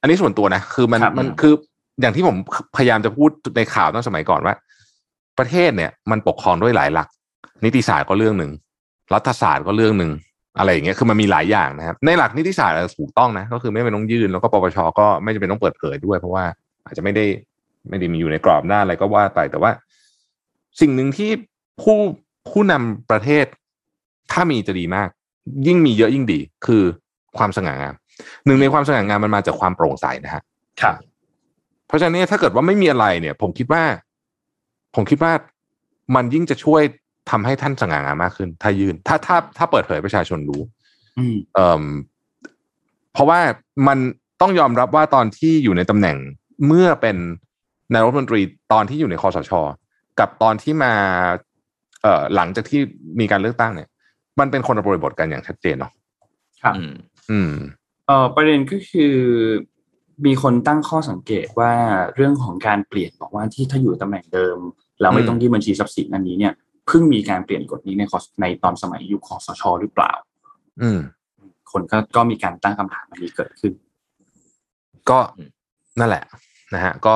[0.00, 1.54] อันนี้ส่วนตัวนะ คือมันมันคือ
[2.00, 2.36] อย่างที่ผม
[2.76, 4.54] พยายามจะพูดในข่าวตั้งสมัยก่อนว่า
[5.38, 7.08] ประเทศเนี่ยมันปกครองด้วยหลายหลัก
[7.64, 8.52] นิติศาสตร์ก็เรื่องหนึ่ง
[9.14, 10.12] รัฐศาสตร์ก็เรื่องหนึ่ง
[10.58, 16.44] อะไรอย่างเงี้ยคือมันมีหลายอย่างนะครับ ในหลักนิติศาสตร์ถูกต้องนะ ก็คือไม่เป็นต้องยื่นแล้วก็ปปชก็ไม่จำเป็นต้องเปิดเผยด้วย เพราะว่า
[16.86, 17.24] อาจจะไม่ได้
[17.88, 19.70] ไม่ได้มีอยู่ในกรอบหน้าอะไรก็ว่าไปแต่ว่า
[20.80, 21.30] สิ่งหนึ่งที่
[21.82, 21.96] ผู้
[22.50, 23.46] ผู้นำประเทศ
[24.32, 25.08] ถ้ามีจะดีมาก
[25.66, 26.82] ยิ่งมีเยอะยิ่งดี คือ
[27.38, 27.94] ความสง่างาม
[28.46, 30.42] หนึ่งในความสง่างามมันมาจากความโปร่งใสนะฮะ
[30.82, 30.96] ครับ
[31.86, 33.82] เพราะฉะนั้นถ้าเกิดว่าไม่มีอะไรเนี่ย ผมคิดว่า
[34.94, 35.32] ผมคิดว่า
[36.14, 36.82] มันยิ่งจะช่วย
[37.30, 40.60] ทำให้ท่านสง่างามมากขึ้น ถ้ายื่นถ้าถ้าถ้าเปิดเผยประชาชนรู้
[41.54, 41.84] เอ่อ
[43.12, 43.40] เพราะว่า
[43.88, 43.98] มัน
[44.40, 46.16] ต้องยอมรับว่าตอนที่อยู่ในตำแหน่ง
[46.66, 47.16] เมื่อเป็น
[47.92, 48.40] นายรัฐมนตรี
[48.72, 49.52] ตอนที่อยู่ในคอสช
[50.18, 50.92] กับตอนที่มา
[52.02, 52.80] เอ่อหลังจากที่
[53.20, 53.88] มีการเลือกตั้งเนี่ย
[54.40, 55.92] มันเป็นคนละบริบทกันอย่างชัดเจนเนาะ
[56.62, 56.74] ครับ
[57.30, 57.52] อืม
[58.06, 59.14] เอ่อประเด็นก็คือ
[60.26, 61.72] มีคนตั้งข้อสังเกตว่า
[62.14, 64.58] เรื่องของการเปลี่ยนบอกว่าที่ถ้าอยู่ตำแหน่งเดิม
[65.04, 66.52] เราไม่ต้องยื่นบัญชีทรัพย์สินอันนี้เนี่ย
[66.86, 68.02] เพิ่งมีการเปลี่ยนกฎนี้ใน
[68.40, 70.12] ในตอนสมัยยุคคอสชหรือเปล่า
[70.82, 70.98] อืม
[71.72, 73.72] คนก็ก็มีการตั้งคำถามอันนี้เกิดขึ้น
[75.10, 75.18] ก็
[76.00, 76.24] นั่นแหละ
[76.74, 77.14] นะฮะ ก็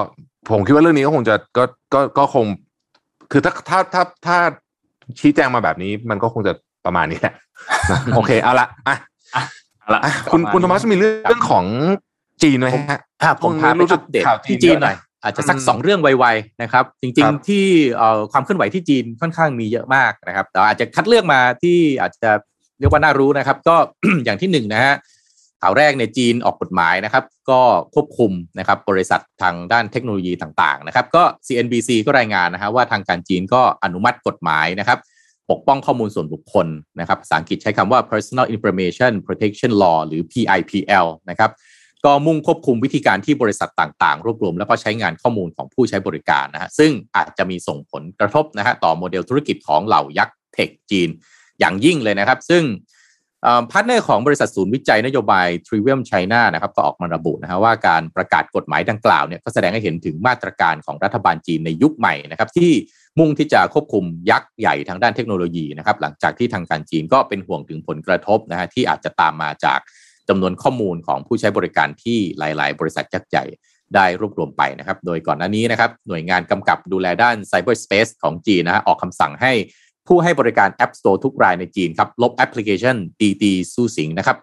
[0.51, 1.65] ผมคิดว่าเรื่องนี้ก็คงจะก็
[1.95, 2.47] ก็ก็คง
[3.31, 4.39] คือถ้าถ้าถ้าถ้า
[5.21, 6.53] ชี้แจงมาแบบนี้ มันก็คงจะ
[6.87, 7.35] ประมาณนี้แหละ
[8.15, 8.97] โอเคเอาละอะ
[9.95, 10.01] ละ
[10.33, 11.65] คุณคุณธรรมะมีเรื่องของ
[12.43, 13.01] จีนไหมฮะ
[13.43, 17.67] ผมพาไปอัปเดตที่จีนหน่อย อาจจะสักสองเรื่องไวๆนะครับ จริงๆที่
[18.33, 22.31] ความเคลื่อนไหวที่จีนค่อนข้างมีเยอะมากนะครับแต่อาจจะคัดเลือกมาที่อาจจะ
[22.79, 23.77] เรียกว่าน่ารู้นะครับ ก็
[24.25, 24.95] อย่างที่หนึ่งนะฮะ
[25.63, 27.61] ข่าวแรกในจีนออกกฎหมายนะครับ ก็
[27.95, 34.99] ควบคุมนะครับบริษัททางด้านเทคโนโลยีต่างๆนะครับ ก็ CNBC ก็รายงานนะฮะว่าทางการจีนก็อนุมัติกฎหมายนะครับ
[35.51, 36.67] ปกป้องข้อมูลส่วนบุคคล
[37.01, 41.51] นะครับภาษาอังกฤษใช้คำว่า personal information protection law หรือ PIPL นะครับ
[42.05, 51.09] ก็มุ่งควบคุมวิธีการที่บริษัทต่างๆ รวบรวม แล้วก็ใช้งานข้อมูลของผู้ใช้บริการนะฮะซึ่งอาจจะมีส่งผลกระทบนะฮะต่อโมเดลธุรกิจของเหล่ายักษ์เทคจีน
[51.61, 52.65] อย่างยิ่งเลยนะครับ ซึ่ง
[53.71, 62.73] พาร์ทเนอร์ของบริษัทศูนย์วิจัยนโยบาย Trivium China นะครับก็ออกมาระบุนะฮะว่าการประกาศกฎหมายดังกล่าวเนี่ยก็แสดงให้เห็นถึงมาตรการของรัฐบาลจีนในยุคใหม่นะครับที่
[63.19, 69.79] มุ่งที่จะควบคุมยักษ์ใหญ่ทางด้านเทคโนโลยีนะครับหลังจากที่ทางการจีนก็เป็นห่วงถึงผลกระทบนะฮะที่อาจจะตามมาจาก
[70.29, 73.45] จำนวนข้อมูลของผู้ใช้บริการที่หลาย ๆ บริษัทยักษ์ใหญ่
[73.95, 79.53] ได้รวบรวมไปนะครับ โดยก่อนหน้านี้นะครับ หน่วยงานกำกับดูแลด้าน Cyberspace ของจีนนะฮะออกคำสั่งให้
[80.07, 84.39] ผู้ให้บริการ App Store ทุกรายในจีนครับลบแอปพลิเคชัน DT สู้สิงนะครับ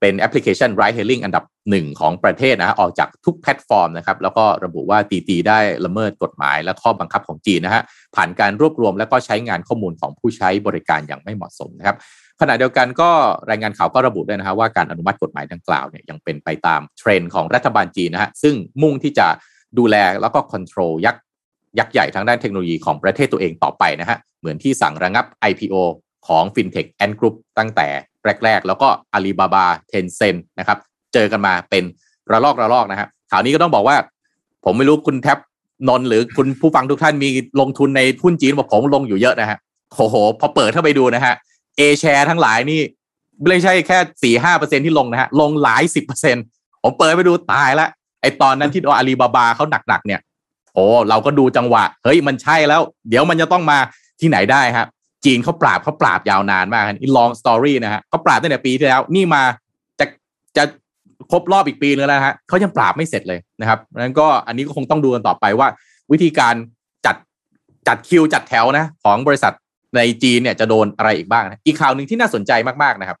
[0.00, 7.82] เป็นแอปพลิเคชัน Ride Hailing อันดับหนึ่งของประเทศนะฮะออกจากทุกแพลตฟอร์มนะครับ แล้วก็ระบุว่า Didi ได้ละเมิดกฎหมายและข้อบังคับของจีนนะฮะ
[8.16, 11.96] ผ่านการรวบรวมและก็ใช้งานข้อมูลของผู้ใช้บริการอย่างไม่เหมาะสมนะครับ
[12.40, 13.10] ขณะเดียวกันก็
[13.50, 19.26] รายงานข่าวก็ระบุด้วยนะฮะว่าการอนุมัติกฎหมายดังกล่าวเนี่ยยังเป็นไปตามเทรนด์ของรัฐบาลจีนนะฮะซึ่งมุ่งที่จะ
[19.78, 21.22] ดูแลแล้วก็ control ยักษ์
[21.78, 25.74] ยักษ์ใหญ่ทางด้านเทคโนโลยีของประเทศตัวเองต่อไปนะฮะเหมือนที่สั่งระงับ IPO
[26.26, 27.88] ของ FinTech Ant Group ตั้งแต่
[28.44, 30.78] แรก ๆ แล้วก็ Alibaba Tencent นะครับ
[31.14, 31.84] เจอกันมาเป็น
[32.30, 33.96] ระลอกระลอกนะฮะข่าวนี้ก็ต้องบอกว่า
[34.64, 35.38] ผมไม่รู้คุณแท็บ
[35.88, 37.28] นนหรือคุณผู้ฟังทุกท่านมี
[37.60, 39.58] ลงทุนในหุ้นจีนบอกผมลงอยู่เยอะนะฮะ
[39.96, 41.34] โอ้โห พอเปิดเข้าไปดูนะฮะ
[41.76, 42.80] A-Share ทั้งหลายนี่
[43.48, 46.36] ไม่ใช่แค่สี่ห้าเปอร์เซ็นที่ลงนะฮะ ลงหลายสิบเปอร์เซ็น
[46.82, 47.88] ผมเปิดไปดูตายละ
[48.20, 50.20] ไอตอนนั้นที่อาลีบาบาเขาหนักๆเนี่ย
[50.74, 53.78] โอ้เราก็ดูจังหวะ เฮ้ยมันใช่แล้ว เดี๋ยวมันจะต้องมา
[54.20, 54.86] ที่ไหนได้ครับ
[55.24, 59.42] จีนเขาปราบเขาปราบยาวนานมากนี่ลองสตอรี่นะฮะเขาปราบตั้งแต่ปีที่แล้ว นี่มา
[60.00, 60.06] จะ
[60.56, 60.64] จะ
[61.30, 65.68] ครบรอบอีกปีนึงแล้วฮะเขายังปราบไม่เสร็จเลยนะครับนั้นก็อันนี้ก็คงต้องดูกันต่อไปว่า
[66.12, 66.54] วิธีการ
[67.06, 67.16] จัด
[67.88, 69.52] จัดคิวจัดแถวนะของบริษัท
[69.96, 73.18] ในจีนเนี่ยจะโดนอะไรอีกบ้างนะอีกข่าวหนึ่งที่น่าสนใจมากๆนะครับ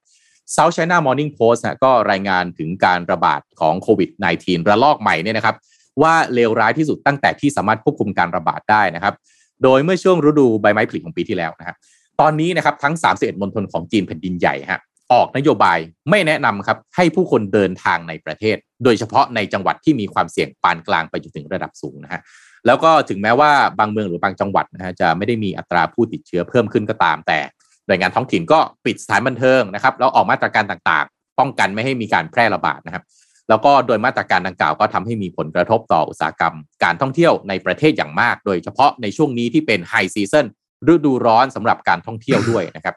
[0.54, 4.10] South China Morning Post นะก็รายงานถึงการระบาดของโควิด
[4.40, 5.56] -19 ระลอกใหม่เนี่ยนะครับ
[6.02, 9.14] ว่าเลวร้ายที่สุดตั้งแต่ที่สามารถควบคุมการระบาดได้นะครับ
[9.62, 11.76] โดยเมื่อช่วงฤดูใบไม้ผลิของปีที่แล้วนะครับ
[12.20, 14.80] ตอนนี้นะครับทั้ง 31มณฑลของจีนแผ่นดินใหญ่ฮะ
[15.12, 15.78] ออกนโยบาย
[16.10, 22.20] ไม่แนะนำครับให้ผู้คนเดินทางในประเทศ โดยเฉพาะในจังหวัดที่มีความเสี่ยงปานกลางไปจนถึงระดับสูงนะฮะ
[22.66, 27.38] แล้วก็ถึงแม้ว่าบางเมืองหรือบางจังหวัดนะฮะจะไม่ได้มีอัตราผู้ติดเชื้อเพิ่มขึ้นก็ตาม แต่
[27.86, 33.04] หน่วยงานท้องถิ่นก็ปิดสถานบันเทิงนะครับแล้วออกมาตรการต่างๆ ป้องกันไม่ให้มีการแพร่ระบาดนะครับ
[33.48, 36.54] แล้วก็โดยมาตรการดังกล่าวก็ทำให้มีผลกระทบต่ออุตสาหกรรม
[36.84, 40.46] การท่องเที่ยวในประเทศอย่างมาก โดยเฉพาะในช่วงนี้ที่เป็นไฮซีซัน
[40.92, 42.94] ฤดูร้อนสำหรับการท่องเที่ยวด้วยนะครับ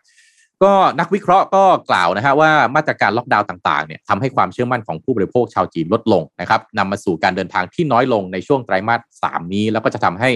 [0.63, 10.29] ก็นักวิเคราะห์ก็กล่าวนะฮะว่ามาตรการล็อกดาวน์ต่างๆเนี่ยทำให้ความเชื่อมั่นของผู้บริโภคชาวจีนลดลงนะครับนำมาสู่การเดินทางที่น้อยลงในช่วงไตรมาสสามนี้ แล้วก็จะทำให้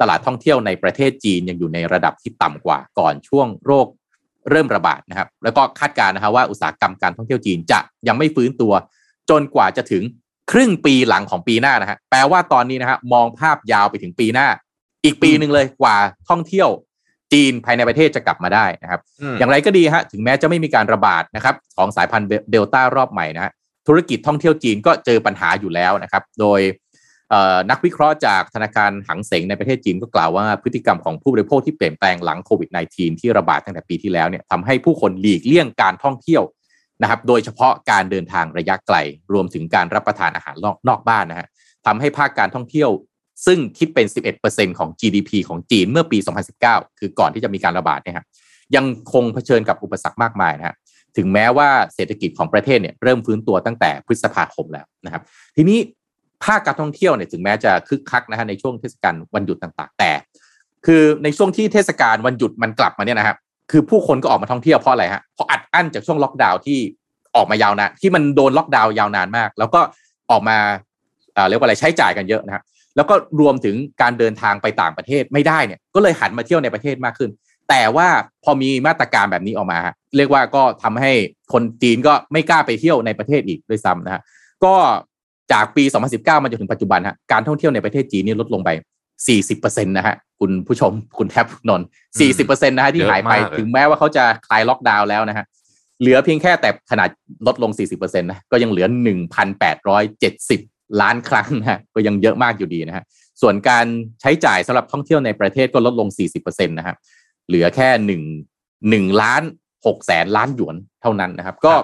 [0.00, 3.86] ตลาดท่องเที่ยวในประเทศจีนยังอยู่ในระดับที่ต่ำกว่าก่อนช่วงโรค
[4.50, 8.72] เริ่มระบาดนะครับ แล้วก็คาดการณ์นะฮะว่าอุตสาหกรรมการท่องเที่ยวจีนจะยังไม่ฟื้นตัว
[9.30, 10.02] จนกว่าจะถึง
[10.50, 14.46] ครึ่งปีหลังของปีหน้านะฮะแปลว่าตอนนี้นะฮะมองภาพยาวไปถึงปีหน้า
[15.04, 15.96] อีกปีหนึ่งเลยกว่า
[16.28, 16.68] ท่องเที่ยว
[17.32, 19.00] จีนภายในประเทศจะกลับมาได้นะครับ
[19.38, 23.52] อย่างไรก็ดีฮะถึงแม้จะไม่มีการระบาดนะครับของสายพันธุ์เดลต้ารอบใหม่นะฮะ
[23.86, 26.60] ธุรกิจท่องเที่ยวจีนก็เจอปัญหาอยู่แล้วนะครับ โดย
[27.70, 36.42] นักวิเคราะห์จากธนาคารหังเสงในประเทศจีนก็กล่าวว่าพฤติกรรมของผู้บริโภคที่เปลี่ยนแปลงหลังโควิด -19 ที่ระบาดตั้งแต่ปีที่แล้วเนี่ยทำให้ผู้คนหลีกเลี่ยงการท่องเที่ยว
[37.02, 38.96] นะครับ โดยเฉพาะการเดินทางระยะไกล
[39.32, 40.56] รวมถึงการรับประทานอาหาร
[40.88, 41.48] นอกบ้านนะฮะ
[41.86, 42.90] ทำให้ภาคการท่องเที่ยว
[43.46, 44.06] ซึ่งคิดเป็น
[44.42, 46.18] 11%ของ GDP ของจีนเมื่อปี
[46.58, 48.26] 2019 คือก่อนที่จะมีการระบาดเนี่ยครับ
[48.76, 50.76] ยังคงเผชิญกับอุปสรรคมากมายนะฮะ
[51.16, 55.22] ถึงแม้ว่าเศรษฐกิจของประเทศเนี่ยเริ่มฟื้นตัวตั้งแต่พฤษภาคมแล้วนะครับ
[55.56, 55.78] ทีนี้
[56.44, 60.10] ภาคการท่องเที่ยวเนี่ยถึงแม้จะคึกคักนะฮะในช่วงเทศกาลวันหยุดต่างๆ แต่
[60.86, 63.36] คือในช่วงที่เทศกาลวันหยุดมันกลับมาเนี่ยนะครับ
[63.70, 66.78] คือผู้คนก็ออกมาท่องเที่ยวเพราะอะไรฮะเพราะอัดอั้นจากช่วงล็อกดาวน์ที่
[67.36, 69.80] ออกมายาวนานที่มันโดนล็อกดาวน์ยาวนานมาก แล้วก็
[70.30, 70.56] ออกมา
[71.48, 72.62] เรียกว่าอะไรใช้จ่ายกันเยอะนะครับ
[72.98, 77.30] แล้วก็รวมถึงการเดินทางไปต่างประเทศไม่ได้เนี่ยก็เลยหันมาเที่ยวในประเทศมากขึ้น
[77.68, 78.08] แต่ว่า
[78.44, 79.78] พอมีมาตรการแบบนี้ออกมา
[80.16, 81.12] เรียกว่าก็ทำให้
[81.52, 84.22] คนจีนก็ไม่กล้าไปเที่ยวในประเทศอีกด้วยซ้ำนะฮะ
[84.64, 84.74] ก็
[85.52, 85.84] จากปี
[86.14, 88.70] 2019 มาจนถึงปัจจุบันฮะการท่องเที่ยวในประเทศจีนนี่ลดลงไป
[89.28, 91.82] 40%นะฮะคุณผู้ชมคุณแทบนน
[92.20, 95.44] 40%นะฮะที่หายไปถึงแม้ว่าเขาจะคลายล็อกดาวน์แล้วนะฮะ
[96.00, 97.08] เหลือเพียงแค่แต่ขนาด
[97.46, 98.86] ลดลง 40%นะก็ยังเหลือ
[99.68, 103.04] 1,870 ล้านครั้งนะก็ยังเยอะมากอยู่ดีนะฮะ
[103.42, 103.86] ส่วนการ
[104.20, 106.08] ใช้จ่ายสำหรับท่องเที่ยวในประเทศก็ลดลง
[106.38, 106.96] 40%นะครับ
[107.48, 108.22] เหลือแค่หนึ่ง
[108.90, 109.42] หนึ่งล้าน
[109.86, 111.74] หกแสนล้านหยวนเท่านั้นนะครับ ก็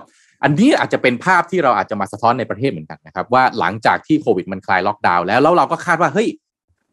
[0.42, 6.28] อันนี้อาจจะเป็นภาพที่เราอาจจะมาสะท้อนในประเทศเหมือนกันนะครับ ว่าหลังจากที่โควิดมันคลายล็อกดาวน์แล้วแล้วเราก็คาดว่าเฮ้ย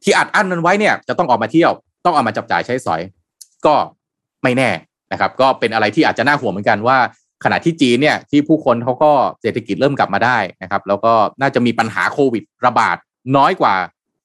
[0.04, 1.72] ที่อัดอั้นมันไว้เนี่ยจะต้องออกมาเที่ยว
[2.06, 3.02] ต้องออกมาจับจ่ายใช้สอย
[3.66, 3.76] ก็
[4.44, 4.70] ไม่แน่
[5.12, 6.98] นะครับ ก็เป็นอะไรที่อาจจะน่าห่วงเหมือนกันว่า
[7.44, 9.12] ขณะที่จีนเนี่ยที่ผู้คนเขาก็
[9.42, 12.96] เศรษฐกิจเริ่มกลับมาได้นะครับ แล้วก็น่าจะมีปัญหาโควิดระบาด
[13.38, 13.74] น้อยกว่า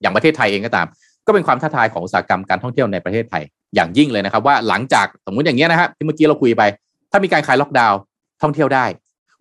[0.01, 0.87] อย่างประเทศไทยเองก็ตาม
[1.27, 3.43] ก็เป็นความท้าทายของอุตสาหกรรมการท่องเที่ยวในประเทศไทย
[3.75, 6.63] อย่างยิ่งเลยนะครับ ว่าหลังจากสมมุติอย่างเงี้ยนะครับที่เมื่อกี้เราคุยไป
[7.11, 7.99] ถ้ามีการคลายล็อกดาวน์
[8.43, 8.85] ท่องเที่ยวได้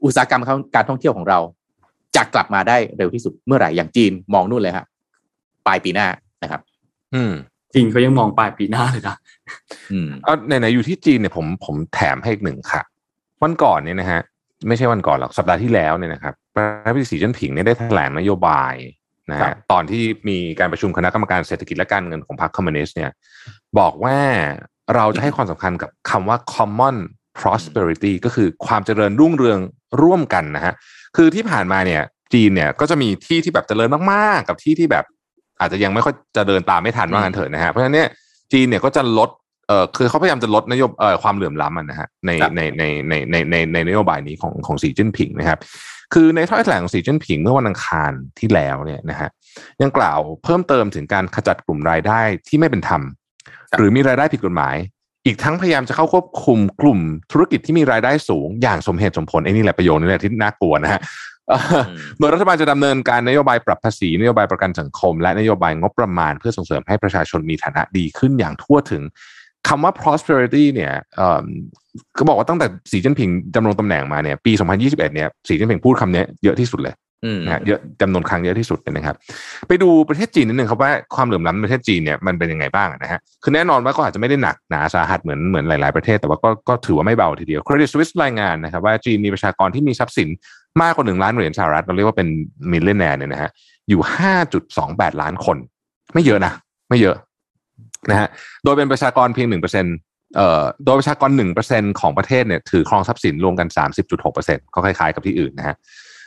[0.04, 0.42] อุตสาหกรรม
[0.76, 1.40] การท่องเที่ยวของเรา
[2.16, 4.86] จะกลับมาได้เร็วที่สุดเมื่อไหร่อย่างจีนมองนู่นเลยครับ
[5.68, 6.08] ปลายปีหน้า
[6.44, 6.62] นะครับ
[7.16, 7.34] อืม
[7.74, 9.16] จีนเขายังมองปลายปีหน้าเลยนะ
[9.92, 12.82] อืมเอาไหนๆอยู่ที่จีนเนี่ยผมผมแถมให้อีกหนึ่งค่ะ
[13.46, 14.22] วันก่อนเนี่ยนะฮะ
[14.68, 18.74] ไม่ใช่วันก่อนหรอกสัปดาห์ที่แล้วเนี่ยนะครับประธานาธิบดีสีจิ้นผิงเนี่ยได้แถลงนโยบาย
[19.32, 23.12] นะฮะตอนที่มีการประชุมคณะกรรมการเศรษฐกิจและการเงินของพรรคคอมมิวนิสต์เนี่ย
[23.80, 24.18] บอกว่า
[24.96, 26.98] เราจะให้ความสำคัญกับคำว่า common
[27.40, 29.60] prosperity ก็คือความเจริญรุ่งเรือง
[30.02, 30.74] ร่วมกันนะฮะ
[31.16, 32.02] คือที่ผ่านมาเนี่ย
[32.34, 35.06] จีนเนี่ยก็จะมีที่ที่แบบเจริญมากๆ กับที่ที่แบบ
[35.60, 38.10] อาจจะยังไม่ค่อยจะเดินตามไม่ทันว่างั้นเถอะนะฮะเพราะฉะนั้นเนี่ย
[38.54, 39.30] จีนเนี่ยก็จะลด
[39.68, 45.60] เอ่อคือเขาพยายามจะลดนโยบเอ่อความเหลื่อมล้ำนะฮะในในในในในในในนโยบายนี้ของของสีจิ้นผิงนะครับ
[46.14, 49.30] คือในถ้อยแถลงของสีจิ้นผิงเมื่อวันอังคารที่แล้วเนี่ยนะฮะ
[49.82, 53.02] ยังกล่าวเพิ่มเติมถึงการขจัดกลุ่มรายได้ที่ไม่เป็นธรรม
[53.78, 54.76] หรือมีรายได้ผิดกฎหมาย
[55.26, 57.00] อีกทั้งพยายามจะเข้าควบคุมกลุ่ม
[57.32, 61.02] ธุรกิจที่มีรายได้สูง อย่างสมเหตุสมผลไอ้นี่แหละประโยชน์นี่แหละที่น่ากลัวนะฮะ
[62.20, 69.04] โดยรัฐบาลจะดำเนินการนโยบายปรับภาษีนโยบายประกันสังคม และนโยบายงบประมาณ เพื่อส่งเสริมให้ประชาชนมีฐานะดีขึ้นอย่างทั่วถึง
[69.68, 70.94] คำว่า prosperity เนี่ย
[72.18, 76.96] ก็บอกว่าตั้งแต่สีจิ้นผิงดำรงตำแหน่งมาเนี่ยปี 2021 เนี่ยสีจิ้นผิงพูดคำนี้เยอะที่สุดเลย
[77.46, 79.16] นะเยอะจำนวนครั้งเยอะที่สุดเลยนะครับ
[79.68, 90.30] ไปดูประเทศจีนนิดนึงครับว่าความเหลื่อมล้ำในประเทศจีนเนี่ยมันเป็นยังไงบ้างนะฮะคือแน่นอนว่าก็อาจจะไม่ได้หนักหนาสาหัสเหมือนเหมือนหลาย ๆประเทศแต่ว่าก็ก็ถือว่าไม่เบาทีเดียว Credit Suisse รายงานนะครับว่าจีนมีประชากรที่มีทรัพย์สิน
[90.82, 92.28] มากกว่าหนึ่งล้านเหรียญสหรัฐเราเรียกว่าเป็น
[92.72, 93.50] มิลเลนแนร์เนี่ยนะฮะ
[93.90, 94.02] อยู่
[94.62, 95.58] 5.28 ล้านคน
[96.14, 96.54] ไม่เยอะนะ
[96.90, 97.16] ไม่เยอะ
[98.10, 98.28] นะฮะ
[98.64, 99.96] โดยเป็นประชากรเพียงหนึ่งเปอร์เซ็นต์
[100.36, 105.76] เอ่อโดยประชากรหนึ่งเปอร์เซ็นของประเทศเนี่ยถือครองทรัพย์สินรวมกันสามสิบจุดหกเปอร์เซ็นก็คล้ายๆกับที่อื่นนะฮะ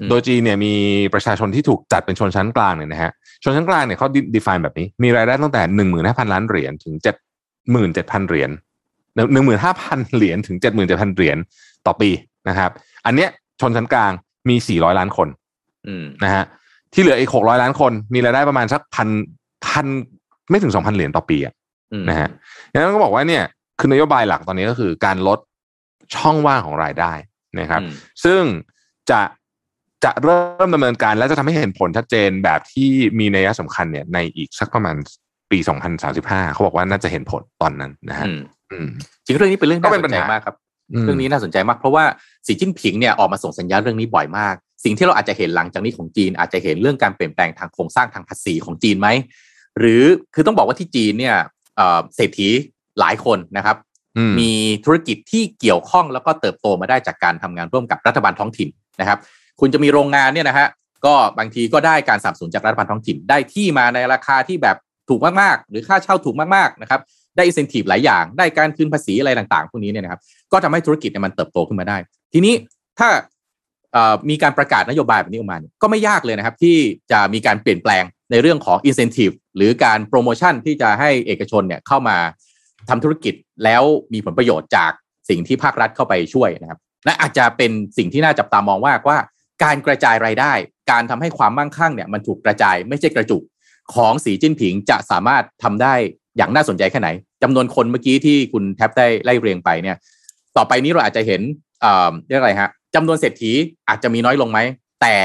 [0.09, 0.74] โดยจีนเนี่ยมี
[1.14, 3.11] ประชาชนที่ถูกจัดเป็นชนชั้นกลางเนี่ยนะฮะ
[3.45, 7.16] ชนชั้นกลางเนี่ยเขา define แบบนี้ มีรายได้ตั้งแต่หนึ่งหมื่นห้าพันล้านเหรียญถึงเจ็ด
[7.72, 8.51] หมื่นเจ็ดพันเหรียญ
[9.33, 11.39] หนึ่งหมื่นห้าพันเหรียญถึงเจ็ดหมื่นเจ็ดพันเหรียญ
[11.87, 12.11] ต่อปี
[12.49, 12.70] นะครับ
[13.07, 14.12] อันเนี้ยชนชั้นกลาง
[14.49, 15.29] มีสี่ร้อยล้านคน
[16.24, 16.45] นะฮะ
[16.93, 19.09] ที่เหลืออีกหกร้อยล้านคน มีรายได้ประมาณสักพัน
[19.66, 19.87] พัน
[20.51, 21.55] ไม่ถึงสองพันเหรียญต่อปีอะ
[22.09, 22.28] นะฮะ
[22.72, 23.45] ดังนั้นก็บอกว่าเนี่ย
[23.78, 25.39] คือนโยบายหลักตอนนี้ก็คือการลด
[26.14, 27.12] ช่องว่างของรายได้
[27.61, 27.80] นะครับ
[28.24, 28.43] ซึ่ง
[29.11, 29.20] จะ
[30.05, 34.97] จะเริ่มดำเนินการและจะทำให้เห็นผลชัดเจนแบบที่มีนัยสำคัญเนี่ยในอีกสักประมาณ
[35.51, 35.59] ปี
[36.07, 38.26] 2035 เขาบอกว่าน่าจะเห็นผลตอนนั้นนะฮะ
[39.24, 40.57] จริงเรื่องนี้เป็นเรื่องน่าสนใจมากครับ
[41.05, 42.05] เรื่องนี้น่าสนใจมากเพราะว่า
[42.47, 49.09] สีจิ้นผิงเนี่ยออกมาส่งสัญญาณเรื่องนี้บ่อยมาก สิ่งที่เราอาจจะเห็นหลังจากนี้ของจีน อาจจะเห็นเรื่องการเปลี่ยนแปลงทางโครงสร้างทางภาษีของจีนไหม
[49.78, 51.36] หรือคือต้องบอกว่าที่จีนเนี่ย
[52.16, 52.49] เศรษฐี
[52.99, 53.78] หลายคนนะครับ
[54.39, 54.51] มี
[54.86, 59.20] ธุรกิจที่เกี่ยวข้องแล้วก็เติบโตมาได้จากการทำงานร่วมกับรัฐบาลท้องถิ่นนะครับ
[59.60, 60.68] คุณจะมีโรงงานเนี่ยนะฮะ
[61.06, 64.78] ก็บางทีก็ได้การสนับสนุนจากรัฐบาลท้องถิ่น ได้ที่มาในราคาที่แบบ
[65.10, 67.01] ถูกมากๆ หรือค่าเช่าถูกมากๆนะครับ
[67.36, 71.97] ได้อินเซนティブหลายอย่าง ได้การคืนภาษีอะไรต่างๆพวกนี้เนี่ยนะครับ ก็ทำให้ธุรกิจเนี่ยมันเติบโตขึ้นมาได้
[72.34, 72.54] ทีนี้
[72.99, 73.10] ถ้า
[74.30, 76.76] มีการประกาศนโยบายแบบนี้ออกมาก็ไม่ยากเลยนะครับ ที่
[77.12, 82.16] จะมีการเปลี่ยนแปลงในเรื่องของ incentive หรือการโปรโมชั่นที่จะให้เอกชนเนี่ยเข้ามา
[82.89, 83.34] ทำธุรกิจ
[83.64, 83.82] แล้ว
[84.12, 84.93] มีผลประโยชน์จาก
[85.28, 89.18] สิ่งที่ภาครัฐเข้าไปช่วยนะครับ และอาจจะเป็นสิ่งที่น่าจับตามองว่าว่า
[89.64, 90.53] การกระจายรายได้
[90.91, 93.43] การทำให้ความมั่งคั่งเนี่ยมันถูกกระจายไม่ใช่กระจุก
[93.95, 95.95] ของสีจิ้นผิงจะสามารถทำได้
[96.36, 97.09] อย่างน่าสนใจแค่ไหน
[97.43, 99.97] จำนวนคนเมื่อกี้ที่คุณแทบได้ไล่เรียงไปเนี่ย
[100.57, 101.41] ต่อไปนี้เราอาจจะเห็น
[102.28, 103.53] เรียกอะไรฮะ จำนวนเศรษฐี
[103.89, 104.59] อาจจะมีน้อยลงไหม
[105.03, 105.16] แต่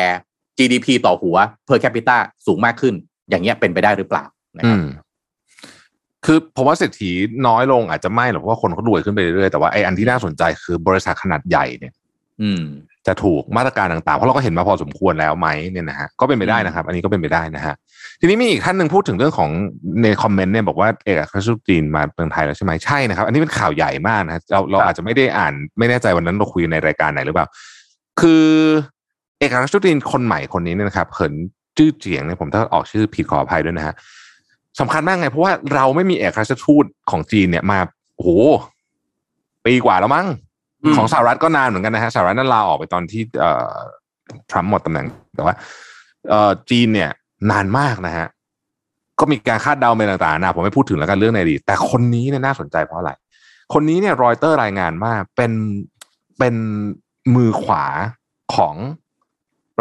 [0.57, 2.93] GDP ต่อหัว per capita สูงมากขึ้น
[3.29, 4.23] อย่างเงี้ยเป็นไปได้หรือเปล่า
[4.57, 4.79] นะครับ
[6.25, 7.11] คือผมว่าเศรษฐี
[7.47, 11.93] น้อยลงอาจจะไม่หรอกเพราะว่าคนเขารวยขึ้นไปเรื่อยๆแต่ว่าไอ้อันที่น่าสนใจคือบริษัทขนาดใหญ่เนี่ย
[13.07, 17.73] จะถูกมาตรการต่างๆ เพราะเราก็เห็นมาพอสมควรแล้วไหมเนี่ยนะฮะก็เป็นไปได้นะครับ อันนี้ก็เป็นไปได้นะฮะ
[18.19, 19.49] ทีนี้มีอีกท่านหนึ่งพูดถึงเรื่องของ
[20.03, 27.47] ในคอมเมนต์เนี่ยบอกว่าเอกอัครราชทูตจีนมาเมืองไทยแล้วใช่ไหมใช่นะครับ อันนี้เป็นข่าวใหญ่มากนะเราเราอาจจะไม่ได้อ่านไม่แน่ใจวันนั้นเราคุยในรายการไหนหรือเปล่า
[28.21, 28.45] คือ
[29.39, 31.33] เอกอัครราชทูตจีนคนใหม่คนนี้เนี่ยนะครับเขิน
[31.77, 33.95] จื้อเจียงเนี่ยผมถ้าออกชื่อผิดขออภัยด้วยนะฮะ
[34.79, 37.79] สำคัญมากไงเพราะว่าเราไม่มีเอกอัครราชทูตของจีนเนี่ยมา
[38.15, 38.29] โอ้โห
[39.65, 40.27] ปีกว่าแล้วมั้ง
[40.95, 43.73] ของสหรัฐก็นานเหมือนกันนะฮะสหรัฐนั่นลาออกไปตอนที่เอ่อ
[44.51, 45.53] ทรัมป์หมดตำแหน่งแต่ว่า
[46.29, 47.09] เอ่อจีนเนี่ย
[47.51, 48.27] นานมากนะฮะ
[49.19, 53.11] ก็มีการคาดเดาไปต่างๆนะผมไม่พูดถึงแล้วกันเรื่องในอดีตแต่คนนี้เนี่ยน่าสนใจเพราะอะไร
[53.73, 55.51] คนนี้เนี่ยรอยเตอร์รายงานมากเป็น
[56.39, 56.55] เป็น
[57.35, 57.83] มือขวา
[58.55, 58.75] ของ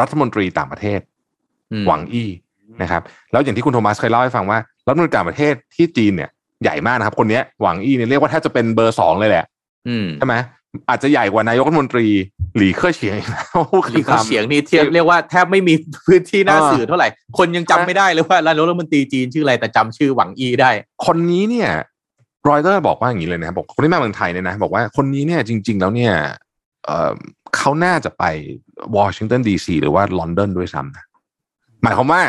[0.00, 1.00] รัฐมนตรีต่างประเทศ
[1.86, 2.30] หวังอี้
[2.82, 3.02] นะครับ
[3.32, 6.30] แล้วอย่างที่คุณโทมัสเคยเล่าให้ฟังว่ารัฐมนตรีต่างประเทศที่จีนเนี่ย
[6.62, 9.44] ใหญ่มากนะครับ คนนี้หวังอี้เนี่ยเรียกว่าแทบจะเป็นเบอร์สองเลยแหละ
[9.88, 10.34] อืมใช่ไหม
[10.88, 12.06] อาจจะใหญ่กว่านายกรัฐมนตรี
[12.56, 13.44] หลีเค่อเฉียงอีกนะ
[13.90, 15.74] หลี่เค่อเฉียงนี่เทียบเรียกว่าแทบไม่มี
[16.06, 17.08] พื้นที่หน้าสื่อเท่าไหร่
[17.38, 20.70] คนยังจำไม่ได้เลยว่านายกรัฐมนตรีจีนชื่ออะไรแต่จำชื่อหวังอี้ได้
[21.06, 21.70] คนนี้เนี่ย
[22.48, 26.12] รอยเตอร์บอกว่าอย่างนี้เลยนะครับบอกคนที่มาเมืองไทยเนี่ยนะบอกว่าคนนี้เนี่ยจริง ๆ แล้วเนี่ย
[26.84, 27.14] เอ่อ
[27.56, 28.24] เขาน่าจะไป
[28.96, 31.04] วอชิงตันดีซีหรือว่าลอนดอนด้วยซ้ำนะ
[31.82, 32.20] หมายความว่า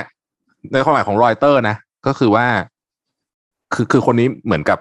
[0.72, 1.76] ในความหมายของรอยเตอร์นะ
[2.08, 2.46] ก็คือว่า
[3.74, 4.80] คือคือคนนี้เหมือนกับ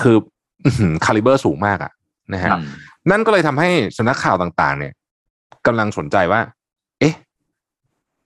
[0.00, 0.16] คือ
[1.04, 1.92] คาลิเบอร์สูงมากอะ
[2.32, 2.50] นะฮะ
[3.10, 4.92] นั่นก็เลยทำให้สำนักข่าวต่าง ๆ เนี่ย
[5.66, 6.40] กำลังสนใจว่า
[7.00, 7.14] เอ๊ะ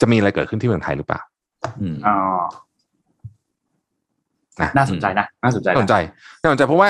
[0.00, 1.20] จะมีอะไรเกิดขึ้นที่เมืองไทยหรือเปล่า
[1.80, 2.16] อืมอ๋อ
[4.60, 5.94] นะน่าสนใจนะน่าสนใจน่าสนนะใจ
[6.40, 6.88] น่าสนใจเพราะว่า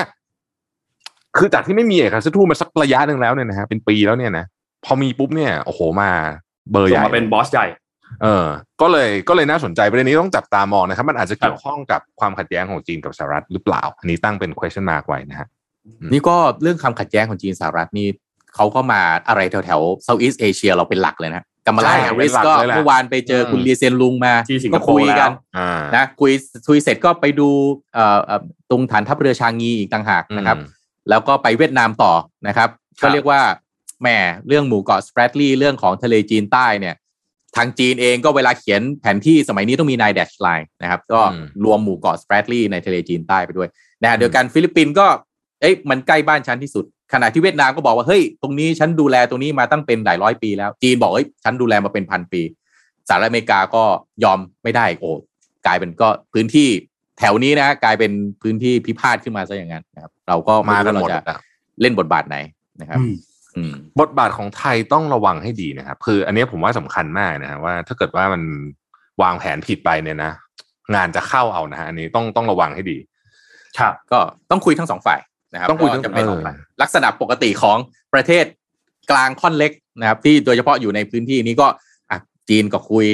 [1.37, 4.45] คือจากที่ไม่มีเอกอัครราชทูตมาสักระยะหนึ่งแล้วเนี่ยนะฮะเป็นปีแล้วเนี่ยนะ
[4.85, 6.09] พอมีปุ๊บเนี่ยโอ้โหมา
[6.71, 7.67] เบอร์ใหส่งญ่มาเป็นบอสใหญ่
[8.23, 8.45] เออ
[8.81, 15.47] ก็เลยก็เลยน่าสนใจประเด็นนี้ต้องจับตามองนะครับ มันอาจจะเกี่ยวข้องกับความขัดแย้งของจีนกับสหรัฐหรือเปล่า อันนี้ตั้งเป็น question mark ไว้นะฮะ
[16.11, 18.07] นี่ก็เรื่องความขัดแย้งของจีนสหรัฐนี่
[18.55, 26.31] เขาก็มาอะไรแถวแถว Southeast Asia เราเป็นหลักเลยนะกัมมาลาใช่แฮร์ริสเป็นหลักก็เลยแหละเมื่อวานไปเจอคุณอืมลีเซียนลุงมาที่สิงคก็โปร์คุยกันแล้วอ่านะคุย
[26.67, 27.49] คุยเสร็จก็ไปดู
[27.93, 30.67] เอ่อเอ่อตรงฐานทัพเรือชางงีอีกต่างหากนะครับอืม
[31.09, 32.13] แล้วก็ไปเวียดนามต่อ
[32.47, 32.69] นะครับ
[32.99, 33.41] ครับ ก็เรียกว่า
[34.01, 34.07] แหม
[34.47, 36.95] เรื่องหมู่เกาะสแปรตลีย์เรื่องของทะเลจีนใต้เนี่ย
[37.55, 43.69] ทางจีนเองก็เวลาเขียนแผนที่สมัยนี้ต้องมี nine-dash line นะครับ ก็อืมรวมหมู่เกาะสแปรตลีย์ในทะเลจีนใต้ไปด้วย
[44.01, 45.07] นะฮะเดียวกันฟิลิปปินส์ก็
[45.63, 52.41] เอ้ยมันใกล้บ้านฉันที่สุด ขณะที่เวียดนามก็บอกว่าเฮ้ยตรงนี้ฉันดูแลตรงนี้มาตั้งเป็นหลายร้อยปีแล้ว จีนบอกเฮ้ยฉันดูแลมาเป็นพันปี
[53.07, 53.83] สหรัฐอเมริกาก็
[54.23, 55.11] ยอมไม่ได้โอ้
[55.65, 56.69] กลายเป็นก็พื้นที่
[57.19, 58.11] แถวนี้นะกลายเป็น
[58.41, 61.37] พื้นที่พิพาทขึ้นมาซะอย่างนั้นนะครับ เราก็มาไรู้กันว่หมดเราจะอะ
[61.81, 62.37] เล่นบทบาทไหน
[62.81, 63.13] นะครับอืม
[63.55, 68.41] อืมบทบาทของไทยต้องระวังให้ดีนะครับ คือ อันนี้ผมว่าสำคัญมากนะฮะว่า ถ้าเกิดว่ามัน
[69.21, 70.31] วางแผนผิดไปเนี่ยนะ
[70.95, 72.97] งานจะเข้าเอานะฮะอันนี้ต้องต้องระวังให้ดี
[73.79, 74.19] ครับ ก็
[74.49, 75.19] ต้องคุยทั้งสองฝ่าย
[75.53, 76.41] นะครับต้องคุยก็ทั้งจะเป็นเออ
[76.81, 77.77] ลักษณะปกติของ
[78.13, 78.45] ประเทศ
[79.11, 81.67] กลางค่อนเล็กนะครับ ที่โดยเฉพาะอยู่ในพื้นที่นี้ก็
[82.09, 82.17] อะ
[82.49, 83.07] จีนก็คุย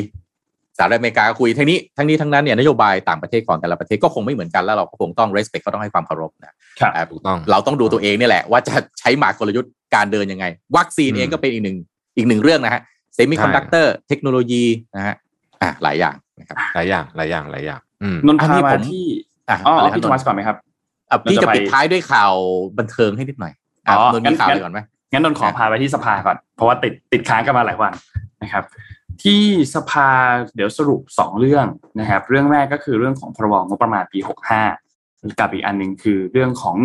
[0.78, 10.46] สหรัฐอเมริกาก็คุยทั้งนี้ทั้งนี้ทั้งนั้นเนี่ยนโยบายต่างประเทศของแต่ละประเทศก็คงไม่เหมือนกันแล้วเราก็คงต้อง respect ก็ต้องให้ความเคารพนะครับอะถูกต้องเราต้องดูตัวเองเนี่ยแหละ ว่าจะใช้หมากกลยุทธ์การเดินยังไง
[10.78, 11.78] วัคซีนอืมเองก็เป็นอีกหนึ่ง
[12.18, 12.82] อีกหนึ่งเรื่องนะฮะ
[13.14, 14.64] เซมิคอนดักเตอร์เทคโนโลยี
[14.96, 15.16] นะฮะ
[15.62, 19.06] อะหลายอย่างนะครับหลายอย่างหลายอย่างหลายอย่างอืมนนท์อันพานี้มาผมที่
[19.50, 20.58] อะอ๋ออะไรครับพี่โทมัสก่อนไหมครับ
[21.10, 22.34] อะพี่เราจะจะไปปิดท้ายด้วยข่าว
[22.78, 23.54] บันเทิงให้นิดหน่อย
[23.88, 24.80] อะอ๋อนนท์มีข่าวงั้อะนไรก่อนไหม
[25.12, 27.94] งั้นนนท์ขอพาไปที่สภาก่อน เพราะว่าติดติดค้างกันมาหลายวัน
[28.44, 28.64] นะครับ
[29.24, 29.42] ที่
[29.76, 30.10] สภา
[30.56, 31.66] เดี๋ยวสรุปสองเรื่อง
[32.00, 34.20] นะครับ เรื่องแรกก็คือเรื่องของพรบงบประมาณปี
[34.78, 36.78] 65กับอีกอันหนึ่งคือเรื่องของ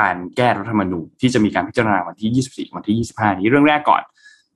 [0.00, 4.02] การแก้รัฐธรรมนูญที่จะมีการพิจารณาวันที่ 24 วันที่ 25 นี้เรื่องแรกก่อน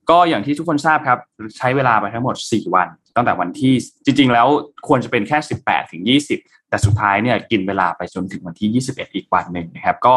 [0.09, 1.19] ก็อย่างที่ทุกคนทราบครับ
[1.57, 3.73] ใช้เวลาไปทั้งหมด 4 วัน ตั้งแต่วันที่
[4.05, 4.47] จริง ๆ แล้ว
[4.87, 6.03] ควรจะเป็นแค่ 18 ถึง
[6.35, 10.15] 20 แต่สุดท้ายเนี่ยกินเวลาไปจนถึงวันที่ 21 อีกวันหนึ่งนะครับ ก็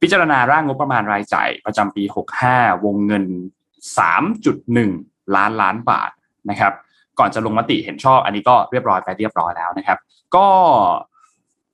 [0.00, 2.02] พิจารณาร่างงบประมาณรายจ่ายประจำปี
[2.44, 3.24] 65 วงเงิน
[4.24, 6.10] 3.1 ล้านล้านบาท
[6.50, 6.72] นะครับ
[7.18, 9.98] ก่อนจะลงมติเห็นชอบ อันนี้ก็เรียบร้อยไปเรียบร้อยแล้วนะครับ
[10.36, 10.46] ก็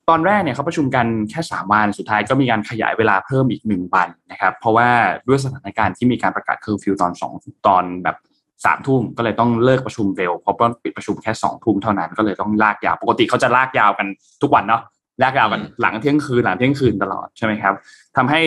[0.09, 4.89] ตอนแรกเนี่ยเขาประชุมกันแค่ 3 วัน สุดท้ายก็มีการขยายเวลาเพิ่มอีก 1 วันนะครับ เพราะว่า
[5.28, 8.16] ด้วยสถานการณ์ที่มีการประกาศเคอร์ฟิวตอน2ตอนแบบ
[8.64, 14.06] สามทุ่มก็เลยต้องเลิกประชุมเร็วเพราะว่าปิดประชุมแค่สองทุ่มเท่านั้นก็เลยต้องลากยาวปกติเขาจะลากยาวกัน
[14.43, 14.82] ทุกวันเนาะ
[15.22, 17.74] ลากยาวกันหลังเที่ยงคืนหลังเที่ยงคืนตลอดใช่ไหมครับ
[18.16, 18.40] ทำให้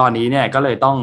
[0.00, 0.96] ตอนนี้เนี่ยก็เลยต้อง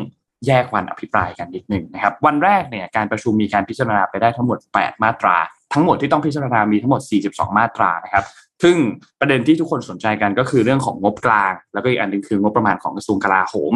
[0.48, 5.36] แยกวันอภิปรายกันนิดหนึ่งนะครับ วันแรกเนี่ยการประชุมมีการพิจารณาไปได้ทั้งหมด 8 มาตรา
[5.74, 8.26] ทั้งหมดที่ต้องพิจารณามีทั้งหมด 42 มาตรานะครับ
[8.64, 8.76] ซึ่ง
[9.20, 13.74] ประเด็นที่ทุกคนสนใจกันก็คือเรื่องของงบกลาง แล้วก็อีกอันหนึงคืองบประมาณของกระทรวงกลาโหม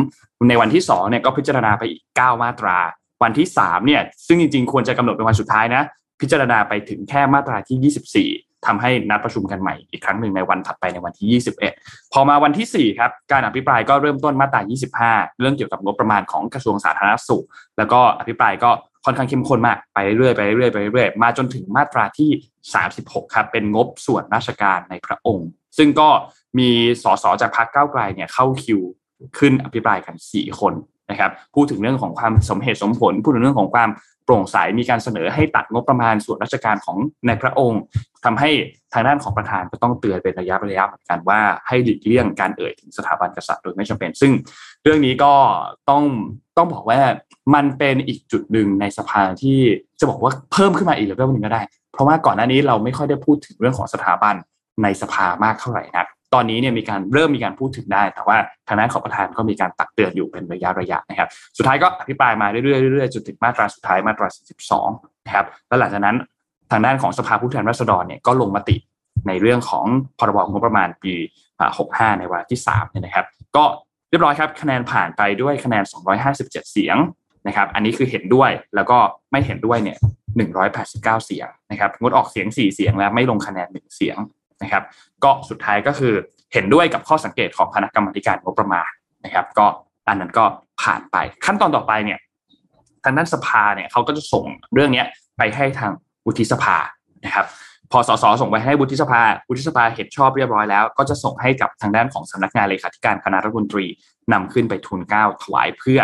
[0.50, 2.78] ในวันที่2เนี่ยก็พิจารณาไปอีก 9 มาตรา
[3.24, 5.84] วันที่3เนี่ยซึ่งจริงๆ ควรจะกำหนดเป็นวันสุดท้ายนะ
[6.22, 11.42] พิจารณาไปถึงแค่มาตราที่ 24ทำให้นัดประชุมกันใหม่อีกครั้งหนึ่งในวันถัดไปในวันที่
[11.82, 14.62] 21 พอมาวันที่ 4 ครับ การอภิปรายก็เริ่มต้นมาตรา
[15.02, 17.46] 25 เรื่องเกี่ยวกับงบประมาณของกระทรวงสาธารณสุข
[17.78, 18.70] แล้วก็อภิปรายก็
[19.06, 22.30] ค่อนข้างเข้มข้นมากไปเรื่อยๆไปเรื่อยๆไปเรื่อยๆมาจนถึงมาตราที่
[22.84, 26.10] 36 ครับ เป็นงบส่วนราชการในพระองค์ ซึ่งก็
[26.60, 26.70] มี
[27.04, 28.80] สสจากพรรคก้าวไกลเนี่ยเข้าคิว
[29.38, 30.74] ขึ้นอภิปรายกัน 4 คน
[31.10, 33.90] นะครับพูดถึงเรื่องของความสมเหตุสมผล พูดถึงเรื่องของความ
[34.26, 37.82] โปร่งใสมีการเสนอให้ตัดงบประมาณส่วนราชการของในพระองค์
[38.26, 38.50] ทำให้
[38.94, 44.32] ทางด้านของประธานก็ต้องเตือนเป็นระยะระยะเหมือนกันว่าให้หลีกเลี่ยงการเอ่ยถึงสถาบันกษัตริย์โดยไม่จำเป็น ซึ่ง
[44.84, 45.34] เรื่องนี้ก็
[45.90, 46.04] ต้อง
[46.58, 47.00] ต้องบอกว่า
[47.56, 49.58] มันเป็นอีกจุดหนึ่งในสภาที่
[50.00, 51.62] จะบอกว่าเพิ่มขึ้นมาอีกเลเวลหนึ่งก็ได้
[51.94, 54.36] เพราะว่าก่อนหน้านี้เราไม่ค่อยได้พูดถึงเรื่องของสถาบัน
[54.84, 58.38] ในสภามากเท่าไหร่นัก ตอนนี้เนี่ยมีการเริ่มมีการพูดถึงได้ แต่ว่า
[58.68, 64.28] ทางด้านของประธานก็มีการตักเตือนอยู่เป็นระยะระยะนะครับ สุดท้ายก็อภิปรายมาเรื่อยๆเรื่อยๆจนถึงมาตราสุดท้ายมาตรา
[64.78, 66.18] 42 นะครับ แล้วหลังจากนั้น
[66.72, 68.76] ทางด้านของสภาผู้แทนราษฎรเนี่ยก็ลงมติ
[69.28, 69.86] ในเรื่องของ
[70.20, 71.14] พรบงบประมาณปี
[71.68, 73.26] 65 ในวาระที่3เนี่ยนะครับ
[73.56, 73.64] ก็
[74.10, 75.84] เรียบร้อยครับคะแนนผ่านไปด้วยคะแนน
[76.28, 76.98] 257 เสียง
[77.48, 78.98] นะครับ อันนี้คือเห็นด้วยแล้วก็
[79.32, 79.98] ไม่เห็นด้วยเนี่ย
[80.62, 84.18] 189 เสียงนะครับงดออกเสียง 4 เสียงและไม่ลงคะแนน 1 เสียง
[84.64, 84.84] นะครับ
[85.24, 86.14] ก็สุดท้ายก็คือ
[86.54, 88.90] เห็นด้วยกับข้อสังเกตของคณะกรรมการงบประมาณ
[89.26, 89.66] นะครับ ก็
[90.08, 90.46] อันนั้นก็
[90.82, 92.20] ผ่านไปขั้นตอนต่อไปเนี่ย
[93.04, 95.04] ทางด้านสภาเนี่ยเขาก็จะส่งเรื่องนี้
[95.38, 95.92] ไปให้ทาง
[96.26, 96.76] วุฒิสภา
[97.26, 97.46] นะครับ
[97.92, 103.86] พอสสส่งไปให้วุฒิสภาวุฒิสภาเห็นชอบเรียบร้อยแล้ว ก็จะส่งให้กับทางด้านของสำนักงานเลขาธิการคณะรัฐมนตรี
[104.34, 106.00] นำขึ้นไปทุนเก้าถวายเพื่อ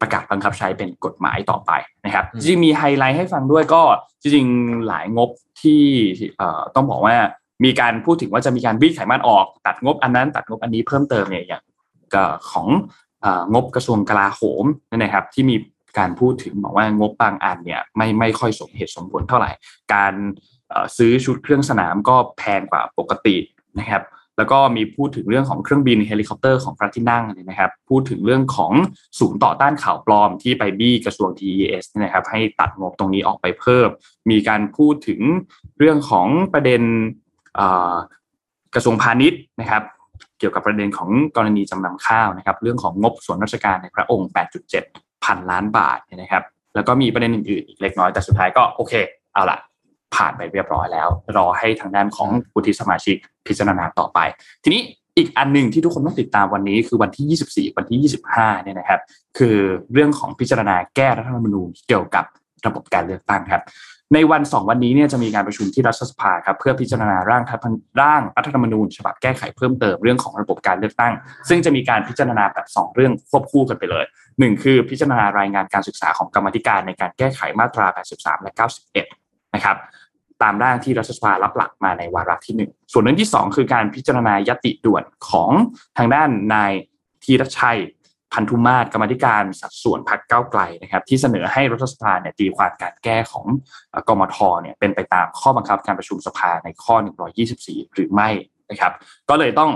[0.00, 1.70] ประกาศบังคับใช้เป็นกฎหมายต่อไป
[2.04, 3.82] นะครับจริงมีไฮไลท์ให้ฟังด้วยก็
[4.22, 5.30] จริงๆหลายงบ
[5.62, 5.82] ที่
[6.74, 7.16] ต้องบอกว่า
[7.64, 11.62] มีการพูดถึงว่าจะมีการวิ่งไขมันออกตัดงบอันนั้น ตัดงบอันนี้เพิ่มเติมเนี่ยอย่าง
[12.50, 12.66] ของ
[13.52, 14.64] งบกระทรวงกลาโหม
[14.96, 15.56] นะครับ ที่มี
[15.98, 19.50] การพูดถึงบอกว่างบบางอันเนี่ยไม่ไม่ค่อยสมเหตุสมผลเท่าไหร่
[19.94, 20.14] การ
[20.96, 23.36] ซื้อชุดเครื่องสนามก็แพงกว่าปกติ
[23.78, 24.02] นะครับ
[24.38, 28.72] แล้วก็มีพูดถึงเรื่องของเครื่องบินเฮลิคอปเตอร์ของพระที่นั่งนะครับ พูดถึงเรื่องของ
[29.18, 33.88] ศูนย์ต่อต้านข่าวปลอมที่ไปบี้กระทรวง DES นะครับ ให้ตัดงบตรงนี้ออกไปเพิ่ม
[34.30, 35.20] มีการพูดถึง
[35.78, 36.82] เรื่องของประเด็น
[38.74, 39.82] กระทรวงพาณิชย์นะครับ
[40.38, 44.28] เกี่ยวกับประเด็นของกรณีจำนำข้าวนะครับเรื่องของงบส่วนราชการในพระองค์
[44.76, 48.92] 8.7 พันล้านบาทนะครับแล้วก็มีประเด็นอื่นๆอีกเล็กน้อยแต่สุดท้ายก็โอเค
[49.34, 49.58] เอาละ
[50.14, 53.16] ผ่านไปเรียบร้อยแล้ว รอให้ทางด้านของวุฒิสมาชิก
[53.46, 54.18] พิจารณาต่อไป
[54.64, 54.82] ทีนี้
[55.16, 59.00] อีกอันหนึ่งที่ทุกคนต้องติดตามวันนี้คือวันที่ 24 วันที่ 25 เนี่ยนะครับ
[59.38, 59.56] คือ
[59.92, 62.24] เรื่องของพิจารณาแก้รัฐธรรมนูญเกี่ยวกับ
[62.66, 63.62] ระบบการเลือกตั้งครับ
[64.14, 67.42] ในวันสองวันนี้เนี่ยจะมีการประชุมที่รัฐสภาครับเพื่อพิจารณาร่าง
[68.00, 71.12] ร่างรัฐธรรมนูญฉบับแก้ไขเพิ่มเติมเรื่องของระบบการเลือกตั้ง
[71.48, 74.04] ซึ่งจะมีการพิจารณาแบบ 2 เรื่องควบคู่กันไปเลย
[74.38, 78.52] หนึ่งคือพิจารณารายงานการศึกษาของกรรมธิการในการแก้ไขมาตรา 83 และ
[79.02, 79.76] 91 นะครับ
[80.42, 85.50] ตามร่างที่รัฐสภารับหลักมาในวาระที่ 1 ส่วนเรื่องที่ 2 คือการพิจารณายติด่วนของ
[85.98, 86.72] ทางด้านนาย
[87.24, 87.78] ธีรชัย
[88.32, 93.46] พันธุมาศกรรมธิการสัดส่วนพักเก้าไกลนะครับที่เสนอให้รัฐสภาเนี่ยตีความการแก้ของ
[94.08, 96.96] กมทเนี่ยเป็นไปตามข้อบังคับการประชุมสภาในข้อ
[97.44, 98.28] 124 หรือไม่
[98.70, 98.92] นะครับ
[99.30, 99.70] ก็เลยต้อง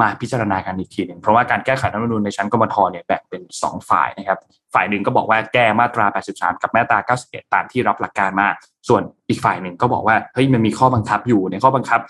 [0.00, 4.38] มาพิจารณากันอีกทีหนึ่งเพราะว่าการแก้ไขรัฐธรรมนูญในชั้นกมทเนี่ยแบ่งเป็น 2 ฝ่ายนะครับ
[4.74, 8.48] ฝ่ายหนึ่งก็บอกว่าแก้มาตรา 83 กับมาตรา 91 ตามที่รับหลักการมา
[8.88, 12.00] ส่วนอีกฝ่ายหนึ่งก็บอกว่าเฮ้ยมันมีข้อบังคับอยู่ในข้อบังคับ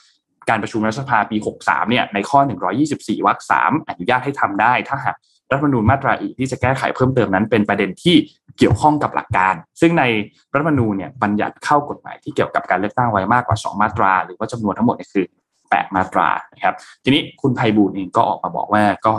[0.50, 2.40] การประชุมรัฐสภาปี 63 เนี่ย ในข้อ
[2.82, 5.16] 124 วรรค 3 อนุญาตให้ทำได้ ถ้าหาก
[5.52, 8.16] รัฐธรรมนูญมาตราอีกที่จะแก้ไขเพิ่มเติมนั้น เป็นประเด็นที่
[8.58, 10.04] เกี่ยวข้องกับหลักการ ซึ่งใน
[10.52, 15.24] รัฐธรรมนูญเนี่ยบัญญัติเข้ากฎหมายที่เกี่ยวกับการเลือกตั้งไว้มากกว่า 2 มาตรา หรือว่าจำนวนทั้งหมดเนี่ยคือ
[15.60, 16.74] 8 มาตรานะครับ
[17.04, 19.14] ทีนี้คุณไพบูลเองก็ออกมาบอกว่าก็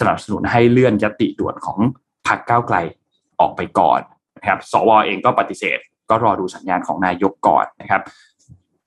[0.00, 1.78] สนับสนุนให้เลื่อนยติด่วนของ
[2.28, 2.76] พรรคก้าวไกล
[3.40, 4.00] ออกไปก่อน
[4.38, 5.78] นะครับสวเองก็ปฏิเสธ
[6.10, 8.02] ก็รอดูสัญญาณของนายกก่อนนะครับ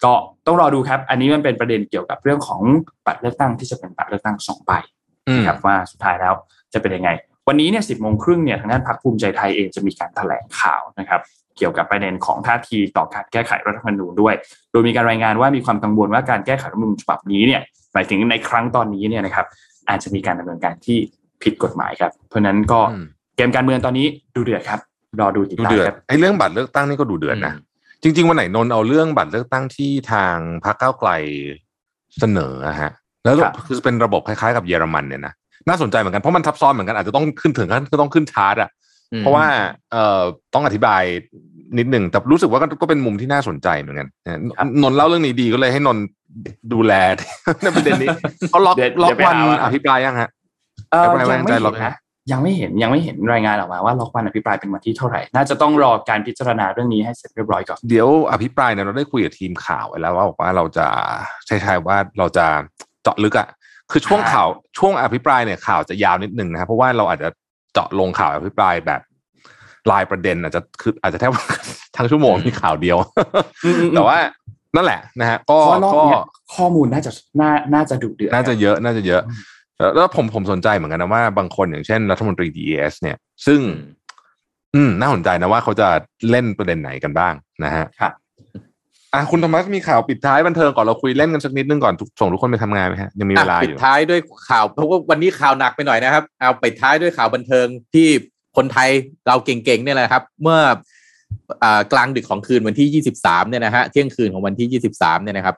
[0.04, 0.14] ก็
[0.46, 2.62] ต้องรอดูครับ อันนี้มันเป็นประเด็นเกี่ยวกับเรื่องของ
[3.06, 4.72] บัตรเลือกตั้งที่จะเป็นบัตรเลือกตั้งสองใบ
[5.36, 6.34] นะครับว่าสุดท้ายแล้ว
[6.74, 7.10] จะเป็นยังไง
[7.48, 11.22] วันนี้เนี่ยสิบโมงครึ่งเนี่ยทางด้านพรรคภูมิใจไทยเองจะมีการแถลงข่าวนะครับ
[11.58, 14.36] เกี่ยวกับประเด็นของท่าทีต่อการแก้ไขรัฐธรรมนูญด้วย
[14.72, 17.62] โดยมีการรายงานว่ามีความกังวลว่าการแก้ไขรัฐธรรมนูญฉบับนี้เนี่ย
[17.94, 19.46] หมายถึงในครั้งตอนนี้เนี่ยนะครับ
[19.90, 20.98] อาจจะมีการดำเนินการที่
[21.44, 22.80] ผิดกฎหมายครับ เพราะนั้นก็
[23.36, 24.80] เกมการเมืองตอนนี้ดูเดือดครับ
[25.20, 27.54] รอดูติดตามครับไอ้เรื่องบัตรเลือกตั้งนี่ก็ดูเดือดนะ
[28.04, 31.10] จริง ๆ วันไหนนนเอาเรื่องบัตรเลือกตั้งที่ทางพรรคก้าวไกล
[32.20, 32.92] เสนอฮะ
[33.24, 33.36] แล้ว
[33.68, 35.34] คือเป็นระบบคล้ายๆ กับเยอรมันเนี่ยนะ
[35.68, 38.70] น่าสนใจเหมือนกันเพราะมันทับซ้อนเหมือนกันอาจจะต้องขึ้นถึงขั้นต้องขึ้นชาร์ตอะ
[39.20, 39.46] เพราะว่า
[39.92, 40.22] เอ่อ
[40.54, 41.04] ต้องอธิบาย
[41.78, 44.08] นิดหนึ่งแต่รู้สึกว่าก็เป็นมุมที่น่าสนใจเหมือนกัน
[44.82, 45.98] นนเล่าเรื่องนี้ดีก็เลยให้นน
[46.74, 46.94] ดูแล
[47.64, 48.10] ในประเด็นนี้
[48.50, 50.30] เขาล็อกล็อกวันอภิปรายยังฮะ
[51.04, 51.96] ยังไม่เห็นนะ
[52.32, 60.86] ยังไม่เห็นยังไม่เห็นรายงานออกมาว่าล็อกวันอภิปรายเป็นวันที่เท่าไหร่ น่าจะต้องรอการพิจารณาเรื่องนี้ให้เสร็จเรียบร้อยก่อนเดี๋ยวอภิปรายเนี่ยเราได้คุยกับทีมข่าวไว้แล้วว่าบอกว่าเราจะ
[61.48, 62.46] ใช่ๆว่าเราจะ
[63.04, 63.48] เจาะลึกอะ
[63.92, 64.48] คือช่วงข่าว
[64.78, 67.30] ช่วงอภิปรายเนี่ยข่าวจะยาวนิดนึงนะครับเพราะว่าเราอาจจะ
[67.74, 69.02] เจาะลงข่าวอภิปรายแบบ
[69.92, 71.32] ลายประเด็นอาจจะคืออาจจะแทบ
[71.98, 72.98] ทั้งชั่วโมงมีข่าวเดียว
[73.96, 74.18] แต่ว่า
[74.76, 75.60] นั่นแหละนะฮะก็
[75.96, 76.04] ก็
[76.56, 77.12] ข้อมูลน่าจะ
[77.42, 79.22] น่าน่าจะดุเดือดน่าจะเยอะน่าจะเยอะ
[79.96, 83.60] แล้วผมผมสนใจเหมือนกันนะว่าบางคนอย่างเช่นรัฐมนตรี DES เนี่ย ซึ่ง
[84.76, 85.88] อืมน่าสนใจนะว่าเขาจะ
[86.30, 87.34] เล่นประเด็นไหนกันบ้าง
[87.64, 88.14] นะฮะครับ
[89.14, 94.20] อะคุณธรรมะมีข่าวปิดท้ายบันเทิงก่อนเราคุยเล่นกันสักนิดนึงก่อนส่งทุกคนไปทำงานไหมฮะยังมีเวลาอยู่ปิดท้ายด้วย
[94.50, 98.08] ข่าวเพราะว่าวันนี้ข่าวหนักไปหน่อยนะครับ เอาปิดท้ายด้วยข่าวบันเทิงที่
[98.58, 98.90] คนไทย
[99.28, 100.60] เราเก่งๆเนี่ยแหละครับ เมื่อ
[101.94, 105.56] กลางดึกของคืนวันที่ 23 เนี่ยนะฮะเที่ยงคืนของวันที่ 23 เนี่ยนะครับ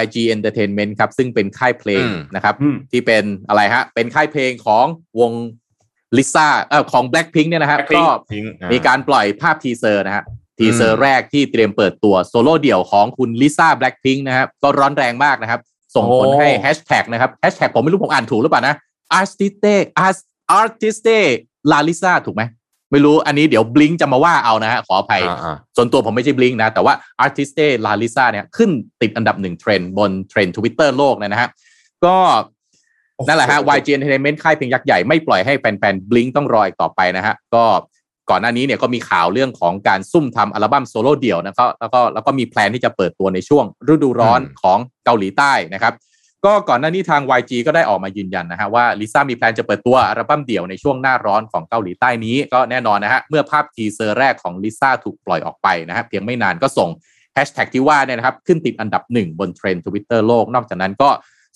[0.00, 2.04] YG Entertainment ครับ ซึ่งเป็นค่ายเพลง
[2.34, 2.54] นะครับ
[2.92, 4.86] ที่เป็นอะไรฮะ เป็นค่ายเพลงของ
[5.20, 5.32] วง
[6.16, 8.02] ลิซ่าเอ่อของ Blackpink เนี่ยนะฮะก็
[8.72, 10.24] มีการปล่อยภาพทีเซอร์นะฮะ
[10.58, 15.60] ทีเซอร์แรกที่เตรียมเปิดตัวโซโล่เดี่ยวของคุณลิซ่าแบล็ k พิงค์นะครับก็ร้อนแรงมากนะครับ
[15.94, 18.74] ส่งผลให้แฮชแท็กนะครับแฮชแท็กผมไม่รู้ผมอ่านถูกหรือเปล่านะ
[19.20, 19.74] artiste
[20.60, 21.18] artiste
[21.70, 22.42] la lisa ถูกไหม
[22.92, 25.22] ไม่รู้อันนี้เดี๋ยว Blink จะมาว่าเอานะฮะขออภัย
[25.76, 28.70] ส่วนตัวผมไม่ใช่ Blink นะ แต่ว่า artiste la lisa เนี่ยขึ้น
[29.02, 31.48] ติดอันดับหนึ่งเทรนด์บนเทรนด์ทวิตเตอร์โลกนะฮะ
[32.04, 32.16] ก็
[33.26, 37.64] นั่นแหละฮะ YG Entertainment ค่ายเพลงยักษ์ใหญ่ไม่ปล่อยให้แฟนๆ Blink ต้องรออีกต่อไปนะฮะ ก็
[38.30, 45.94] ก่อนหน้านี้เนี่ยก็มีข่าวเรื่องของการซุ่มทำอัลบั้มโซโล่เดี่ยวนะครับแล้วก็แล้วก็มีแพลนที่จะเปิดตัวในช่วงฤดูร้อนของเกาหลีใต้นะครับ
[46.44, 56.88] ก็ก่อนหน้านี้ทาง YG ก็ได้ออกมายืนยันนะฮะว่าลิซ่ามีแพลนจะเปิดตัวอัลบั้มเดี่ยวในช่วงหน้าร้อนของเกาหลีใต้นี้ก็แน่นอนนะฮะเมื่อภาพทีเซอร์แรกของลิซ่าถูกปล่อยออกไปนะฮะเพียงไม่นานก็ส่ง
[57.34, 61.10] แฮชแท็กที่ว่าเนี่ยนะครับขึ้นติดอันดับหนึ่งบนเทรนด์ทวิตเตอร์โลกนอกจากนั้นก็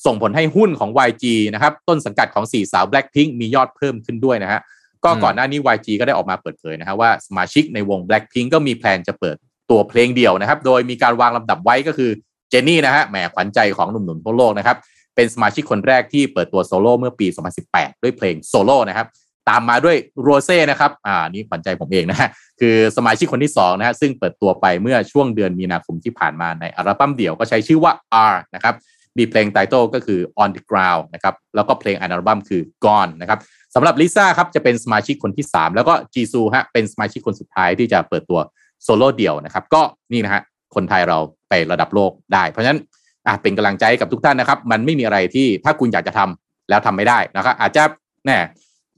[0.06, 1.24] ส่งผลให้หุ้นของ YG
[1.54, 4.60] นะครับต้นสังกัดของ4สาว Blackpink มียอดเพิ่มขึ้นด้วยนะฮะ
[5.04, 9.36] ก็ก่อนหน้านี้ YG ก็ได้ออกมาเปิดเผยนะฮะว่าสมาชิกในวง Blackpink ก็มีแพลนจะเปิด
[9.70, 12.10] ตัวเพลงเดี่ยวนะครับ โดยมีการวางลำดับไว้ก็คือ
[12.50, 14.76] เจนนี่นะฮะแหมขวัญใจของหนุ่มๆทั่วโลกนะครับ
[15.14, 17.26] เป็นสมาชิกคนแรกที่เปิดตัวโซโล่เมื่อปี
[17.64, 19.06] 2018 ด้วยเพลงโซโล่นะครับ
[19.48, 22.28] ตามมาด้วยโรเซ่นะครับ อ่านี่ขวัญใจผมเองนะฮะ
[22.60, 27.92] คือสมาชิกคนที่2นะฮะซึ่งเปิดตัวไปเมื่อช่วงเดือนมีนาคมที่ผ่านมาในอัลบั้มเดี่ยวก็ใช้ชื่อว่า
[28.32, 28.74] R นะครับ
[29.18, 33.38] มีเพลงไตเติลก็คือ On the Ground นะครับแล้วก็เพลงอัลบั้มคือ Gone นะครับ
[33.74, 38.40] สำหรับลิซ่าครับจะเป็นสมาชิกคนที่ 3 แล้วก็จีซูฮะเป็นสมาชิกคนสุดท้ายที่จะเปิดตัว
[38.82, 39.82] โซโล่เดี่ยวนะครับ ก็
[40.12, 40.42] นี่นะฮะ
[40.74, 41.18] คนไทยเรา
[41.48, 42.80] ไประดับโลกได้ เพราะฉะนั้น
[43.26, 47.82] อะเป็นกำลังใจกับทุกท่านนะครับ มันไม่มีอะไรที่ถ้าคุณอยากจะทำแล้วทำไม่ได้นะครับอาจจะ
[48.26, 48.38] แน่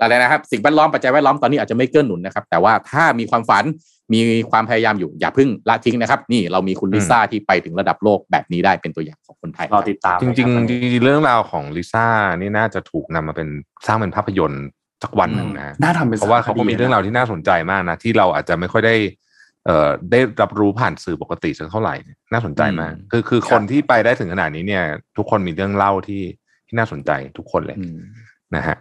[0.03, 3.65] อะไรนะครับ สิ่งแวดล้อมปัจจัยแวดล้อมตอนนี้อาจจะไม่เกื้อหนุนนะครับ แต่ว่าถ้ามีความฝัน
[4.15, 4.21] มี
[4.51, 12.07] ความพยายามอยู่อย่าพึ่งละทิ้งนะครับ นี่เรามีคุณลิซ่าที่ไปถึงระดับโลกแบบนี้ได้เป็นตัวอย่างของคนไทยรอติดตาม จริงๆจริงๆเรื่องราวของลิซ่า
[12.37, 13.49] นี่น่าจะถูกนำมาเป็น
[13.87, 14.65] สร้างเป็นภาพยนตร์
[15.03, 18.97] สักวันหนึ่งนะน่าทำเป็นเพราะว่าเขาก็มีเรื่องราวที่น่าสนใจมากนะ ที่เราอาจจะไม่ค่อยได้
[19.67, 21.95] เอ่อได้รับรู้ผ่านสื่อปกติสักเท่าไหร่
[22.33, 24.85] น่าสนใจมาก คือคือคนที่ไปได้ถึงขนาดนี้เนี่ย
[25.17, 26.23] ทุกคนมีเรื่องเล่าที่
[26.67, 27.79] ที่น่าสนใจทุกคนเลย
[28.57, 28.77] นะฮะ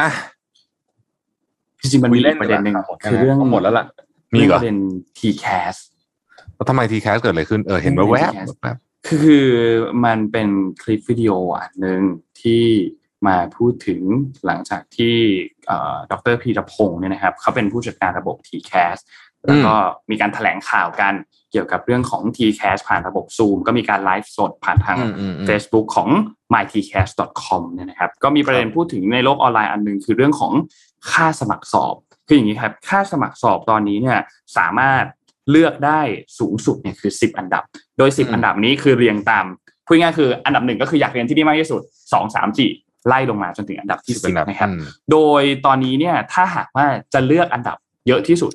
[0.00, 0.08] อะ
[1.80, 2.74] จริงๆมันมีประเด็นหนึ่ง
[3.10, 3.86] คือเรื่องหมดแล้วล่ะ
[4.34, 4.76] มีประเด็น
[5.18, 5.76] T cas
[6.54, 8.76] แล้วทำไม T cas เกิดอะไรขึ้นเออเห็นว่าแวบแบบ
[9.08, 9.48] คือ
[10.04, 10.48] มันเป็น
[10.82, 12.00] คลิปวิดีโออันหนึ่ง
[12.40, 12.64] ที่
[13.26, 14.00] มาพูดถึง
[14.46, 15.16] หลังจากที่
[16.10, 18.98] ดรพีรพงศ์เนี่ยนะครับ เขาเป็นผู้จัดการระบบ TCAS
[19.46, 19.74] แล้วก็
[20.10, 21.14] มีการถแถลงข่าวกัน
[21.52, 24.98] เกี่ยวกับเรื่องของ TCAS ผ่านระบบ Zoom ก็มีการไลฟ์สดผ่านทาง
[25.48, 26.08] Facebook ของ
[26.54, 30.52] mytcas.com เนี่ยนะครับก็มีประเด็นพูดถึงในโลกออนไลน์อันนึงคือเรื่องของ
[31.12, 31.94] ค่าสมัครสอบ
[32.26, 34.18] คืออย่างนี้ครับค่าสมัครสอบตอนนี้เนี่ย
[34.56, 35.04] สามารถ
[35.50, 36.00] เลือกได้
[36.38, 37.62] สูงสุดเนี่ยคือ 10 อันดับ
[37.98, 39.46] โดย 10 อันดับนี้คือเรียงตาม
[39.86, 41.82] พูดง่ายคืออันดับหนึ่งก็คืออยากเรียนที่นี่มากที่สุด
[42.12, 44.70] 2 3 4ไล่ลงมาจนถึงอันดับที่สิบนะครับ
[45.12, 47.76] โดยตอนนี้เนี่ยถ้าหากว่าจะเลือกอันดับ
[48.08, 48.52] เยอะที่สุด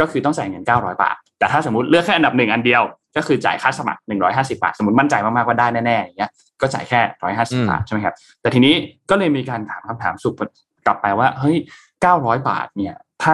[0.00, 2.82] ก็คือต้องจ่ายเงิน 900 บาท แต่ถ้าสมมติเลือกแค่อันดับหนึ่งอันเดียว
[3.16, 4.00] ก็คือจ่ายค่าสมัคร
[4.30, 7.00] 150 บาท สมมติมั่นใจมากๆว่าได้แน่ๆอย่างเงี้ยก็จ่ายแค่
[7.36, 8.74] 150 บาทใช่ไหมครับ แต่ทีนี้
[9.10, 10.34] ก็เลยมีการถามคำถามสุก
[10.86, 11.56] กลับไปว่าเฮ้ย
[12.02, 13.32] 900 บาทเนี่ยถ้า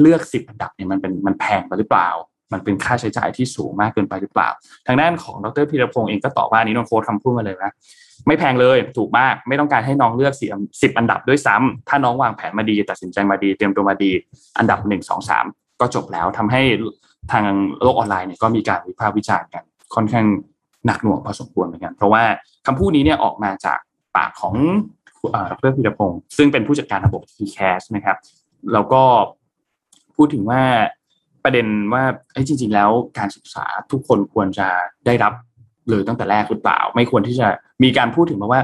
[0.00, 2.08] เลือก 10 อันดับเนี่ยมันเป็นมันแพงไปหรือเปล่า
[2.52, 4.48] มันเป็นค่าใช้จ่ายที่สูงมากเกินไปหรือเปล่า
[4.86, 7.72] ทางด้านของดรพีรพงศ์เองก็ตอบว่านี้น้องโค้ดคำพูดมาเลยนะ
[8.26, 14.10] ไม่แพงเลยถูกมากไม่ต้องการให้น้องเลือกสิบอันดับด้วยซ้ำถ้าน้องวางแผนมาดี ตัดสินใจมาดีเตรียมตัวมาดี
[14.58, 15.46] อันดับหนึ่งสองสาม
[15.80, 16.62] ก็จบแล้วทำให้
[17.32, 17.44] ทาง
[17.82, 19.64] โลกออนไลน์เนี่ยก็มีการวิพากษ์วิจารณ์กัน
[19.94, 20.26] ค่อนข้าง
[20.86, 22.22] หนักหน่วงพอสมควรเหมือนกัน เพราะว่า
[22.66, 23.78] คำพูดนี้เนี่ยออกมาจาก
[24.16, 24.54] ปากของ
[25.50, 28.16] ดรพิรพงศ์ซึ่งเป็นผู้จัดการระบบ t c a s นะครับ
[28.72, 29.02] แล้วก็
[30.16, 30.62] พูดถึงว่า
[31.44, 34.68] ประเด็นว่าไอ้จริง ๆ แล้วการศึกษาทุกคนควรจะ
[35.06, 35.32] ได้รับ
[35.90, 37.48] เลยตั้งแต่แรกหรือเปล่า ไม่ควรที่จะ
[37.82, 38.60] มีการพูดถึงมาว่า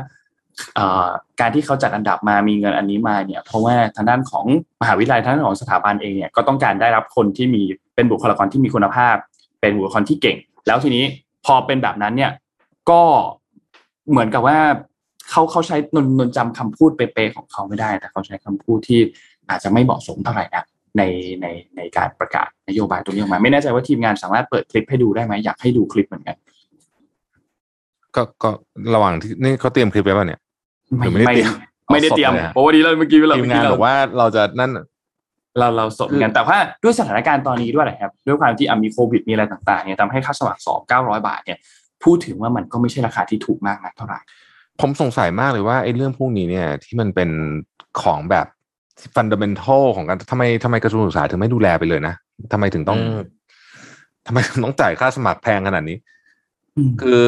[1.41, 4.45] การที่เขาจัดอันดับมามีเงินอันนี้มาเนี่ยเพราะว่าทางด้านของ
[4.81, 7.62] มหาวิทยาลัยทางด้านของสถาบันเองเนี่ยก็ต้องการได้รับคนที่มี
[7.95, 9.16] เป็นบุคลากรที่มีคุณภาพ
[9.61, 11.05] เป็นบุคลากรที่เก่ง แล้วทีนี้
[11.47, 12.32] พอเป็นแบบนั้นเนี่ย
[12.91, 13.03] ก็
[14.11, 14.59] เหมือนกับว่า
[15.31, 19.01] เขาเขาใช้นนนจำคำพูดเป๊ะๆของเขาไม่ได้ แต่เขาใช้คำพูดที่
[19.49, 20.65] อาจจะไม่เหมาะสมเท่าไหร่นะ
[20.99, 21.03] ใน
[21.41, 21.47] ใน
[21.77, 26.37] ในการประกาศนโยบายตัวนี้ออกมา ไม่แน่ใจว่าทีมงานสามารถเปิดคลิปให้ดูได้ไหมอยากให้ดูคลิปเหมือนกัน
[28.16, 28.51] ก็ก็
[28.95, 30.41] ระหว่างที่นี่เขาเตรียมคลิปไว้ป่ะเนี่ย
[30.99, 31.53] ไม่ไม่ได้เตรียม
[31.93, 34.71] ไม่ได้เตรียมเพราะวันนี้เราเมื่อกี้เราทีมงานบอกว่าเราจะนั่น
[35.59, 41.59] เราเราสดกันแต่ว่าด้วยสถานการณ์ตอนนี้ด้วยนะครับ ด้วยความที่มีโควิดมีอะไรต่างๆเนี่ยทำให้ค่าสมัครสอบเก้าร้อยบาทเนี่ย
[42.05, 44.21] พูดถึงว่ามันก็ไม่ใช่ราคาที่ถูกมากนักเท่าไหร่
[44.81, 47.31] ผมสงสัยมากเลยว่าไอ้เรื่องพวกนี้เนี่ย ที่มันเป็น
[48.03, 48.47] ของแบบ
[49.15, 52.15] ฟันเดเมนทัลของการทำไมทำไมกระทรวงศึกษาถึงไม่ดูแลไปเลยนะ
[52.53, 52.99] ทำไมถึงต้อง
[54.27, 55.97] ทำไมต้องจ่ายค่าสมัครแพงขนาดนี้
[57.03, 57.25] คือ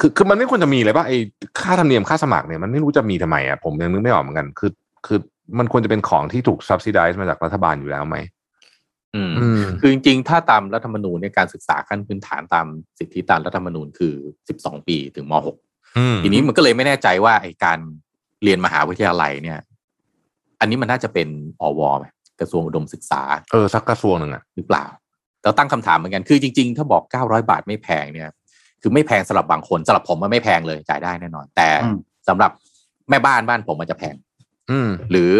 [0.00, 1.18] คือคือมันไม่ควรจะมีเลยป่ะไอ้
[1.60, 4.70] ค่าธรรมเนียมค่าสมัครเนี่ยมันไม่รู้จะมีทำไมอะผมยังนึกไม่ออกเหมือนกัน คือ
[5.06, 5.18] คือ
[5.58, 8.16] มันควรจะเป็นของที่ถูก subsidize มาจากรัฐบาลอยู่แล้วไหม
[9.16, 9.32] อืม
[9.80, 12.66] คือจริงๆ ถ้าตามรัฐธรรมนูญในการศึกษาขั้นพื้นฐานตาม
[12.98, 14.14] สิทธิตามรัฐธรรมนูญคือ
[14.48, 15.56] สิบสองปีถึงมหก
[16.22, 17.78] ทีนี้มันก็เลยไม่แน่ใจว่าไอการ
[18.42, 19.58] เรียนมหาวิทยาลัยเนี่ย
[20.60, 21.28] อันนี้มันน่าจะเป็น
[21.62, 22.06] อวไหม
[22.40, 23.22] กระทรวงอุดมศึกษา
[23.52, 24.84] เออสักกระทรวงหนึ่งอะหรือเปล่า
[25.42, 28.30] เราตั้งคำถามเหมือนกันคือจริง ๆ ถ้าบอกเก้าร้อยบาทไม่แพงเนี่ย
[28.86, 31.68] คือไม่แพงสำหรับบางคนสำหรับผมมันไม่แพงเลยจ่ายได้แน่นอน แต่
[32.28, 32.50] สำหรับ
[33.10, 34.14] แม่บ้านบ้านผมมันจะแพง
[34.70, 34.78] อื
[35.10, 35.30] หรือ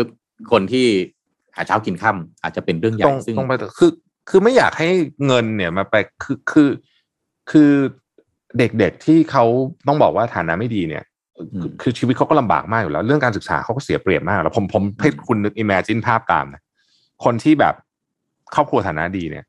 [0.52, 0.86] คนที่
[1.56, 3.90] หาเช้ากินค่ำอาจจะเป็นเรื่องใหญ่ซึ่งต้องไปคือ
[4.30, 4.88] คือไม่อยากให้
[5.26, 6.68] เงินเนี่ยมาไปคือคือ
[7.50, 7.70] คือ
[8.58, 9.44] เด็กๆที่เขา
[9.86, 11.04] ต้องบอกว่าฐานะไม่ดีเนี่ย
[11.82, 16.62] คือชีวิตเขาก็ลำบากมากอยู่แล้ว เรื่องการศึกษาเขาก็เสียเปรียบมาก แล้วผมผมให้คุณนึกอิมเมจินภาพตามนะ
[17.24, 17.74] คนที่แบบ
[18.54, 19.44] ครอบครัวฐานะดีเนี่ย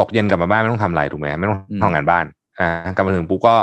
[0.00, 2.24] ตกเย็นกลับมาบ้านไม่ต้องทำอะไรถูกไหมไม่ต้องทำงานบ้าน
[2.60, 3.54] อ่ากลับมาถึงปุ๊บก็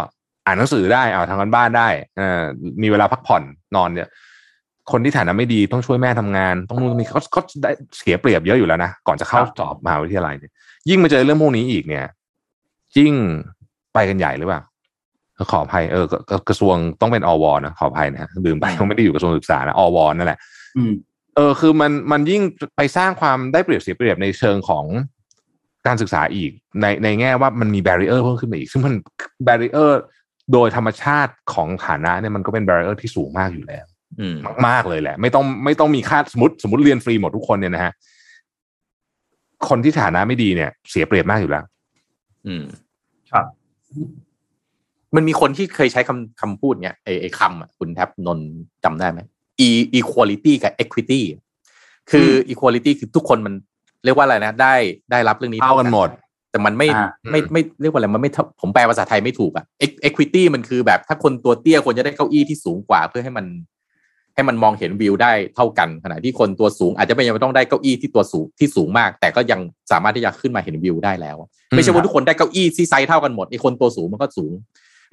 [0.45, 1.87] อ่านหนังสือได้เอาทำงานบ้านได้
[2.19, 2.41] อ่า
[2.81, 3.43] มีเวลาพักผ่อน
[3.75, 4.09] นอนเนี่ย
[4.91, 10.51] คนที่ฐานะไม่ดีต้องช่วยแม่ทำงาน ต้องนู่นนี่เขาเขาได้เสียเปรียบเยอะอยู่แล้วนะก่อนจะเข้าสอบมหาวิทยาลัยเนี่ย
[10.89, 12.05] ยิ่งมาเจอเรื่องพวกนี้อีกเนี่ย
[12.97, 13.13] ยิ่ง
[13.93, 14.61] ไปกันใหญ่หรือเปล่า
[15.51, 16.05] ขออภัยเออ
[16.49, 20.39] กระทรวงต้องเป็นอวนะขออภัยนะลืมไปเขาไม่ได้อยู่กระทรวงศึกษานะอวนั่นแหละ
[21.35, 22.41] เออคือมันมันยิ่ง
[22.75, 24.85] ไปสร้างความได้เปรียบเสียเปรียบในเชิงของ
[25.87, 26.51] การศึกษาอีก
[26.81, 28.93] ในในแง่ว่ามันมีแบร r เออร์เพิ่มขึ้นมาอีก ซึ่งมัน
[29.43, 29.99] แบร r เออร์
[30.53, 33.85] โดยธรรมชาติของฐานะเนี่ยมันก็เป็นแบร r เออร์ที่สูงมากอยู่แล้ว
[34.67, 37.93] มากๆเลยแหละ ไม่ต้องไม่ต้องมีค่าสมมติสมมติเรียนฟรีหมดทุกคนเนี่ยนะฮะ
[39.69, 41.63] คนที่ฐานะไม่ดีเนี่ย เสียเปรียบมากอยู่แล้ว
[42.47, 42.63] อืม
[43.31, 43.45] ครับ
[45.15, 48.39] มันมีคนที่เคยใช้คำคำพูดเนี่ยไอ้ไอ้คำอะคุณแทบนน
[48.83, 49.19] จำได้ไหม
[49.67, 51.21] e equality กับ equity
[52.11, 53.53] คือ equality คือทุกคนมัน
[54.03, 54.75] เรียกว่าอะไรนะได้
[55.11, 56.09] ได้รับเรื่องนี้เท่ากันหมด
[56.51, 56.87] แต่มันไม่
[57.31, 59.65] ไม่ไม่เรียกว่าอะไรมันไม่ผมแปลภาษาไทยไม่ถูกอะ
[60.07, 63.45] equity มันคือแบบถ้าคนตัวเตี้ยควรจะได้เก้าอี้ที่สูงกว่าเพื่อให้มัน
[64.35, 69.59] ให้มันมองเห็นวิวได้เท่ากันขณะที่คนตัวสูง อาจจะไม่ยังต้องได้เก้าอี้ที่ตัวสูงที่สูงมาก แต่ก็ยัง
[69.91, 71.37] สามารถที่จะขึ้นมาเห็นวิวได้แล้ว
[71.69, 74.51] ไม่ใช่ว่าทุกคนได้เก้าอี้ที่ไซส์เท่ากันหมดไอ้คนตัวสูงมันก็สูง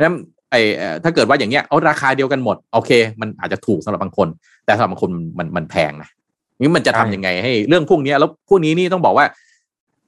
[0.05, 0.17] นั้น
[0.51, 0.61] ไอ้
[1.05, 2.91] ถ้าเกิดว่าอย่างเงี้ยเอาราคาเดียวกันหมด โอเค
[3.21, 4.29] มันอาจจะถูกสำหรับบางคน
[4.65, 6.09] แต่สำหรับบางคนมันมันแพงนะ
[6.61, 9.27] นี่มันจะทำยังไงให้เรื่องพวกนี้แล้วพวกนี้นี่ต้องบอกว่า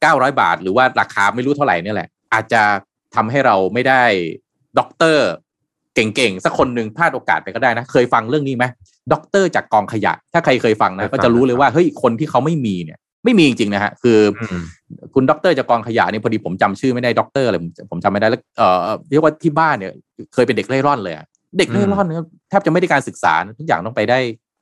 [0.03, 2.63] เก้าร้อยบาท หรือว่าราคาไม่รู้เท่าไหร่นี่แหละ อาจจะ
[3.15, 4.03] ทำให้เราไม่ได้
[4.79, 5.29] ด็อกเตอร์
[5.95, 8.65] เก่งๆ สักคนหนึ่งพลาดโอกาสไปก็ได้นะ เคยฟังเรื่องนี้ไหม
[9.13, 14.19] ด็อกเตอร์จากกองขยะ ถ้าใครเคยฟังนะก็จะรู้เลยว่าเฮ้ยคนที่เขาไม่มีเนี่ย ไม่มีจริงๆนะฮะคือ
[15.15, 17.57] คุณด็อกเตอร์จากกองขยะนี่พอดีผมจำชื่อไม่ได้ด็อกเตอร์อะไร
[17.91, 18.79] ผมจำไม่ได้แล้วเอ่อ
[19.11, 19.93] เรียกว่าที่บ้านเนี่ย
[20.35, 21.15] เคยเป็นเด็กเร่ร่อนเลย
[21.59, 22.17] เด็กเร่ร่อนเนี่ย
[22.49, 24.19] แทบจะไม่ได้การศึกษาทุกอย่างต้องไปได้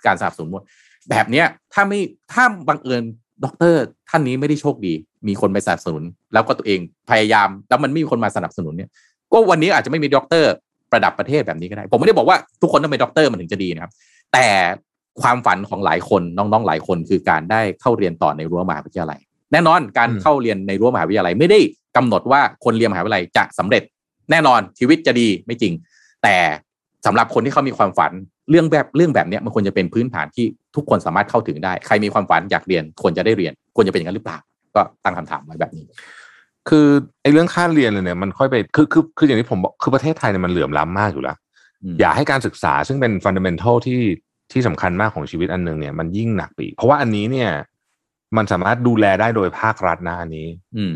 [0.07, 0.63] การสนับสนุนหมด
[1.11, 2.01] แบบเนี้ยถ้าไม่
[2.33, 3.03] ถ้าบังเอิญ
[3.45, 4.95] ด็อกเตอร์ท่านนี้ไม่ได้โชคดี
[5.29, 6.03] มีคนไปสนับสนุน
[6.33, 6.81] แล้วก็ตัวเอง
[7.11, 8.91] พยายาม แล้วมันไม่มีคนมาสนับสนุนเนี่ย
[9.33, 10.53] ก็วันนี้อาจจะไม่มีด็อกเตอร์
[10.91, 13.93] ประดับประเทศแบบนี้ก็ได้ ผมไม่ได้บอกว่าทุกคนต้องเป็นด็อกเตอร์มันถึงจะดีนะครับ
[14.33, 14.47] แต่
[15.23, 19.19] ความฝันของหลายคนน้องๆหลายคนคือการได้เข้าเรียนต่อในรั้วมหาวิทยาลัย
[19.53, 21.59] แน่นอนการเข้าเรียนในรั้วมหาวิทยาลัย ไม่ได้
[21.97, 23.83] กำหนดว่าคนเรียนมหาวิทยาลัยจะสำเร็จ
[24.31, 25.73] แน่นอนชีวิตจะดีไม่จริง
[26.23, 26.37] แต่
[27.07, 28.13] สำหรับคนที่เขามีความฝัน
[28.51, 30.47] เรื่องแบบเรื่องแบบนี้มันควรจะเป็นพื้นฐานที่
[30.77, 34.39] ทุกคนสามารถเข้าถึงได้ ใครมีความฝันอยากเรียนควรจะได้เรียนควรจะเป็นอย่างนั้นหรือเปล่า
[34.75, 35.85] ก็ตั้งคำถามไว้แบบนี้
[36.69, 36.87] คือ
[37.23, 41.37] ไอ้เรื่องค่าเรียนเลยเนี่ยมันค่อยไปคือคือคืออย่างที่ผมบอกคือประเทศไทยเนี่ยมันเหลื่อมล้ำมากอยู่แล้ว
[42.01, 44.01] อยากให้การศึกษาซึ่งเป็นฟันเดเมนทัลที่
[44.53, 47.51] ที่สำคัญมากของชีวิตอันหนึ่งเนี่ยมันยิ่งหนักไปเพราะว่าอันนี้เนี่ย
[48.37, 50.47] มันสามารถดูแลได้โดยภาครัฐนะอันนี้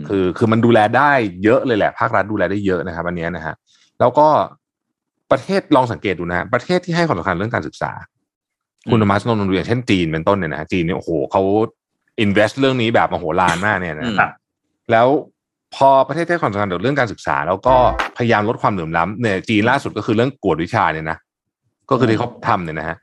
[0.08, 1.10] คือคือมันดูแลได้
[1.44, 3.54] เยอะเลยแหละ ภาครัฐดูแลได้เยอะนะครับอันนี้นะฮะ
[4.00, 4.28] แล้วก็
[5.32, 7.92] ประเทศลองสังเกตดูนะประเทศที่ให้ความสำคัญเรื่องการศึกษา
[8.90, 11.42] คุณธรรมสนนท์อย่างเช่นจีนเป็นต้นเนี่ยนะจีนเนี่ยโอ้โหเขา
[12.20, 14.30] อินเวสต์เรื่องนี้แบบมโหฬารมากเนี่ยนะ
[14.90, 15.08] แล้ว
[15.74, 17.76] พอประเทศให้ความสำคัญเรื่องการศึกษา แล้วก็
[18.16, 21.18] พยายามลดความเหลื่อมล้ำเนี่ยจีนล่าสุดก็คือเรื่องกวดวิชาเนี่ยนะ
[21.90, 22.96] ก็คือที่เขาทำเนี่ยนะฮะ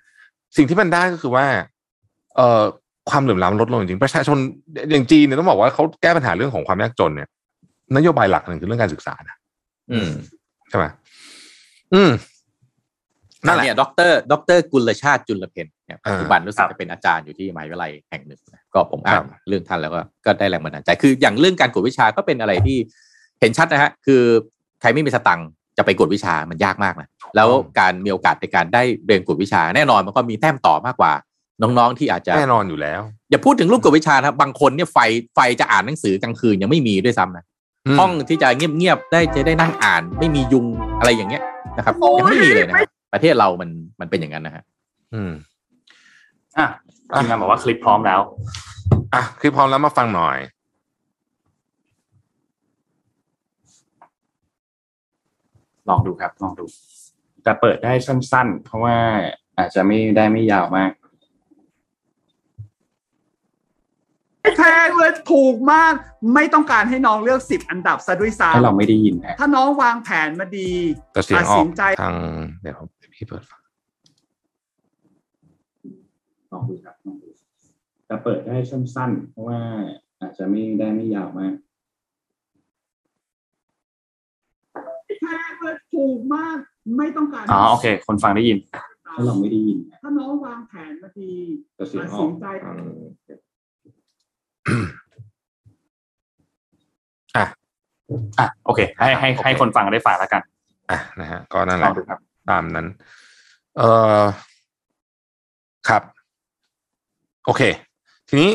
[0.57, 1.45] สิ่งที่มันได้ก็คือว่า
[2.35, 2.63] เอ่อ
[3.09, 4.37] ความเหลื่อมล้ำลดลงจริงประชาชน
[4.91, 7.27] อย่างจีนเนี่ยต้องบอกว่าเขาแก้ปัญหาเรื่องของความยากจนเนี่ย
[7.95, 9.35] นโยบายหลักหนึ่งคือเรื่องการศึกษานะ
[9.91, 10.11] อืม
[10.69, 10.85] ใช่ไหม
[11.93, 12.11] อืม
[13.45, 18.39] นั่นแหละด็อกเตอร์ด็อกเตอร์กุลชาติจุลเพ็ญเนี่ยปัจจุบันรู้สึกจะเป็นอาจารย์อยู่ที่มหาวิทยาลัยแห่งหนึ่ง
[18.73, 22.77] ก็ผมอ่านเรื่องท่านแล้วก็ก็ได้แรงบันดาลใจคืออย่างเรื่องการกวดวิชาก็เป็นอะไรที่
[23.39, 24.21] เห็นชัดนะฮะ คือ
[24.81, 25.47] ใครไม่มีสตังค์
[25.77, 27.49] จะไปกวดวิชามันยากมากนะแล้ว
[27.79, 31.11] การมีโอกาสในการได้เรียนกวดวิชา แน่นอนมันก็มีแต้มต่อมากกว่า
[31.61, 34.97] น้องๆที่อาจจะแน่นอนอยู่แล้ว อย่าพูดถึงลูกกวดวิชาครับบางคนเนี่ยไฟ
[35.35, 37.45] ไฟจะอ่านหนังสือกลางคืนยังไม่มีด้วยซ้ำนะ
[37.99, 40.65] ห้องที่จะเงียบๆได้จะได้นั่งอ่าน ไม่มียุง
[40.99, 41.43] อะไรอย่างเงี้ย
[41.79, 43.69] นะครับยังไม่มีเลยนะครับประเทศเรามัน
[43.99, 44.63] มันเป็นอย่างนั้นนะฮะ
[45.13, 45.31] อืม
[46.57, 46.67] อะ
[47.15, 48.19] ทีมงานบอกว่าคลิปพร้อมแล้ว
[49.13, 50.37] อะคลิปพร้อมแล้วมาฟังหน่อย
[55.89, 56.65] ลองดูครับลองดู
[57.43, 58.97] แต่เปิดได้สั้น ๆ เพราะว่า
[59.57, 60.91] อาจจะไม่ได้ไม่ยาวมาก
[64.57, 65.93] แพงเว้ยถูกมาก
[66.33, 70.71] ไม่ต้องการให้น้องเลือกสิบอันดับซะด้วยซ้ให้เราไม่ได้ยินนะำถ้าน้องวางแผนมาดี
[71.13, 72.15] แต่เสียงตัดออสิกนใจทาง
[72.61, 72.77] เดี๋ยว
[73.15, 73.61] พี่เปิดฟัง
[76.51, 77.29] ลองดูครับลองดู
[78.07, 79.59] แต่เปิดได้สั้นๆเพราะว่า
[80.21, 81.53] อาจจะไม่ได้ไม่ยาวมาก
[85.19, 86.57] แพ้เว้ยถูกมาก
[86.97, 88.57] ไม่ต้องการอ๋อโอเค คนฟังได้ยิน
[89.13, 91.33] ให้เราไม่ได้ยินนะถ้าน้องวางแผนมาดี
[91.75, 92.75] แต่เสียงตัดออสิกนใจทาง
[97.37, 97.45] อะ
[98.39, 100.41] อะโอเค ให้ให้ให้คนฟังได้ฟังแล้วกัน
[100.91, 102.19] อะนะฮะ ก็นั่นแหลอละงดูครับ
[102.49, 102.87] ตามนั้น
[103.77, 103.83] เอ
[104.21, 104.23] อ
[105.87, 106.03] ครับ
[107.45, 107.61] โอเค
[108.29, 108.51] ทีนี้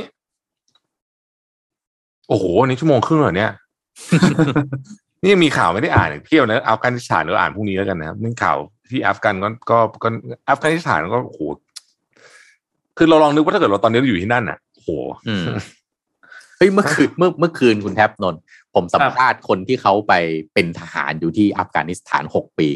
[2.29, 3.53] โอ้โหอันนี้ชั่วโมงครึ่งเหรอเนี่ย
[5.23, 8.59] นี่ยังมีข่าวไม่ได้อ่านอีกเที่ยวนะอัฟกานิสถานเดี๋ยวอ่านพรุ่งนี้แล้วกันนะครับนี่ข่าว
[8.91, 10.09] ที่อัฟกันก็ก็ก็
[10.49, 11.41] อัฟกานิสถานก็โอ้โห
[12.99, 14.91] คือเราลองนึกว่าถ้าเกิดเราตอนนี้เราอยู่ที่นั่นอะโอ้โห
[15.29, 18.41] อืมเฮ้ยเมื่อคืนเมื่อเมื่อคืนคุณแทบนนท์
[18.75, 20.13] ผมสัมภาษณ์คนที่เขาไป
[20.55, 22.69] เป็นทหารอยู่ที่อัฟกานิสถานหกปี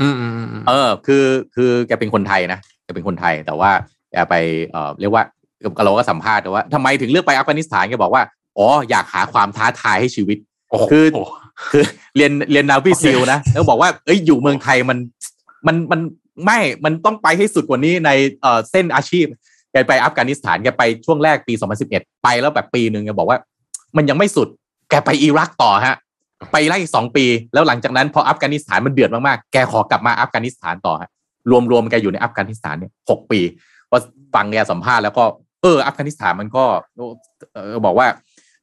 [0.00, 1.24] อืมอืมอืมอืมเออ คือ
[1.54, 3.70] คือแกเป็นคนไทยนะแกเป็นคนไทยแต่ว่า
[4.10, 4.34] แกไป
[4.70, 5.24] เอ่อเรียกว่า
[5.84, 8.22] เราก็สัมภาษณ์แต่ว่าทำไมถึงเลือกไปอัฟกานิสถานแกบอกว่า
[8.58, 10.38] อ๋ออยากหาความท้าทายให้ชีวิต
[10.70, 11.04] โอ้โหคือ
[11.70, 11.84] คือ
[12.16, 14.98] เรียนเรียนนาวิซิลนะแล้วบอกว่าเอ้ยอยู่เมืองไทยมัน
[15.66, 16.00] มันมัน
[16.44, 18.10] ไม่ มันต้องไปให้สุดกว่านี้ใน
[18.42, 21.54] เอ่อเส้นอาชีพแกไปอัฟกานิสถานแกไปช่วงแรกปี
[21.88, 23.38] 2011 ไปแล้วแบบปีหนึ่งแกบอกว่า
[23.96, 24.48] มันยังไม่สุด
[24.90, 25.96] แกไปอิรักต่อฮะ
[26.52, 31.10] ไปไล่สองปี แล้วหลังจากนั้นพออัฟกานิสถานมันเดือดมากๆ แกขอกลับมาอัฟกานิสถานต่อฮะ
[31.70, 33.40] รวมๆแกอยู่ในอัฟกานิสถานเนี่ยหกปี
[33.90, 33.98] พอ
[34.34, 35.24] ฟังแกสัมภาษณ์แล้วก็
[35.62, 36.64] เอออัฟกานิสถานมันก็
[37.54, 38.06] เออบอกว่า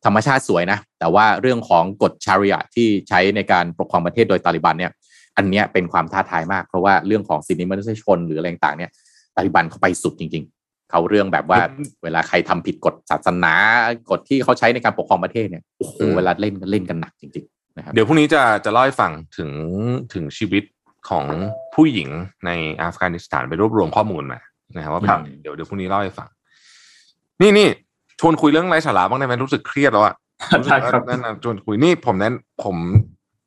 [0.06, 4.92] ธรรมชาติสวยนะ แต่ว่าเรื่องของกฎชาริอะที่ใช้ในการปกครองประเทศโดยตาลิบันเนี่ย
[5.38, 8.92] อันเนี้ยเป็นความท้าทายมากเพราะว่าเรื่องของสิทธิมนุษยชนหรืออะไรต่างเนี่ย
[9.36, 10.53] ตาลิบันเขาไปสุดจริงๆ
[10.94, 11.60] เขาเรื่องแบบว่า
[12.04, 13.54] เวลาใครทำผิดกฎศาสนา
[14.12, 19.52] กฎที่เขาใช่ในการปกครองประเทศเนี่ยโอ้โหเวลาเล่นก็เล่นกันหนักจริงๆนะครับเดี๋ยวพรุ่งนี้จะจะเล่าให้ฟังถึง
[20.14, 20.64] ถึงชีวิต
[21.10, 21.26] ของ
[21.76, 22.10] ผู้หญิง
[22.46, 22.52] ใน
[22.82, 24.40] อัฟกานิสถานไปรวบรวมข้อมูลมา
[24.76, 26.28] นะครับว่าเป็นครับเดี๋ยวเดี๋ยวพรุ่งนี้เล่าให้ฟัง
[27.42, 27.68] นี่นี่
[28.20, 30.16] ชวนคุยเรื่องไร้สาระบ้างได้ไหมรู้สึกเครียดแล้วอะ
[30.66, 32.34] ได้ครับนั่นนะชวนคุยนี่ผมนั้น
[32.64, 32.76] ผม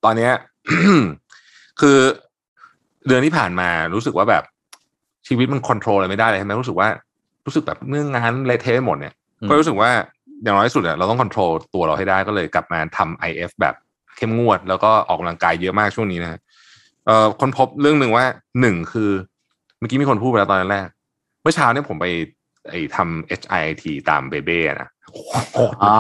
[0.05, 0.33] ตอนเนี้ย
[1.81, 1.99] คือ
[3.07, 4.45] เดือนที่ผ่านมารู้สึกว่าแบบ
[5.29, 6.89] ชีวิตมันควบคุมอะไรไม่ได้เลยใช่ไหมรู้สึกว่า
[7.47, 9.91] รู้สึกแบบเรื่องงานเละเทะไปหมดเนี่ยอืมก็รู้สึกว่า
[10.43, 13.75] อย่างน้อยที่สุดอะเราต้องควบคุมตัวเราให้ได้ก็เลยกลับมาทำ IF แบบ
[14.17, 16.41] เข้มงวด แล้วก็ออกกำลังกายเยอะมากช่วงนี้นะฮะ
[17.07, 18.25] เอ่อคนพบเรื่องหนึ่งว่า
[18.61, 19.11] หนึ่งคือ
[19.79, 20.89] เมื่อกี้มีคนพูดไปแล้วตอนแรก
[21.43, 22.07] เมื่อเช้าเนี่ยผมไป
[22.71, 25.33] ไอ้ทำ HIIT ตามเบเบ้นะโอ้โห
[25.83, 25.95] อ๋อ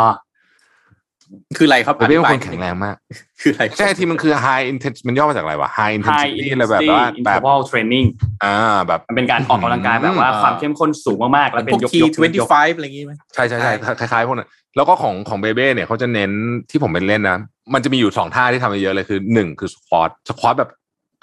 [1.57, 2.97] คืออะไรครับเบเบ้เป็นอคธิบายนแข็งแรงมาก
[3.41, 8.07] คืออะไรใช่ที่มันคือ high intensity มันย่อมาจากอะไรวะ high high intensity อะไรแบบ intensity ว่าแบบ interval training
[8.45, 16.31] อ่าแบบมันเป็นการออกกำลังกายแบบว่าความเข้มข้นสูงมากๆแล้วเป็นพวกยกทียก twenty ยก five อะไรอย่างงี้ไหมใช่ใช่ใช่ใช่คล้ายๆพวกนั้นแล้วก็ของของเบเบ้เนี่ยเขาจะเน้น
[16.71, 17.39] ที่ผมไปเล่นนะ
[17.75, 20.71] มันจะมีอยู่สองท่าที่ทำมาเยอะเลยคือหนึ่งคือ squat squat แบบ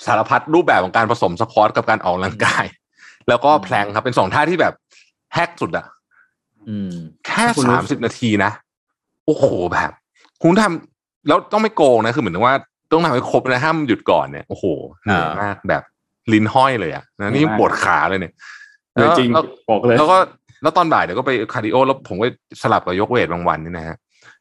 [0.05, 2.65] สารพัดรูปแบบของการผสม squat กับการออกกำลังกาย
[3.29, 4.73] แล้วก็ plank ครับเป็นสองท่าที่แบบ
[5.33, 5.85] แฮกสุดอะ
[6.69, 6.93] อืม
[7.25, 8.51] แค่สามสิบนาทีนะ
[9.25, 9.43] โอ้โห
[9.73, 9.91] แบบ
[10.41, 12.55] คุณทำแล้วต้องไม่โกงนะ คือเหมือนว่า
[12.91, 14.65] ต้องทำให้ครบนะห้ามหยุดก่อนเนี่ยโอ้โห
[15.03, 15.83] เหนื่อยมากแบบ
[16.33, 18.33] ลิ้นห้อยเลยอะนะนี่ปวดขาเลยเนี่ย
[18.93, 20.17] เหนื่อยจริงแล้วบอกเลยแล้วก็
[20.61, 22.27] แล้วตอนบ่ายเดี๋ยวก็ไป cardio แล้วผมก็
[22.61, 23.97] สลับกับยก weight บางวันนี่นะฮะ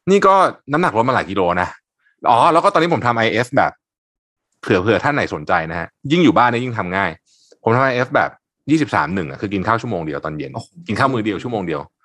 [0.09, 0.33] นี่ก็
[0.71, 1.67] น้ำหนักลดมาหลายกิโลนะ
[2.29, 3.71] อ๋อแล้วก็ตอนนี้ผมทำ IF แบบ
[4.61, 7.11] เผื่อเผื่อท่านไหนสนใจนะฮะยิ่งอยู่บ้านเนี่ยยิ่งทำง่าย
[7.63, 8.29] ผมทำ IF แบบ
[8.71, 10.51] ยี่สิบสามหนึ่งอะคือกินข้าวชั่วโมงเดียวตอนเย็น
[10.87, 12.02] กินข้าวมือเดียวชั่วโมงเดียวอืม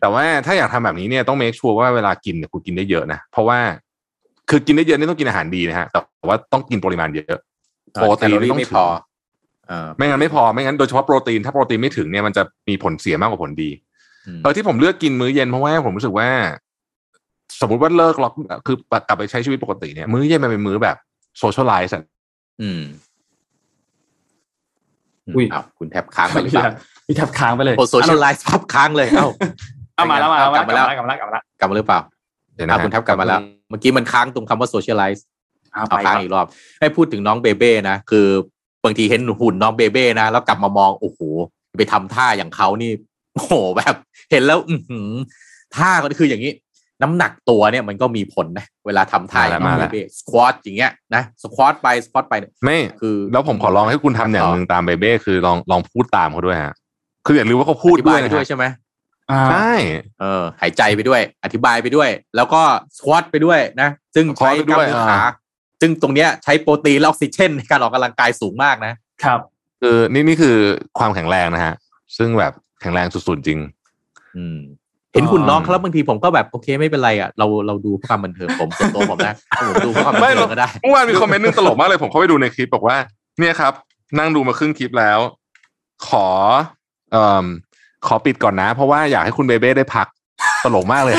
[0.00, 3.58] แต่ว่าถ้าอยากทำแบบนี้เนี่ยต้องเมคชัวร์ว่าเวลากินเนี่ยคุณกินได้เยอะนะเพราะว่า
[4.50, 7.40] คือกินได้เยอะนี่ต้องกินอาหารดีนะฮะแต่ว่าต้องกินปริมาณเยอะ
[7.92, 8.86] โปรตีนแคลอรี่ต้องไม่ถึพงอ
[9.68, 13.70] เออไม่งั้นไม่พอไม่งั้นโดยเฉพาะโปรตีนถ้าโปรตีนไม่ถึงเนี่ยมันจะมีผลเสียมากกว่าผลดี
[14.26, 16.28] อืมเออที่ผมเลือกกินมื้อเย็นเพราะว่าผมรู้สึกว่า
[17.60, 18.32] สมมติว่าเลิกล็อก
[18.66, 18.76] คือ
[19.08, 20.96] กลับไปใช้ชีวิตปกติเนี่ย มื้อเย็นมันเป็นมื้อแบบ
[21.38, 21.94] so cialize
[22.62, 22.82] อืม
[25.36, 26.72] อุ้ยอ้าวคุณแทบค้างไปหรือเปล่า
[27.10, 29.28] พี่แทบค้างไปเลยโอ้ social life ปั๊บค้างเลย เอ้า
[29.96, 32.00] เอามาแล้วมาแล้วกลับมาแล้วกลับมาแล้วกลับมาแล้วกลับมาหรือเปล่า
[32.54, 35.24] เดี๋ยวอะนะคุณแทบกลับมาแล้ว เมื่อกี้มันค้างตรงคำว่า social life
[35.72, 36.46] เอาเอาไปคค้างรับอีกรอบ
[36.80, 38.26] ให้พูดถึงน้องเบเบ้นะ คือ
[38.84, 41.20] บางทีเห็นหุ่นน้องเบเบ้นะ แล้วกลับมามอง โอ้โห
[41.78, 42.90] ไปทำท่าอย่างเขานี่
[43.34, 43.94] โอ้โห แบบ
[44.30, 45.10] เห็นแล้ว อือหือ
[45.76, 46.52] ท่าก็คืออย่างนี้
[47.02, 56.74] น้ำหนักตัวเนี่ยมันก็มีผลนะ เวลาทำท่าอย่างน้องเบเบ้สควอตอย่างเงี้ยนะ สควอตไป สควอตไปเนี่ยไม่ คือ แล้วผมขอลองให้คุณทำอย่างหนึ่งตามเบเบ้ คือลองลองพูดตามเขาด้วยฮะ
[57.30, 58.64] คืออย่าลืมว่าเขาพูดอธิด้บาวยยไปนะด้วยฮะใช่ไหม
[59.30, 59.72] อ่าใช่
[60.20, 62.62] เออ หายใจไปด้วย อธิบายไปด้วย แล้วก็
[62.96, 65.20] สควอตไปด้วยนะ ซึ่งใช้กล้ามเนื้อขา
[65.80, 68.92] ซึ่งตรงเนี้ยใช้โปรตีนและออกซิเจนในการออกกำลังกายสูงมากนะ
[69.24, 69.40] ครับ
[69.80, 70.56] คือนี่นี่คือ
[70.98, 71.74] ความแข็งแรงนะฮะ
[72.16, 73.58] ซึ่งแบบแข็งแรงสุดๆจริง
[74.36, 74.58] อืม
[75.14, 79.34] เห็นคุณน้องครับบางทีผมก็แบบโอเคไม่เป็นไรอะเราเราดูเพื่อความบันเทิงผมส่วนตัวผมนะ
[79.68, 82.96] ผมดูเพื่อความบันไม่เทิหรอกงก็ได้เมื่อวานมีคอมเมนต์หนึงตลกมากเลยผมเข้าไปดูในคลิปบอกว่า
[83.38, 83.72] เนี่ยครับ
[84.18, 85.18] นั่งดูมาครึ่งคลิปแล้ว
[86.08, 86.26] ขอ
[87.12, 87.46] เอ่อ
[88.06, 90.06] ขอปิดก่อนนะ เพราะว่าอยากให้คุณเบเบ้ได้พัก
[90.64, 91.16] ตลกมากเลย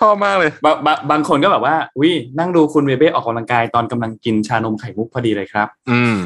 [0.00, 6.16] ชอบมากเลยบางบางบางคนก็แบบว่าวินั่งดูคุณเบเบ้ออกกำลังกายตอนกำลังกินชานมไข่มุกพอดีเลยครับ อืม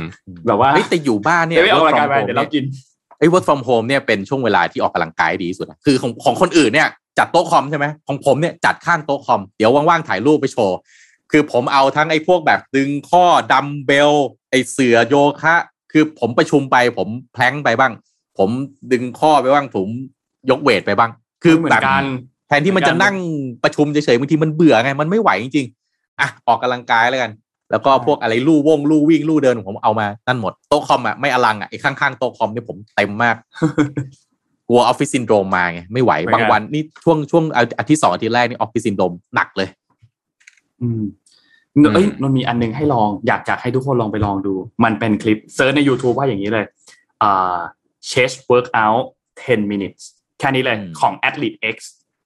[0.47, 2.65] แบบว่าเฮ้ยแต่อยู่บ้านเนี่ยเบเบ้ออกกำลังกายไป work from เดี๋ยวเรา home กิน
[3.19, 6.89] ไอ้ work from home เนี่ยเป็นช่วงเวลาที่ออกกำลังกายดีที่สุดอะคือของของคนอื่นเนี่ย
[7.19, 10.79] จัดโต๊ะคอมใช่ไหมของผมเนี่ยจัดข้างโต๊ะคอมเดี๋ยวว่างๆถ่ายรูปไปโชว์
[11.31, 14.13] คือผมเอาทั้งไอ้พวกแบบดึงข้อดัมเบล
[14.51, 15.57] ไอ้เสือโยคะ
[15.93, 17.93] คือผมประชุมไป ผมแพลงไปบ้าง
[18.39, 18.51] ผม
[18.93, 19.87] ดึงข้อไปบ้าง ผม
[20.51, 21.11] ยกเวทไปบ้าง
[21.43, 22.05] คือเหมือแบบนกัน
[22.49, 23.17] แทนที่มันจะนั่ง
[23.65, 27.33] ประชุมเฉยๆบางทีมันเบื่อไง มันไม่ไหวจริงๆอะออกกำลังกายแล้วกัน
[27.71, 33.37] แล้วก็พวกอะไรลู่วงลู่วิ่งลู่เดินผมเอามานั่นหมดโต๊ะคอมอะไม่อลังอะไอ้ข้างๆโต๊ะคอมเนี่ยผมเต็มมาก
[34.69, 37.45] กลัวออฟฟิศซินโดรมมาไงไม่ไหวเหมือนกันบางวันนี่ช่วงช่วง
[37.79, 39.69] อาทิตย์สองอาทิตย์แรกนี่ออฟฟิศซินโดรมหนักเลย
[40.83, 41.03] อืม
[41.95, 44.55] เอ้ยมันมีอันนึงให้ลองอยากอยากให้ทุกคนลองไปลองดู
[44.85, 46.67] มันเป็นคลิป search ใน YouTube ว่าอย่างนี้เลย
[47.23, 47.59] อ่า
[48.11, 49.03] chest workout
[49.39, 50.03] 10 minutes
[50.39, 51.77] แค่นี้เลยอืมของ ATHLEAN-X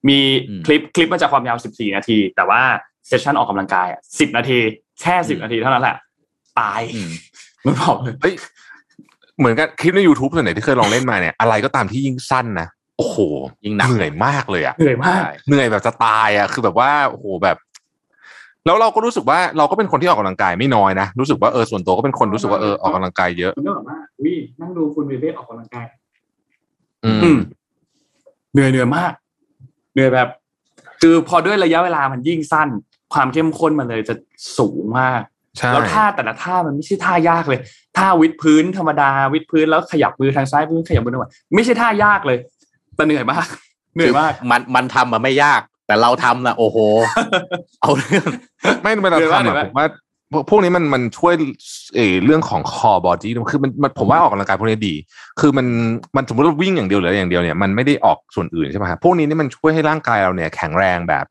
[0.09, 0.19] มี
[0.49, 2.63] อืมคลิปคลิปมันจะความยาว 14 นาที แต่ว่า
[3.07, 4.59] เซสชันออกกำลังกายอะ10 นาที
[5.01, 5.97] แค่ 10 นาทีเท่านั้นแหละ
[6.61, 7.13] ตายอืม
[7.65, 8.35] มันบอกเลยเฮ้ย
[9.39, 12.69] เหมือนกับคลิปใน YouTube ส่วนไหนที่เคยลองเล่นมาเนี่ยอะไรก็ตามที่ยิ่งสั้นนะ
[12.99, 13.17] โอ้โห
[13.65, 17.57] ยิ่งหนักเหนื่อยมากเลยอะเหนื่อยมากใช่เหนื่อยแบบจะตายอะคือแบบว่าโอ้โหแบบ
[18.67, 25.87] แล้วเราก็รู้สึกว่าเราก็เป็นคนที่ออกกำลังกายไม่น้อยนะรู้สึกว่าเออส่วนตัวก็เป็นคนรู้สึกว่าเออออกกำลังกายเยอะมันก็แบบว่าวินั่งดูคุณเบเบ้ออกกำลังกาย
[27.05, 27.39] อือืมม
[28.53, 29.13] เหนื่อยเหนื่อยมาก
[29.95, 30.29] เหนื่อยแบบ
[31.03, 32.69] คือพอด้วยระยะเวลามันยิ่งสั้น
[33.15, 34.15] ความเข้มข้นมันเลยจะ
[34.59, 35.21] สูงมาก
[35.57, 37.61] ใช่แล้วท่าแต่ละท่ามันไม่ใช่ท่ายากเลย
[37.97, 42.39] ท่าวิดพื้นธรรมดาวิดพื้นแล้วขยับมือทางซ้ายมือขยับมือทางขวาไม่ใช่ท่ายากเลย
[42.97, 43.47] แต่เหนื่อยมาก
[43.95, 46.77] เหนื่อยมากมันมันทำมาไม่ยาก แต่เราทำนะโอ้โห
[47.83, 48.29] เอาเรื่อง
[48.83, 49.87] ไม่เวลาเดี๋ยวว่าทำเดี๋ยวอะว่าผมว่า
[50.33, 51.33] พวกพวกนี้มันมันช่วย
[51.97, 54.95] เออเรื่องของคอบอดี้คือมันมันผมว่าออกกำลังกายพวกนี้ดี
[55.41, 55.67] คือมัน
[56.17, 61.25] มันสมมติว่าวิ่งอย่างเดียวหรืออะไรอย่างเดียวเนี่ยมันไม่ได้ออกส่วนอื่นใช่ไหมครับพวกนี้นี่มันช่วยให้ร่างกายเราเนี่ยแข็งแรงแบบ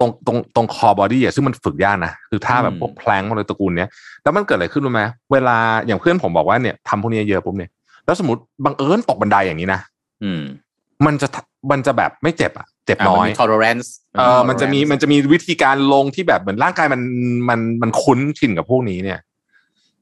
[0.00, 3.88] ตรงตรงตรงคอบอดี้อะซึ่งมันฝึกยากนะคือท่าแบบอืมพวกแพลงอะไรตระกูลเนี้ย
[4.22, 5.02] แล้วมันเกิดอะไรขึ้นรู้ไหม
[5.32, 5.56] เวลา
[5.86, 7.70] อย่างเพื่อนผมบอกว่าเนี่ยทำพวกนี้เยอะปุ๊บเนี่ย
[8.06, 9.80] แล้วสมมติบังเอิญตกบันไดอย่างนี้นะ
[10.24, 10.42] อืม
[11.06, 11.28] มันจะ
[11.70, 17.00] มันจะแบบไม่เจ็บอะ เจ็บอะน้มัอยมี tolerance เออมันจะมีมันจะมีวิธีการลงที่แบบเหมือนร่างกายมัน
[17.48, 19.18] มันมันคุ้นชินกับพวกนี้เนี่ย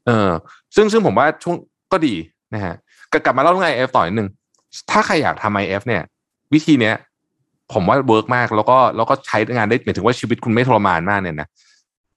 [0.06, 0.30] เออ
[0.74, 1.56] ซึ่งซึ่งผมว่าช่วง
[1.92, 2.14] ก็ดี
[2.54, 2.74] นะฮะ
[3.12, 4.28] กกลับมาเล่าเรื่อง IF ต่อนิดนึง
[4.90, 6.02] ถ้าใครอยากทำ IF เนี่ย
[6.54, 6.94] วิธีเนี้ย
[7.72, 11.48] ผมว่า work มากแล้วก็แล้วก็ใช้งานได้หมายถึงว่าชีวิตคุณไม่ทรมานมากเนี่ยนะ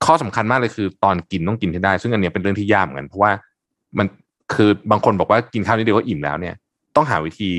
[0.06, 3.32] ข้อสำคัญมากเลยคือ ตอนกินต้องกินให้ได้ ซึ่งอันเนี้ยเป็นเรื่องที่ยากเหมือนกันเพราะว่า
[3.98, 4.08] มัน
[4.54, 6.56] คือบางคนบอกว่ากินข้าวนิดเดียวก็อิ่มแล้วเนี่ย
[6.96, 7.52] ต้องหาวิธี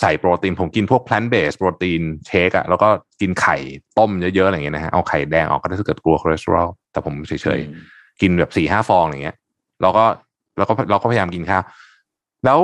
[0.00, 2.88] ใส่โปรตีน ผมกินพวก plant based protein shake อะแล้วก็
[3.20, 3.56] กินไข่
[3.98, 9.36] ต้มเยอะๆอะไรอย่างเงี้ยนะฮะเอาไข่แดงออกก็ได้ถ้าเกิดกลัวคอเลสเตอรอลแต่ผมเฉยๆ กินแบบสี่ห้าฟองอย่างเงี้ย
[9.82, 10.04] แล้วก็
[10.56, 11.62] แล้วก็เราก็พยายามกินข้าว
[12.44, 12.58] แล้ว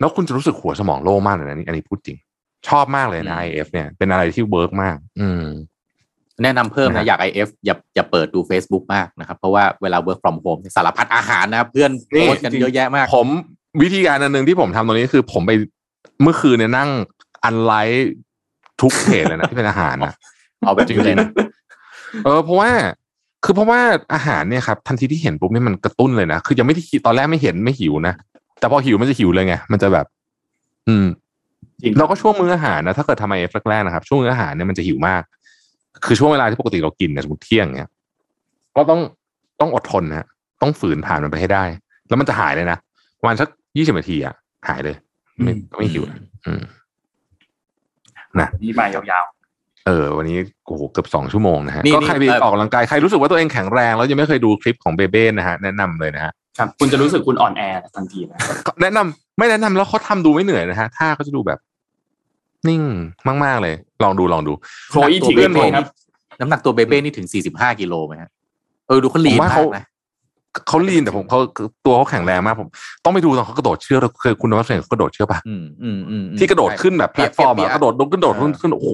[0.00, 2.16] แล้วคุณจะรู้สึกหัวสมองโล่งมากเลยนะนี่อันนี้พูดจริง
[2.68, 5.44] ชอบมากเลยนะอืม IF เนี่ยเป็นอะไรที่ work มาก อืม
[6.42, 13.28] แนะนำเพิ่มนะนะฮะอยาก IF อย่าอย่าเปิดดู Facebook มากนะครับ เพราะว่าเวลา work from home เนี่ยสารพัดอาหารนะ เพื่อนโพสต์กันเยอะแยะมาก ผม
[13.82, 15.52] วิธีการอันหนึ่งที่ผมทำตรงนี้คือ ผมไป
[16.22, 16.90] เมื่อคืนเนี่ยนั่ง
[17.44, 18.12] unlike
[18.80, 20.12] ทุกเพจเลยนะที่เป็นอาหารนะ
[20.60, 21.28] เอาแบบนี้เลยนะ
[22.24, 22.70] เออเพราะว่า
[23.44, 23.80] คือเพราะว่า
[24.14, 28.14] อาหารเนี่ยครับทันทีที่เห็นปุ๊บเนี่ยมันกระตุ้นเลยนะคือยังไม่ได้คิดตอนแรกไม่เห็นไม่หิวนะ
[28.58, 30.06] แต่พอหิวมันจะหิวเลยไงมันจะแบบ
[30.88, 31.06] อืม
[31.82, 35.22] จริงเราก็ช่วงมื้ออาหารนะถ้าเกิดทำไอเอฟแรกๆนะครับช่วงมื้ออาหารเนี่ยมันจะหิวมาก
[36.06, 37.90] คือช่วงเวลาที่ปกติเรากินเนี่ยสมมติเที่ยงเนี่ย
[38.76, 39.00] ก็ต้อง
[39.60, 40.26] ต้องอดทนนะ
[40.62, 41.64] ต้องฝืนผ่านมันไปให้ได้
[42.08, 42.78] แล้วมันจะหายเลยนะ
[43.18, 44.34] ประมาณสัก ยี่สิบนาทีอะ
[44.68, 44.96] หายเลย
[45.42, 46.62] ไม่ไม่หิวนะอืม
[48.62, 49.24] นี่มายาว
[49.86, 57.62] เออ วันนี้โอ้โหเกือบสองชั่วโมงนะฮะนี่ก็นี่ใครไปเอ่อออกกำลังกาย ใครรู้สึกว่าตัวเองแข็งแรง แล้วยังไม่เคยดูคลิปของเบเบ้นะฮะ แนะนำเลยนะฮะๆครับคุณจะรู้สึกคุณอ่อนแอ
[57.96, 58.38] ทันทีนะ
[58.82, 61.58] แนะนำไม่แนะนำแล้วเขาทำดูไม่เหนื่อยนะฮะท่าเขาจะดูแบบ
[62.68, 62.82] นิ่ง
[63.44, 63.74] มากๆเลย
[64.04, 64.52] ลองดูลองดู
[64.90, 65.86] โคอีทีเพื่อนผมครับ
[66.40, 68.30] น้ำหนักตัวเบเบ้นี่ถึง45กิโลไหมฮะ
[68.88, 69.84] เออดูเขาลีผมนว่ามาเขากนะ
[70.68, 71.40] เขาลีนแต่ผมเขา
[71.86, 72.68] ตัวเขาแข็งแรงมากผม
[73.04, 75.40] ต้องไปดูตอนเขากระโดดเชือกเคยคุณนวัดเสนเขากระโดดเชือกปะ
[76.38, 78.88] ที่กระโดดขึ้นแบบแพลตฟอร์มอะกระโดดลงกระโดดขึ้นขึ้นโอ้โห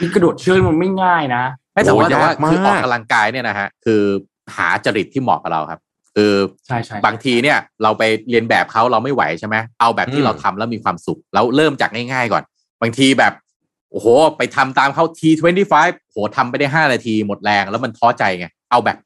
[0.00, 4.02] มีกระโดดเชือกมันไม่ง่ายนะไม่แต่ว่าแต่ว่าคือออกกำลังกายเนี่ยนะฮะคือ
[4.56, 5.80] หาจริตที่เหมาะกับเราครับ
[6.14, 6.32] คือ
[6.66, 12.42] ใช่ใช่บางทีเนี่ยเราไปเรียนแบบเขาเราไม่ไหวใช่ไหมเอาแบบที่เราทำแล้วมีความสุขแล้วเริ่มจากง่ายๆก่อน
[12.82, 13.32] บางทีแบบ
[13.90, 14.06] โอ้โห
[14.36, 15.74] ไปทำตามเขา T25
[16.10, 18.96] โหทำไปได้ห้านาทีหมดแรงแล้วมันท้อใจไงเอาแบบ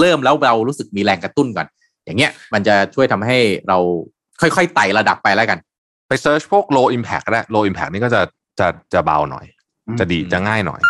[0.00, 1.66] เริ่มแล้วเรารู้สึกมีแรงกระตุ้นก่อน
[2.04, 3.38] อย่างเงี้ยมันจะช่วยทำให้
[3.68, 3.78] เรา
[4.40, 5.58] ค่อยๆไต่ระดับไปแล้วกัน
[6.08, 8.20] ไปเซิร์ชพวก low impact ก็ได้ low impact นี่ก็จะ
[8.58, 9.46] จะจะเบาหน่อย
[10.00, 10.80] จะดีจะง่ายหน่อย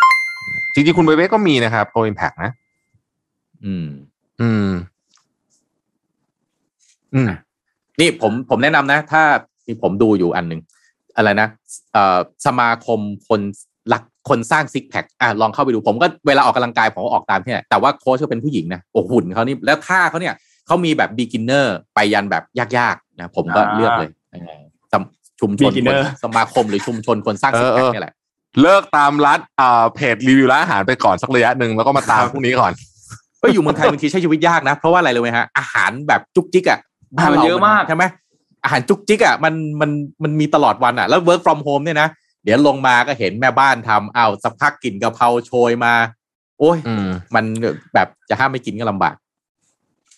[0.74, 2.50] จริงๆ คุณเบเบ้ก็มีนะครับ low impact นะ
[3.64, 3.86] อืม
[4.40, 4.70] อืม
[7.14, 7.30] อืม
[8.00, 9.22] นี่ผมผมแนะนำนะ ถ้า
[9.64, 10.60] ที่ผมดูอยู่อันหนึ่ง
[11.16, 11.48] อะไรนะ
[11.92, 13.71] เอ่อสมาคมคนหลัก
[14.28, 20.34] คนสร้างซิกแพคอะลองเข้าไปดูผมก็เวลาออกกำลังกายผมก็ออกตามที่ไหนแต่ว่าโค้ชเขาเป็นผู้หญิงนะโอ้หุ่นเขานี่แล้วท่าเขาเนี่ย
[20.66, 24.60] เขามีแบบ beginner ไปยันแบบยากๆนะผมก็อ่าเลือกเลยเออ
[24.92, 25.02] สม
[25.40, 28.14] ชุมชน beginner คนสมาคมหรือชุมชนคนสร้างซิกแพคเออเออเนี่ยแหละ
[28.62, 32.72] เลิกตามร้านอ่าเพจรีวิวร้านอาหารไปก่อนสักระยะหนึ่งแล้วก็มาตามพวกนี้ก่อน
[33.42, 36.78] ก็อยู่เมืองไทยบางทีใช้ชีวิตยากนะ เพราะว่าอะไรเลยไหมฮะอาหารแบบจุกจิกอะ
[37.16, 38.04] อาหารมันเยอะมากใช่ไหม
[38.64, 39.90] อาหารจุกจิกอะมันมัน
[40.22, 42.08] มันมีตลอดวันอะแล้ว work from home เนี่ยนะ
[42.44, 45.94] เดี๋ยวลงมาก็เห็นแม่บ้านทำอ้าวสักพักกลิ่นกะเพราโชยมา
[46.58, 47.44] โอ้ยอืมมัน
[47.94, 49.14] แบบจะห้ามไม่กินก็ลำบาก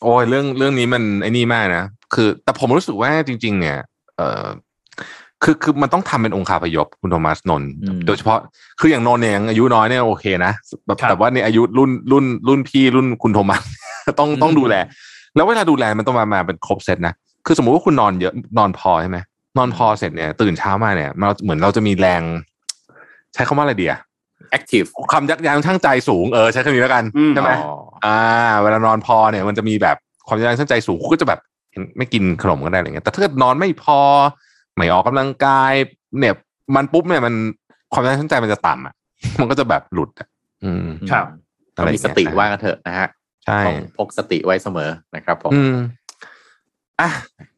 [0.02, 1.84] โอ้ยเรื่องเรื่องนี้มันไอ้นี่มากนะ
[2.14, 3.78] คือ แต่ผมรู้สึกว่าจริง ๆ เนี่ย
[4.16, 4.44] เออ
[5.42, 8.38] คือคือมันต้องทำเป็นองค์คาพยพคุณโทมัสนนท์อืมโดยเฉพาะ
[8.80, 10.52] คืออย่างนนท์เนี่ยยังอายุน้อยเนี่ยโอเคนะ
[10.86, 13.62] แบบครับแต่ว่าในอายุรุ่นรุ่นรุ่นพี่รุ่นคุณโทมัส
[14.18, 14.74] ต้องต้องดูแล
[15.36, 17.14] แล้วเวลาดูแลมันต้องมามาเป็นครบเซตนะ
[17.46, 19.18] คือสมมุติว่าคุณนอนเยอะนอนพอใช่ไหม
[19.56, 22.22] นอนพอเสร็จเนี่ย ตื่นเช้ามาเนี่ยเราเหมือนเราจะมีแรง
[23.34, 24.00] ใช้คำว่าอะไรดีอะ
[24.56, 27.74] active คำยักยั้งชั่งใจสูงเออใช้คำนี้แล้วกันอืมใช่ไหมอ๋อ
[28.04, 28.18] อ่า
[28.62, 31.40] เวลานอนพอเนี่ย มันจะมีแบบความยั้งชั่งใจสูงคุณก็จะแบบ
[31.72, 33.98] เห็นไม่กินขนมก็ได้อะไรเงี้ยแต่ถ้าเกิดนอนไม่พอ
[34.76, 35.72] ไม่ออกกำลังกาย
[36.18, 36.34] เนี่ย
[36.76, 37.34] มันปุ๊บเนี่ยมัน
[37.92, 38.94] ความยั้งชั่งใจมันจะต่ำอะ
[39.40, 40.28] มันก็จะแบบหลุดอะ
[40.64, 41.26] อืมครับ
[41.74, 43.08] อะไรมีอย่างเงี้ยสติว่ากันเถอะนะฮะ
[43.44, 45.76] ใช่ต้องพกสติไว้เสมอนะครับผมอืม
[47.00, 47.53] อะโอเค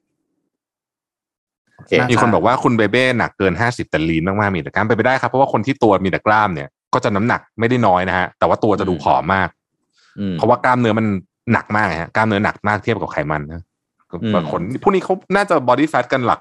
[2.11, 9.49] มีคนบอกว่าคุณเบเบ้หนักเกินห้าสิบแต่ลีนมากๆมีแต่กล้ามไปนไปได้ครับเพราะว่าคนที่ตัวมีแต่กล้ามเนี่ยก็จะน้ำหนักไม่ได้น้อยนะฮะแต่ว่าตัวจะดูผอมมาก
[10.21, 11.07] อืมเพราะว่ากล้ามเนื้อมัน
[11.53, 13.63] หนักมากไงฮะกล้ามเนื้อหนักมากเทียบกับไขมันนะ
[14.23, 16.41] อืมบางคนพวกนี้เขาน่าจะบอดี้แฟทกันหลัก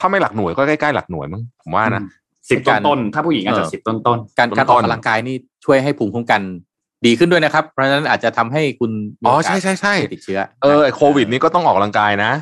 [0.00, 2.02] ถ้าไม่หลักหน่วยก็ใกล้ๆหลักหน่วยมั้งผมว่านะ
[2.50, 6.42] สิบต้นต้นๆถ้าผู้หญิงอาจจะสิบต้นต้นการการอต้อกนๆกำลังกายนี่ช่วยให้ภูมิคุ้มกัน
[7.06, 12.32] ดีขึ้นด้วยนะครับ เพราะฉะนั้นอาจจะทำให้คุณมีอ๋อโอกาสใช่ใช่ใช่ติดเชื้อ เออไอ้โควิดนี่ก็ต้องออกกำลังกายนะ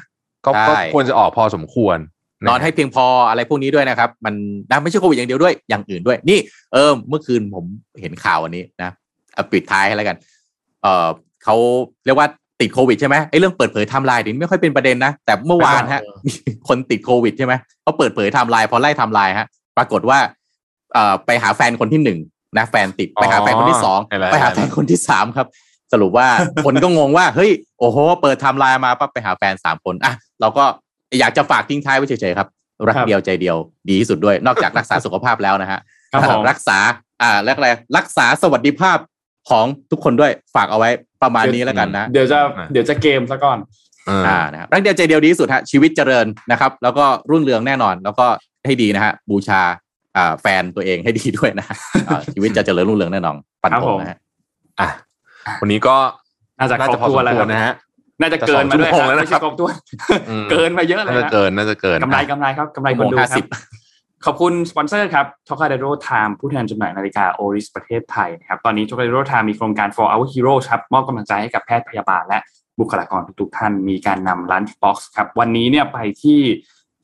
[0.47, 1.99] ก็ใช่ก็ควรจะออกพอสมควร
[2.49, 4.35] นอนให้เพียงพออะไรพวกนี้ด้วยนะครับ มัน
[4.71, 6.39] นะไม่ใช่โควิดอย่างเดียวด้วยอย่างอื่นด้วย นี่
[6.73, 7.65] เออเมื่อคืนผม
[8.01, 8.91] เห็นข่าวอันนี้นะ
[9.35, 10.17] เอาปิดท้ายให้แล้วกัน
[10.83, 11.09] เออ
[11.45, 11.57] เขา
[12.05, 12.29] เรียกว่า
[12.61, 16.33] ติดโควิดใช่ไหมไอ้เรื่องเปิดเผยไทม์ไลน์นี่ไม่ค่อยเป็นประเด็นนะ แต่เมื่อวานฮะมี
[16.69, 19.47] คนติดโควิดใช่ไหมเขาเปิดเผยไทม์ไลน์พอไล่ไทม์ไลน์ฮะ
[19.79, 20.19] ปรากฏว่า
[20.95, 22.19] เอ่อไปหาแฟนคนที่หนึ่ง
[22.59, 25.47] นะแฟนติดไปหาแฟนคนที่สองเห็นแล้วไปหาแฟนคนที่สามครับ
[25.93, 26.29] สรุปว่า
[26.65, 30.65] คนก็งงว่า เฮ้ย โอ้โห เปิดไทม์ไลน์มาปั๊บไปหาแฟนสามคนอะเราก็
[31.21, 32.49] อยากจะฝากทิ้งท้ายไว้เฉยๆครับ
[32.89, 33.57] รักเดียวใจเดียว
[33.89, 35.81] ดีที่สุดด้วย นอกจากรักษาสุขภาพแล้วนะฮะ
[36.13, 36.79] ครับผมรักษา
[37.23, 38.99] อ่าแล้วอะไรรักษาสวัสดิภาพ
[39.51, 40.91] ของทุกคนด้วยฝากเอาไว้
[41.23, 42.39] ประมาณนี้แล้วกันนะ เดี๋ยวจะ
[42.73, 43.59] เดี๋ยวจะเกมซะก่อน
[44.07, 48.27] เอออ่านะครับรักเดียวใจเดียวดีที่สุดฮะชีวิตเจริญนะครับ แล้วก็รุ่งเรืองแน่นอน แล้วก็
[48.67, 49.63] ให้ดีนะฮะบูชา
[50.17, 51.77] อ่าแฟนตัวเองให้ดีด้วยนะฮะ
[52.09, 54.19] อ่าชีวิตจะเจริญรุ่งเรืองแน่นอนปันครับผผมมนะฮะ
[54.81, 54.89] อะ
[55.61, 55.97] วันนี้ก็
[56.59, 57.73] น่าจะน่าครจะบพอถ้สวนมแล้วคควรับรนะฮะ
[58.21, 59.75] น่าจะเกินมาด้วยจะสองชั่วโมงครับแล้วไม่นะครัใช่บครบถ้วน
[60.29, 63.45] อืมเกินมาเยอะเลยน่าจะนะเกินน่าจะเกินกำไรกำไรครับกำไรคนดูชั่วโมงครับ
[63.83, 69.01] 50ขอบคุณสปอนเซอร์ครับ t o k a d e r o Time ผู้แทนจำหน่ายนาฬิกา Oris ประเทศไทยนะครับตอนนี้ t o k
[69.03, 72.39] a d e r o Time มีโครงการ for our heroes ครับมอบกำลังใจให้กับแพทย์พยาบาลและ
[72.81, 76.41] บุคลากรทุกๆท่านมีการนำ lunch box ครับวันนี้เนี่ยไปที่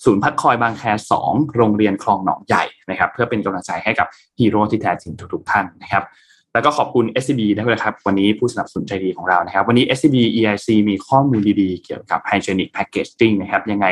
[0.05, 0.83] ศูนย์พักคอยบางแค
[1.21, 4.07] 2โรงเรียนคลองหนองใหญ่นะครับเพื่อเป็นกำลังใจให้กับ
[4.39, 6.05] ฮีโร่ที่แท้จริงทุกๆท่านนะครับ
[6.55, 13.87] แล้วก็ขอบคุณ SCB ด้วยนะครับ วันนี้ผู้สนับสนุนใจดีของเรานะครับ วันนี้ SCB EIC มีข้อมูลดีๆ เกี่ยวกับ Hygienic Packaging นะครับ ยังไง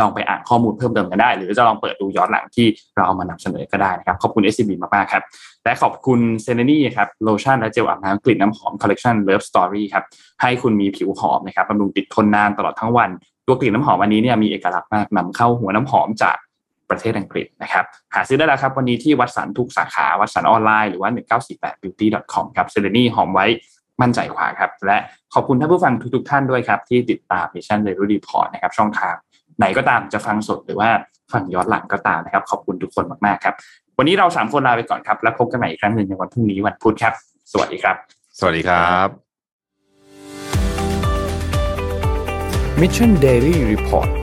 [0.00, 2.66] ลองไปอ่านข้อมูลเพิ่มเติมกันได้ หรือจะลองเปิดดูย้อนหลังที่
[2.96, 5.22] เราเอามานำเสนอก็ได้นะครับ ขอบคุณ SCB มากๆครับ
[5.64, 10.04] และขอบคุณเซเลนี่ครับโลชั่นและเจลอาบน้ำกลิ่นน้ำหอมคอลเล t ชัน Love Story ครับ
[10.42, 13.10] ให้คุณมีผิวหอมนะครับบำรุงติดทนนานตลอดทั้งวัน
[13.46, 16.36] ตัวกลิ่นน้ำหอมอันนี้เนี่ยมีเอกลักษณ์มากนำเข้าหัวน้ำหอมจาก
[16.92, 23.46] ประเทศอังกฤษนะครับหาซื้อได้แล้วครับวันนี้ที่วัตสันทุกสาขาวัตสันออนไลน์หรือว่า 1948beauty.com ครับเซเลนี่หอมไว้
[24.02, 24.96] มั่นใจกว่าครับ และ
[25.34, 29.14] ขอบคุณท่านผู้ฟังทุกๆท่านด้วยครับ ที่ติดตาม Mission Daily Report นะครับช่องทาง
[29.58, 30.88] ไหนก็ตามจะฟังสดหรือว่า
[31.32, 33.54] ฟังย้อนหลังก็ตามนะครับ ขอบคุณทุกคนมากๆครับ
[33.98, 37.14] วันนี้เราสามคนลาไปก่อนครับ แล้วพบกันใหม่อีกครั้งหนึ่งในวันพรุ่งนี้วันพุธครับ
[37.52, 37.96] สวัสดีครับ
[38.38, 39.08] สวัสดีครับ
[42.80, 44.21] Mission Daily Report